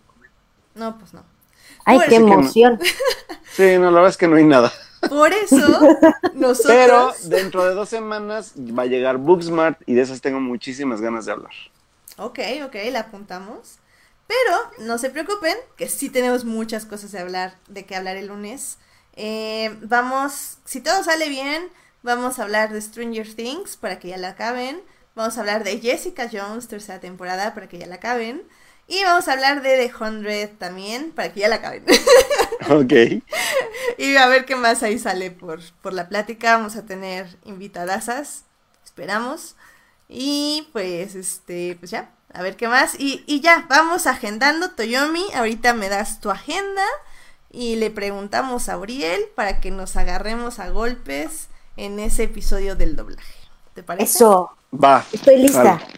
[0.75, 1.23] No, pues no.
[1.85, 2.33] Ay, Pues- qué no.
[2.33, 2.79] emoción.
[3.51, 4.71] Sí, no, la verdad es que no hay nada.
[5.09, 5.97] Por eso,
[6.33, 6.67] nosotros...
[6.67, 11.25] Pero dentro de dos semanas va a llegar Booksmart y de esas tengo muchísimas ganas
[11.25, 11.53] de hablar.
[12.17, 13.79] Ok, ok, la apuntamos.
[14.27, 18.27] Pero no se preocupen, que sí tenemos muchas cosas de hablar, de que hablar el
[18.27, 18.77] lunes.
[19.15, 21.69] Eh, vamos, si todo sale bien,
[22.03, 24.81] vamos a hablar de Stranger Things para que ya la acaben.
[25.15, 28.43] Vamos a hablar de Jessica Jones, tercera temporada, para que ya la acaben.
[28.87, 31.83] Y vamos a hablar de The Hundred también, para que ya la acaben.
[32.69, 32.93] Ok.
[33.97, 36.57] y a ver qué más ahí sale por, por la plática.
[36.57, 38.43] Vamos a tener invitadasas,
[38.83, 39.55] esperamos.
[40.09, 42.99] Y pues, este, pues ya, a ver qué más.
[42.99, 45.25] Y, y ya, vamos agendando, Toyomi.
[45.35, 46.83] Ahorita me das tu agenda
[47.51, 52.95] y le preguntamos a Auriel para que nos agarremos a golpes en ese episodio del
[52.95, 53.33] doblaje.
[53.73, 54.17] ¿Te parece?
[54.17, 54.51] Eso.
[54.73, 55.05] Va.
[55.11, 55.77] Estoy lista.
[55.77, 55.91] Jalo.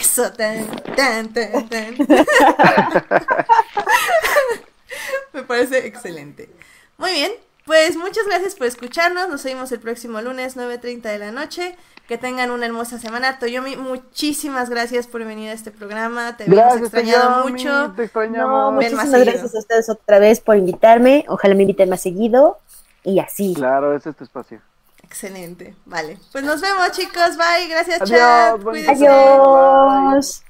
[0.00, 0.66] Eso, tan,
[0.96, 1.96] tan, tan, tan.
[5.32, 6.50] Me parece excelente.
[6.98, 7.32] Muy bien,
[7.64, 9.28] pues muchas gracias por escucharnos.
[9.28, 11.76] Nos vemos el próximo lunes, 9.30 de la noche.
[12.08, 13.40] Que tengan una hermosa semana.
[13.40, 16.36] Toyomi, muchísimas gracias por venir a este programa.
[16.36, 17.92] Te habíamos extrañado Toyomi, mucho.
[17.92, 18.74] Te No, extrañamos.
[18.74, 21.24] Muchísimas gracias a ustedes otra vez por invitarme.
[21.28, 22.60] Ojalá me inviten más seguido.
[23.02, 23.54] Y así.
[23.54, 24.60] Claro, ese es tu espacio.
[25.02, 25.74] Excelente.
[25.84, 26.18] Vale.
[26.30, 27.36] Pues nos vemos, chicos.
[27.36, 27.68] Bye.
[27.68, 28.62] Gracias, Adiós, chat.
[28.62, 29.06] Cuídense.
[29.08, 30.42] Adiós.